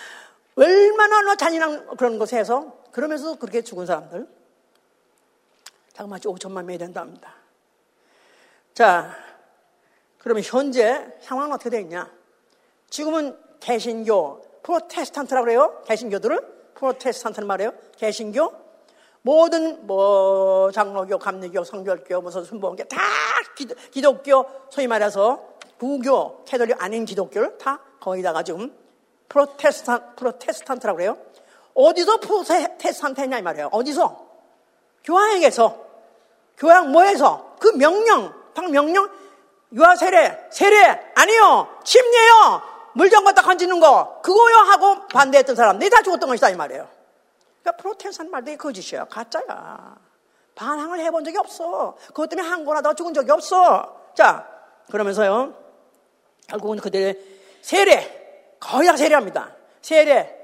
얼마나 0.55 1.35
잔인한 1.35 1.95
그런 1.97 2.17
것에 2.17 2.43
서 2.43 2.77
그러면서 2.91 3.37
그렇게 3.37 3.61
죽은 3.61 3.85
사람들 3.85 4.27
자그마치 5.93 6.27
5천만 6.27 6.65
명이 6.65 6.77
된답니다. 6.77 7.33
자, 8.73 9.15
그러면 10.17 10.43
현재 10.43 11.15
상황은 11.21 11.53
어떻게 11.53 11.69
되어 11.69 11.79
있냐? 11.81 12.11
지금은 12.89 13.37
개신교, 13.59 14.41
프로테스탄트라고 14.63 15.45
그래요. 15.45 15.81
개신교들은 15.85 16.39
프로테스탄트는 16.75 17.47
말이에요. 17.47 17.73
개신교, 17.97 18.51
모든 19.21 19.87
뭐 19.87 20.71
장로교, 20.71 21.17
감리교, 21.17 21.63
성결교, 21.63 22.21
무슨 22.21 22.43
순복교 22.43 22.83
다 22.85 22.97
기독교 23.91 24.45
소위 24.69 24.87
말해서 24.87 25.55
구교, 25.77 26.43
캐톨릭 26.45 26.81
아닌 26.81 27.05
기독교를 27.05 27.57
다 27.57 27.79
거의 27.99 28.21
다가 28.21 28.43
지금 28.43 28.84
프로테스탄 29.29 30.15
프로테스탄트라고 30.15 30.97
그래요. 30.97 31.17
어디서 31.73 32.19
프로테스탄트냐 32.19 33.39
이 33.39 33.41
말이에요. 33.41 33.69
어디서? 33.71 34.25
교황에게서 35.03 35.85
교황 36.57 36.91
뭐에서 36.91 37.55
그 37.59 37.69
명령, 37.69 38.33
방 38.53 38.71
명령 38.71 39.09
유아 39.73 39.95
세례, 39.95 40.47
세례 40.51 41.11
아니요, 41.15 41.67
침례요. 41.83 42.61
물정 42.93 43.25
갖다 43.25 43.41
건지는 43.41 43.79
거 43.79 44.21
그거요 44.21 44.55
하고 44.55 45.05
반대했던 45.07 45.55
사람들이 45.55 45.89
다 45.89 46.01
죽었던 46.01 46.29
것이다 46.29 46.49
이 46.49 46.55
말이에요. 46.55 46.87
그러니까 47.61 47.81
프로테스탄 47.81 48.31
말들이 48.31 48.57
거짓이야. 48.57 49.05
가짜야. 49.05 49.97
반항을 50.55 50.99
해본 51.01 51.25
적이 51.25 51.37
없어. 51.39 51.97
그것 52.07 52.29
때문에 52.29 52.47
한권하다가 52.47 52.95
죽은 52.95 53.13
적이 53.13 53.31
없어. 53.31 54.13
자, 54.15 54.47
그러면서요. 54.89 55.53
결국은 56.47 56.77
그들의 56.77 57.19
세례, 57.61 58.24
거의 58.65 58.87
다 58.87 58.97
세례합니다. 58.97 59.55
세례. 59.81 60.35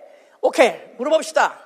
오케이, 0.42 0.72
물어봅시다. 0.98 1.60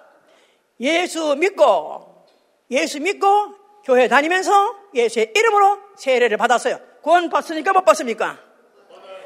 예수 0.80 1.36
믿고, 1.36 2.26
예수 2.72 3.00
믿고, 3.02 3.54
교회 3.84 4.08
다니면서 4.08 4.76
예수의 4.94 5.34
이름으로 5.36 5.80
세례를 5.98 6.38
받았어요. 6.38 6.80
구원 7.02 7.30
받습니까? 7.30 7.74
못 7.74 7.86
받습니까? 7.86 8.40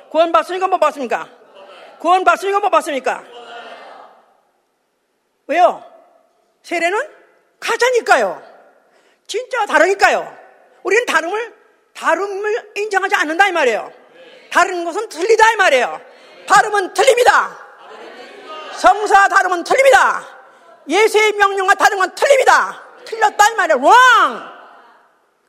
구원 0.09 0.31
받습니까? 0.31 0.67
못 0.67 0.79
받습니까? 0.79 1.29
구원 1.99 2.23
받습니까? 2.23 2.59
못 2.59 2.69
받습니까? 2.69 3.23
왜요? 5.47 5.83
세례는 6.63 6.99
가짜니까요. 7.59 8.41
진짜 9.27 9.65
다르니까요. 9.65 10.35
우리는 10.83 11.05
다름을, 11.05 11.55
다름을 11.93 12.71
인정하지 12.75 13.15
않는다 13.15 13.47
이 13.47 13.51
말이에요. 13.51 13.91
다른 14.51 14.83
것은 14.83 15.09
틀리다 15.09 15.53
이 15.53 15.55
말이에요. 15.55 16.08
다름은 16.49 16.93
틀립니다. 16.95 17.57
성사 18.75 19.27
다름은 19.27 19.63
틀립니다. 19.63 20.23
예수의 20.87 21.33
명령과 21.33 21.75
다른 21.75 21.99
건 21.99 22.13
틀립니다. 22.15 22.81
틀렸다 23.05 23.49
이 23.49 23.55
말이에요. 23.55 23.79
wrong. 23.79 24.43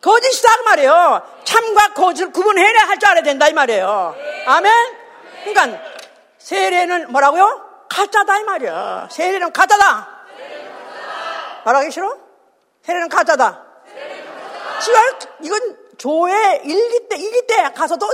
거짓이다 0.02 0.56
그 0.56 0.62
말이에요. 0.62 1.22
참과 1.44 1.94
거짓을 1.94 2.32
구분해야 2.32 2.86
할 2.86 2.98
줄 2.98 3.08
알아야 3.08 3.22
된다 3.22 3.48
이 3.48 3.52
말이에요. 3.54 4.14
아멘. 4.46 4.72
그러니까 5.44 5.80
세례는 6.38 7.10
뭐라고요? 7.12 7.86
가짜다 7.88 8.38
이 8.38 8.44
말이야. 8.44 9.08
세례는 9.10 9.52
가짜다. 9.52 10.08
말하기 11.64 11.90
싫어? 11.90 12.14
세례는 12.82 13.08
가짜다. 13.08 13.64
지금 14.82 15.00
이건 15.42 15.78
조회 15.98 16.60
1기 16.62 17.08
때, 17.08 17.16
2기 17.16 17.46
때 17.46 17.72
가서도 17.74 18.06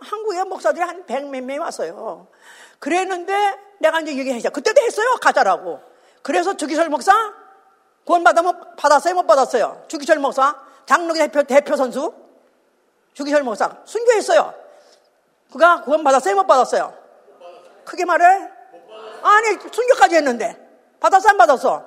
한국의 0.00 0.44
목사들이 0.44 0.84
한100몇 0.84 1.42
명이 1.42 1.58
왔어요. 1.58 2.26
그랬는데 2.78 3.56
내가 3.78 4.00
이제 4.00 4.16
얘기했죠. 4.16 4.50
그때도 4.50 4.80
했어요. 4.82 5.16
가짜라고. 5.20 5.80
그래서 6.22 6.56
주기철 6.56 6.88
목사 6.88 7.12
구원 8.04 8.24
받으면 8.24 8.76
받았어요? 8.76 9.14
못 9.14 9.26
받았어요? 9.26 9.84
주기철 9.88 10.18
목사 10.18 10.56
장로교 10.86 11.18
대표, 11.18 11.42
대표 11.42 11.76
선수 11.76 12.14
주기철 13.14 13.42
목사 13.42 13.70
순교했어요. 13.84 14.54
그가 15.52 15.82
구원 15.82 16.04
받았어요? 16.04 16.34
못 16.36 16.46
받았어요? 16.46 16.94
크게 17.84 18.04
말해? 18.04 18.24
아니 19.22 19.58
순교까지 19.72 20.16
했는데 20.16 20.56
받았어 21.00 21.30
안 21.30 21.36
받았어? 21.36 21.84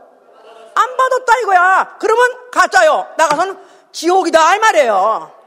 안 0.74 0.98
받았다 0.98 1.40
이거야. 1.44 1.98
그러면 2.00 2.52
가짜요. 2.52 3.14
나가서는 3.18 3.58
지옥이다 3.92 4.56
이 4.56 4.60
말이에요. 4.60 5.41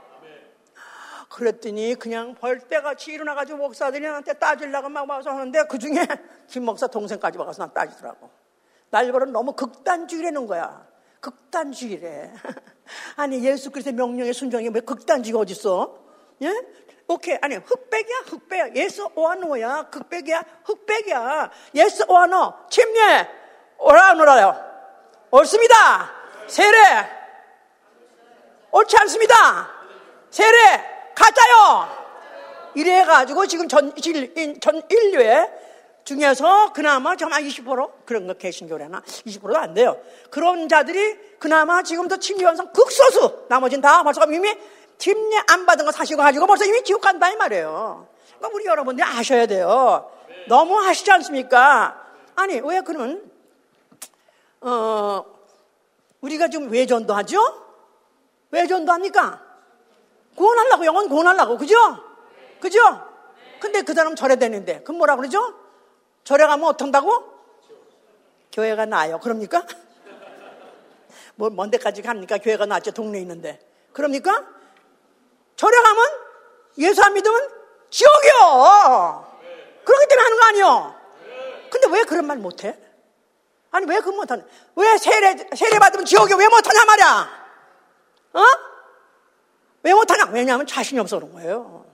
그랬더니 1.35 1.97
그냥 1.97 2.37
벌떼같이 2.37 3.13
일어나가지고 3.13 3.59
목사들이 3.59 4.07
나한테 4.07 4.35
따질라고 4.35 4.89
막 4.89 5.11
와서 5.11 5.31
하는데 5.31 5.65
그 5.69 5.81
중에 5.81 5.95
김 6.47 6.65
목사 6.65 6.87
동생까지 6.87 7.39
와서 7.39 7.67
나 7.67 7.73
따지더라고. 7.73 8.31
날벌은 8.91 9.33
너무 9.33 9.53
극단주의라는 9.55 10.47
거야. 10.47 10.87
극단주의래. 11.19 12.33
아니 13.17 13.45
예수 13.45 13.73
그리스도의 13.73 13.95
명령에 13.95 14.33
순종이 14.33 14.69
왜 14.69 14.81
극단주의가 14.81 15.41
어딨어? 15.41 15.99
예? 16.43 16.53
오케이. 17.09 17.37
아니 17.43 17.57
흑백이야? 17.57 18.19
흑백 18.27 18.77
예수 18.77 19.11
오아노야. 19.17 19.89
흑백이야? 19.91 20.45
흑백이야. 20.65 21.51
예수 21.75 22.05
오아노. 22.09 22.55
침례. 22.71 23.29
오라 23.79 24.15
노라요. 24.15 24.55
옳습니다. 25.33 26.13
세례. 26.47 26.79
옳지 28.71 28.97
않습니다. 28.99 29.35
세례 30.31 30.94
가짜요 31.15 32.05
이래가지고 32.75 33.47
지금 33.47 33.69
전, 33.69 33.93
전 34.61 34.83
인류에 34.89 35.51
중에서 36.05 36.73
그나마 36.73 37.17
정말 37.17 37.43
20% 37.43 37.91
그런 38.05 38.27
거 38.27 38.35
개신교래나 38.35 39.01
20%도 39.01 39.57
안 39.57 39.75
돼요. 39.75 39.99
그런 40.31 40.69
자들이 40.69 41.39
그나마 41.39 41.83
지금도 41.83 42.19
침례원상 42.19 42.73
극소수 42.73 43.47
나머지는 43.49 43.81
다 43.81 44.03
벌써 44.03 44.25
이미 44.27 44.53
침례 44.99 45.43
안 45.49 45.67
받은 45.67 45.85
거 45.85 45.93
사시고 45.93 46.23
가지고 46.23 46.47
벌써 46.47 46.65
이미 46.65 46.83
지옥 46.85 47.01
간다 47.01 47.31
이 47.31 47.37
말이에요. 47.37 48.07
그러니까 48.39 48.51
우리 48.55 48.67
여러분들이 48.67 49.07
아셔야 49.07 49.47
돼요. 49.47 50.11
너무 50.47 50.79
하시지 50.79 51.11
않습니까? 51.11 52.05
아니 52.35 52.61
왜 52.61 52.81
그러면 52.83 53.31
어 54.61 55.25
우리가 56.21 56.49
지금 56.49 56.71
왜 56.71 56.87
전도하죠? 56.87 57.63
왜 58.51 58.67
전도합니까? 58.67 59.44
구원하려고 60.37 60.85
영혼 60.85 61.09
구원하려고 61.09 61.57
그죠? 61.59 61.77
그죠? 62.61 62.81
근데 63.61 63.83
그 63.83 63.95
사람 63.95 64.15
절에 64.15 64.37
되는데 64.37 64.83
그럼 64.83 64.99
뭐라 64.99 65.17
그러죠? 65.17 65.55
절에 66.25 66.47
가면 66.47 66.69
어떤다고? 66.69 67.35
교회가 68.53 68.87
나요. 68.87 69.19
그럽니까? 69.21 69.67
뭐, 71.35 71.51
먼 71.51 71.71
데까지 71.71 72.03
갑니까? 72.03 72.39
교회가 72.39 72.67
낫죠. 72.67 72.93
동네에 72.93 73.21
있는데. 73.23 73.61
그럽니까? 73.93 74.45
절에 75.57 75.77
가면 75.77 76.05
예수 76.79 77.03
안 77.03 77.15
믿으면 77.15 77.51
지옥이요! 77.91 79.39
그렇기 79.85 80.07
때문에 80.09 80.25
하는 80.25 80.39
거 80.39 80.47
아니요? 80.47 80.95
근데 81.71 81.89
왜 81.91 82.05
그런 82.05 82.27
말 82.27 82.39
못해? 82.39 82.79
아니, 83.71 83.87
왜 83.87 83.97
그건 83.97 84.17
못하냐? 84.17 84.45
왜 84.77 84.99
세례, 84.99 85.37
세례 85.57 85.79
받으면 85.79 86.05
지옥이 86.05 86.33
왜 86.35 86.49
못하냐 86.49 86.85
말이야? 86.85 87.45
어? 88.35 88.43
왜 89.85 89.93
못하냐? 89.95 90.31
왜냐하면 90.33 90.67
자신이 90.67 90.99
없어 90.99 91.19
그런 91.19 91.33
거예요. 91.33 91.85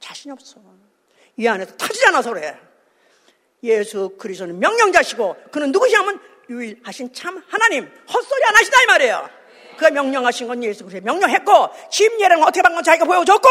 자신이 0.00 0.32
없어. 0.32 0.56
이 1.36 1.46
안에서 1.46 1.76
타지 1.76 2.04
않아서 2.06 2.32
그래. 2.32 2.58
예수 3.62 4.16
그리스도는 4.18 4.58
명령자시고 4.58 5.36
그는 5.50 5.70
누구시냐면 5.70 6.20
유일하신 6.48 7.12
참 7.12 7.42
하나님 7.48 7.90
헛소리 8.12 8.44
안 8.44 8.56
하시다 8.56 8.82
이 8.82 8.86
말이에요. 8.86 9.28
그가 9.76 9.90
명령하신 9.90 10.46
건 10.48 10.62
예수 10.64 10.84
그리스도 10.84 11.04
명령했고 11.04 11.68
침례는 11.90 12.42
어떻게 12.42 12.62
받건 12.62 12.82
자기가 12.82 13.04
보여줬고 13.04 13.48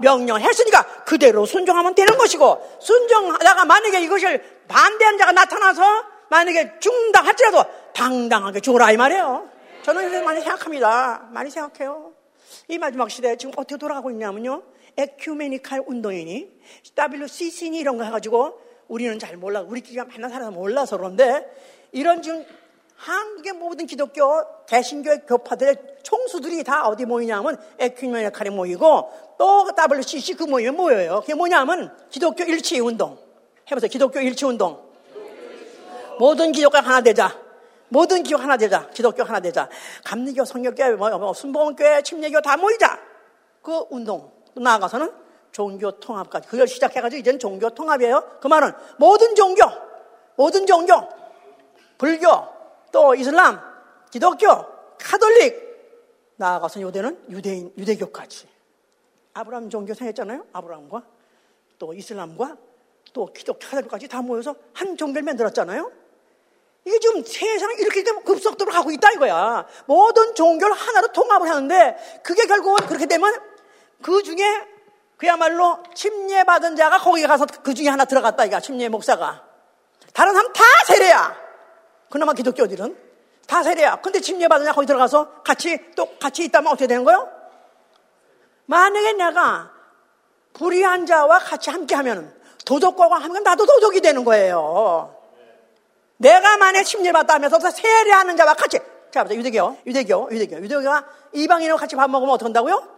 명령했으니까 0.00 1.04
그대로 1.04 1.44
순종하면 1.44 1.94
되는 1.94 2.16
것이고 2.16 2.78
순종하다가 2.80 3.64
만약에 3.64 4.00
이것을 4.02 4.62
반대한 4.68 5.18
자가 5.18 5.32
나타나서 5.32 5.82
만약에 6.30 6.78
죽는다 6.78 7.22
할지라도 7.22 7.64
당당하게 7.92 8.60
죽어라 8.60 8.92
이 8.92 8.96
말이에요. 8.96 9.50
저는 9.82 10.08
이제 10.08 10.20
많이 10.22 10.40
생각합니다. 10.40 11.28
많이 11.30 11.50
생각해요. 11.50 12.13
이 12.68 12.78
마지막 12.78 13.10
시대에 13.10 13.36
지금 13.36 13.52
어떻게 13.56 13.76
돌아가고 13.76 14.10
있냐면요. 14.10 14.62
에큐메니칼 14.96 15.84
운동이니 15.86 16.50
WCC니 16.96 17.78
이런 17.78 17.98
거 17.98 18.04
해가지고 18.04 18.60
우리는 18.88 19.18
잘 19.18 19.36
몰라. 19.36 19.60
우리끼리가 19.62 20.04
만난 20.04 20.30
사람 20.30 20.54
몰라서 20.54 20.96
그런데 20.96 21.46
이런 21.92 22.22
지금 22.22 22.44
한국의 22.96 23.52
모든 23.54 23.86
기독교 23.86 24.22
대신교의 24.66 25.22
교파들의 25.26 25.76
총수들이 26.02 26.62
다 26.64 26.86
어디 26.86 27.04
모이냐면 27.04 27.58
에퀴니의 27.78 28.32
칼에 28.32 28.50
모이고 28.50 29.10
또 29.38 29.68
WCC 29.76 30.34
그 30.34 30.44
모임에 30.44 30.70
모여요. 30.70 31.20
그게 31.20 31.34
뭐냐면 31.34 31.94
기독교 32.10 32.44
일치 32.44 32.78
운동. 32.80 33.18
해보세요. 33.70 33.88
기독교 33.88 34.20
일치 34.20 34.44
운동. 34.44 34.82
모든 36.18 36.52
기독교 36.52 36.78
하나 36.78 37.00
되자. 37.00 37.43
모든 37.88 38.22
기독교 38.22 38.42
하나 38.42 38.56
되자. 38.56 38.88
기독교 38.90 39.22
하나 39.22 39.40
되자. 39.40 39.68
감리교, 40.04 40.44
성교교, 40.44 40.96
뭐, 40.96 41.10
뭐 41.18 41.32
순복음교회, 41.32 42.02
침례교 42.02 42.40
다 42.40 42.56
모이자. 42.56 42.98
그 43.62 43.84
운동. 43.90 44.32
또 44.54 44.60
나아가서는 44.60 45.12
종교 45.52 45.90
통합까지. 45.92 46.48
그걸 46.48 46.66
시작해가지고 46.66 47.20
이제는 47.20 47.38
종교 47.38 47.70
통합이에요. 47.70 48.38
그 48.40 48.48
말은 48.48 48.72
모든 48.98 49.34
종교, 49.34 49.62
모든 50.36 50.66
종교, 50.66 50.94
불교, 51.96 52.28
또 52.90 53.14
이슬람, 53.14 53.60
기독교, 54.10 54.46
카톨릭, 54.98 55.64
나아가서 56.36 56.80
요대는 56.80 57.26
유대인, 57.30 57.72
유대교까지. 57.78 58.48
아브라함 59.34 59.70
종교 59.70 59.94
생겼잖아요. 59.94 60.46
아브라함과 60.52 61.02
또 61.78 61.94
이슬람과 61.94 62.56
또 63.12 63.26
기독교, 63.32 63.60
카톨릭까지 63.66 64.08
다 64.08 64.22
모여서 64.22 64.54
한 64.72 64.96
종교를 64.96 65.22
만들었잖아요. 65.22 66.03
이게 66.86 66.98
지금 66.98 67.24
세상이 67.24 67.76
이렇게 67.78 68.02
급속도로 68.02 68.70
가고 68.70 68.90
있다 68.90 69.12
이거야. 69.12 69.66
모든 69.86 70.34
종교를 70.34 70.74
하나로 70.74 71.08
통합을 71.08 71.48
하는데 71.48 72.20
그게 72.22 72.46
결국은 72.46 72.86
그렇게 72.86 73.06
되면 73.06 73.34
그 74.02 74.22
중에 74.22 74.36
그야말로 75.16 75.78
침례받은 75.94 76.76
자가 76.76 76.98
거기 76.98 77.26
가서 77.26 77.46
그 77.62 77.72
중에 77.72 77.88
하나 77.88 78.04
들어갔다, 78.04 78.44
이가 78.44 78.60
침례 78.60 78.88
목사가. 78.88 79.44
다른 80.12 80.34
사람 80.34 80.52
다 80.52 80.62
세례야. 80.86 81.36
그나마 82.10 82.34
기독교들은. 82.34 82.98
다 83.46 83.62
세례야. 83.62 83.96
근데 83.96 84.20
침례받은 84.20 84.66
자 84.66 84.72
거기 84.72 84.86
들어가서 84.86 85.42
같이, 85.42 85.78
또 85.96 86.18
같이 86.18 86.44
있다면 86.44 86.72
어떻게 86.72 86.86
되는 86.86 87.04
거예요? 87.04 87.30
만약에 88.66 89.12
내가 89.14 89.70
불의한 90.52 91.06
자와 91.06 91.38
같이 91.38 91.70
함께 91.70 91.94
하면 91.94 92.34
도덕과가 92.64 93.16
하면 93.16 93.42
나도 93.42 93.66
도덕이 93.66 94.00
되는 94.00 94.24
거예요. 94.24 95.23
내가 96.16 96.56
만약에 96.56 96.84
침례받다면서 96.84 97.70
세례하는 97.70 98.36
자와 98.36 98.54
같이, 98.54 98.78
자, 99.10 99.24
보세요. 99.24 99.38
유대교, 99.38 99.78
유대교, 99.86 100.28
유대교. 100.30 100.56
유대교가 100.64 101.04
이방인하고 101.32 101.78
같이 101.78 101.96
밥 101.96 102.08
먹으면 102.10 102.34
어떻게 102.34 102.46
한다고요? 102.46 102.88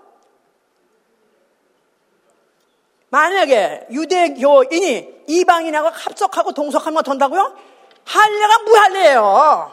만약에 3.08 3.86
유대교인이 3.90 5.24
이방인하고 5.26 5.88
합석하고 5.88 6.52
동석하면 6.52 6.98
어떤다고요? 6.98 7.56
할례가 8.04 8.58
무할례예요. 8.60 9.72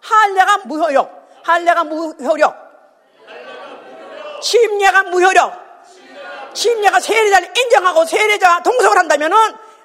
할례가 0.00 0.58
무효력. 0.58 1.40
할례가 1.42 1.84
무효력. 1.84 2.64
침례가 4.42 5.02
무효력. 5.04 5.64
침례가 6.54 7.00
세례자를 7.00 7.52
인정하고 7.56 8.04
세례자 8.04 8.62
동석을 8.62 8.96
한다면은 8.96 9.36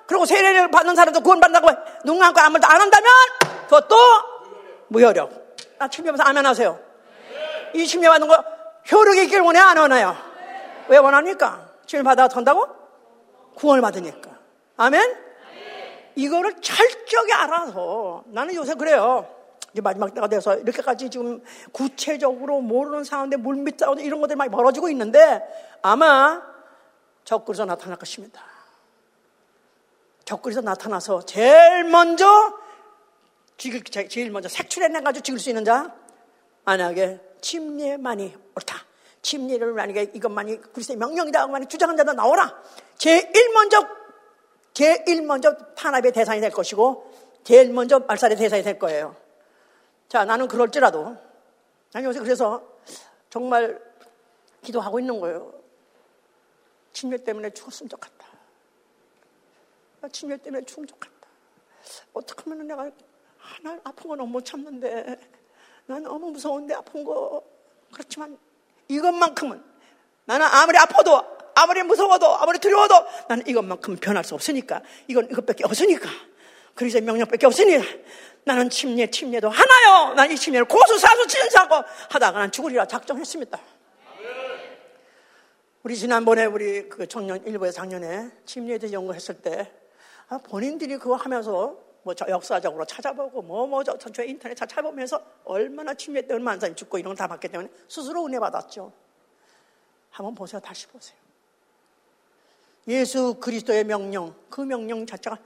그리고 0.10 0.26
세례를 0.26 0.72
받는 0.72 0.96
사람도 0.96 1.22
구원받는다고 1.22 1.70
눈 2.04 2.18
감고 2.18 2.42
아무 2.42 2.54
말도 2.54 2.68
안 2.68 2.82
한다면 2.82 3.10
그것도 3.66 3.96
무효력. 4.88 5.56
아, 5.78 5.88
침례받아서 5.88 6.28
아멘 6.28 6.46
하세요. 6.48 6.80
이 7.76 7.86
침례 7.86 8.10
받는 8.10 8.28
거 8.28 8.44
효력이 8.92 9.26
있길 9.26 9.42
원해 9.42 9.60
안 9.60 9.78
원해요? 9.78 10.18
왜 10.88 10.98
원합니까? 10.98 11.70
침례 11.86 12.02
받아 12.02 12.28
선다고? 12.28 12.68
구원을 13.54 13.84
받으니까. 13.84 14.32
아멘? 14.78 15.16
이거를 16.16 16.56
철저히 16.60 17.32
알아서 17.32 18.24
나는 18.30 18.56
요새 18.56 18.74
그래요. 18.74 19.28
이제 19.74 19.82
마지막 19.82 20.12
때가 20.12 20.28
돼서 20.28 20.56
이렇게까지 20.56 21.12
지금 21.12 21.44
구체적으로 21.72 22.62
모르는 22.62 23.04
상황인데 23.04 23.38
물밑 23.38 23.78
싸우는 23.80 24.04
이런 24.04 24.22
것들이 24.22 24.36
많이 24.36 24.50
벌어지고 24.50 24.90
있는데 24.90 25.44
아마 25.84 26.42
적그리서 27.26 27.66
나타날 27.66 28.00
것입니다. 28.00 28.42
적그리서 30.30 30.62
나타나서 30.62 31.26
제일 31.26 31.86
먼저 31.86 32.56
죽일, 33.58 33.84
제일 33.84 34.30
먼저 34.30 34.48
색출해내가지고 34.48 35.24
죽일 35.24 35.40
수 35.40 35.50
있는 35.50 35.66
자 35.66 35.96
만약에 36.66 37.20
침례만이 37.42 38.38
옳다. 38.56 38.78
침례를 39.24 39.74
만약에 39.74 40.12
이것만이 40.14 40.62
그리스도의 40.72 40.98
명령이다 40.98 41.42
하고 41.42 41.52
만약 41.52 41.68
주장한 41.68 41.98
자도 41.98 42.14
나오라. 42.14 42.62
제일 43.00 43.26
먼저 43.54 43.88
제일 44.72 45.24
먼저 45.24 45.58
탄압의 45.76 46.12
대상이 46.12 46.40
될 46.42 46.52
것이고 46.52 47.12
제일 47.44 47.74
먼저 47.74 47.98
말살의 48.00 48.38
대상이 48.38 48.62
될 48.62 48.78
거예요. 48.78 49.16
자, 50.10 50.26
나는 50.26 50.48
그럴지라도 50.48 51.18
난 51.92 52.04
요새 52.04 52.20
그래서 52.20 52.62
정말 53.32 53.82
기도하고 54.62 55.00
있는 55.00 55.20
거예요. 55.20 55.52
침례 56.94 57.18
때문에 57.18 57.50
죽었으면 57.50 57.90
좋겠다. 57.90 58.19
침례 60.08 60.38
때문에 60.38 60.64
좋겠다. 60.66 61.08
어떻게 62.14 62.50
하면 62.50 62.68
내가 62.68 62.90
하나 63.38 63.80
아픈 63.84 64.10
거 64.10 64.16
너무 64.16 64.32
못 64.32 64.46
참는데 64.46 65.20
난 65.88 66.04
너무 66.04 66.32
무서운데 66.32 66.74
아픈 66.74 67.04
거. 67.04 67.44
그렇지만 67.92 68.38
이것만큼은 68.88 69.64
나는 70.26 70.46
아무리 70.46 70.78
아파도 70.78 71.22
아무리 71.56 71.84
무서워도 71.84 72.36
아무리 72.38 72.60
두려워도 72.60 72.96
나는 73.28 73.46
이것만큼 73.48 73.98
변할 73.98 74.24
수 74.24 74.36
없으니까 74.36 74.82
이건 75.08 75.30
이것밖에 75.32 75.64
없으니까 75.66 76.08
그리스도의 76.76 77.04
명령밖에 77.04 77.46
없으니 77.46 77.78
나는 78.46 78.70
침례 78.70 79.08
침례도 79.10 79.50
하나요. 79.50 80.14
난 80.14 80.32
이 80.32 80.36
침례를 80.36 80.66
고수사수 80.66 81.28
치는사고 81.28 81.76
하다가 82.10 82.40
난 82.40 82.52
죽으리라 82.52 82.86
작정했습니다. 82.86 83.60
우리 85.84 85.96
지난번에 85.96 86.46
우리 86.46 86.88
그 86.90 87.08
청년 87.08 87.44
일부의 87.46 87.72
작년에 87.74 88.30
침례에 88.46 88.78
대해 88.78 88.94
연구했을 88.94 89.42
때 89.42 89.72
아, 89.72 89.79
본인들이 90.38 90.98
그거 90.98 91.16
하면서 91.16 91.76
뭐 92.04 92.14
역사적으로 92.28 92.86
찾아보고 92.86 93.42
뭐뭐 93.42 93.84
저 93.84 93.98
전체 93.98 94.26
인터넷 94.26 94.56
찾아보면서 94.56 95.22
얼마나 95.44 95.94
침례 95.94 96.22
때 96.22 96.34
얼마나 96.34 96.60
사람이 96.60 96.76
죽고 96.76 96.98
이런 96.98 97.12
걸 97.12 97.18
다 97.18 97.28
봤기 97.28 97.48
때문에 97.48 97.70
스스로 97.88 98.26
은혜 98.26 98.40
받았죠. 98.40 98.92
한번 100.12 100.36
보세요. 100.36 100.62
다시 100.62 100.88
보세요. 100.88 101.18
예수 102.88 103.36
그리스도의 103.40 103.84
명령, 103.84 104.34
그 104.50 104.62
명령 104.62 105.06
자체가 105.06 105.38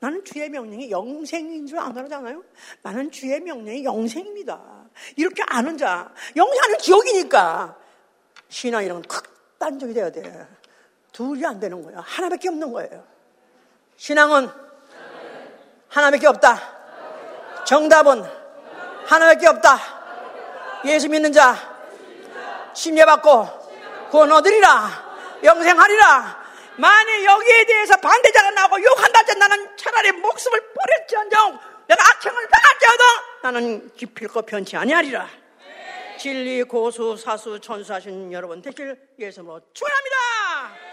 나는 0.00 0.24
주의 0.24 0.48
명령이 0.48 0.90
영생인 0.90 1.66
줄 1.66 1.78
안 1.78 1.96
알잖아요? 1.96 2.42
나는 2.82 3.10
주의 3.10 3.38
명령이 3.40 3.84
영생입니다. 3.84 4.88
이렇게 5.16 5.42
아는 5.46 5.76
자, 5.78 6.12
영생하는 6.34 6.78
지옥이니까 6.78 7.78
신앙이란 8.48 9.02
극단적이 9.02 9.94
돼야 9.94 10.10
돼. 10.10 10.46
둘이 11.12 11.44
안 11.46 11.60
되는 11.60 11.82
거예요. 11.82 12.00
하나밖에 12.00 12.48
없는 12.48 12.72
거예요. 12.72 13.11
신앙은 14.02 14.50
하나밖에 15.88 16.26
없다. 16.26 16.58
정답은 17.64 18.24
하나밖에 19.06 19.46
없다. 19.46 19.78
예수 20.86 21.08
믿는 21.08 21.32
자, 21.32 21.54
심례받고 22.74 24.08
구원 24.10 24.32
얻으리라. 24.32 25.38
영생하리라. 25.44 26.42
만일 26.78 27.24
여기에 27.24 27.64
대해서 27.64 27.96
반대자가 27.98 28.50
나오고 28.50 28.82
욕한다 28.82 29.20
할 29.24 29.38
나는 29.38 29.76
차라리 29.76 30.10
목숨을 30.10 30.60
버렸지언정 30.74 31.60
내가 31.86 32.02
악행을 32.02 32.48
당할지어도 32.48 33.04
나는 33.44 33.94
기필코 33.94 34.42
변치 34.42 34.76
아니하리라. 34.76 35.28
진리 36.18 36.64
고수 36.64 37.16
사수 37.16 37.60
천수하신 37.60 38.32
여러분 38.32 38.60
되길 38.60 38.98
예수로 39.20 39.60
축원합니다. 39.72 40.91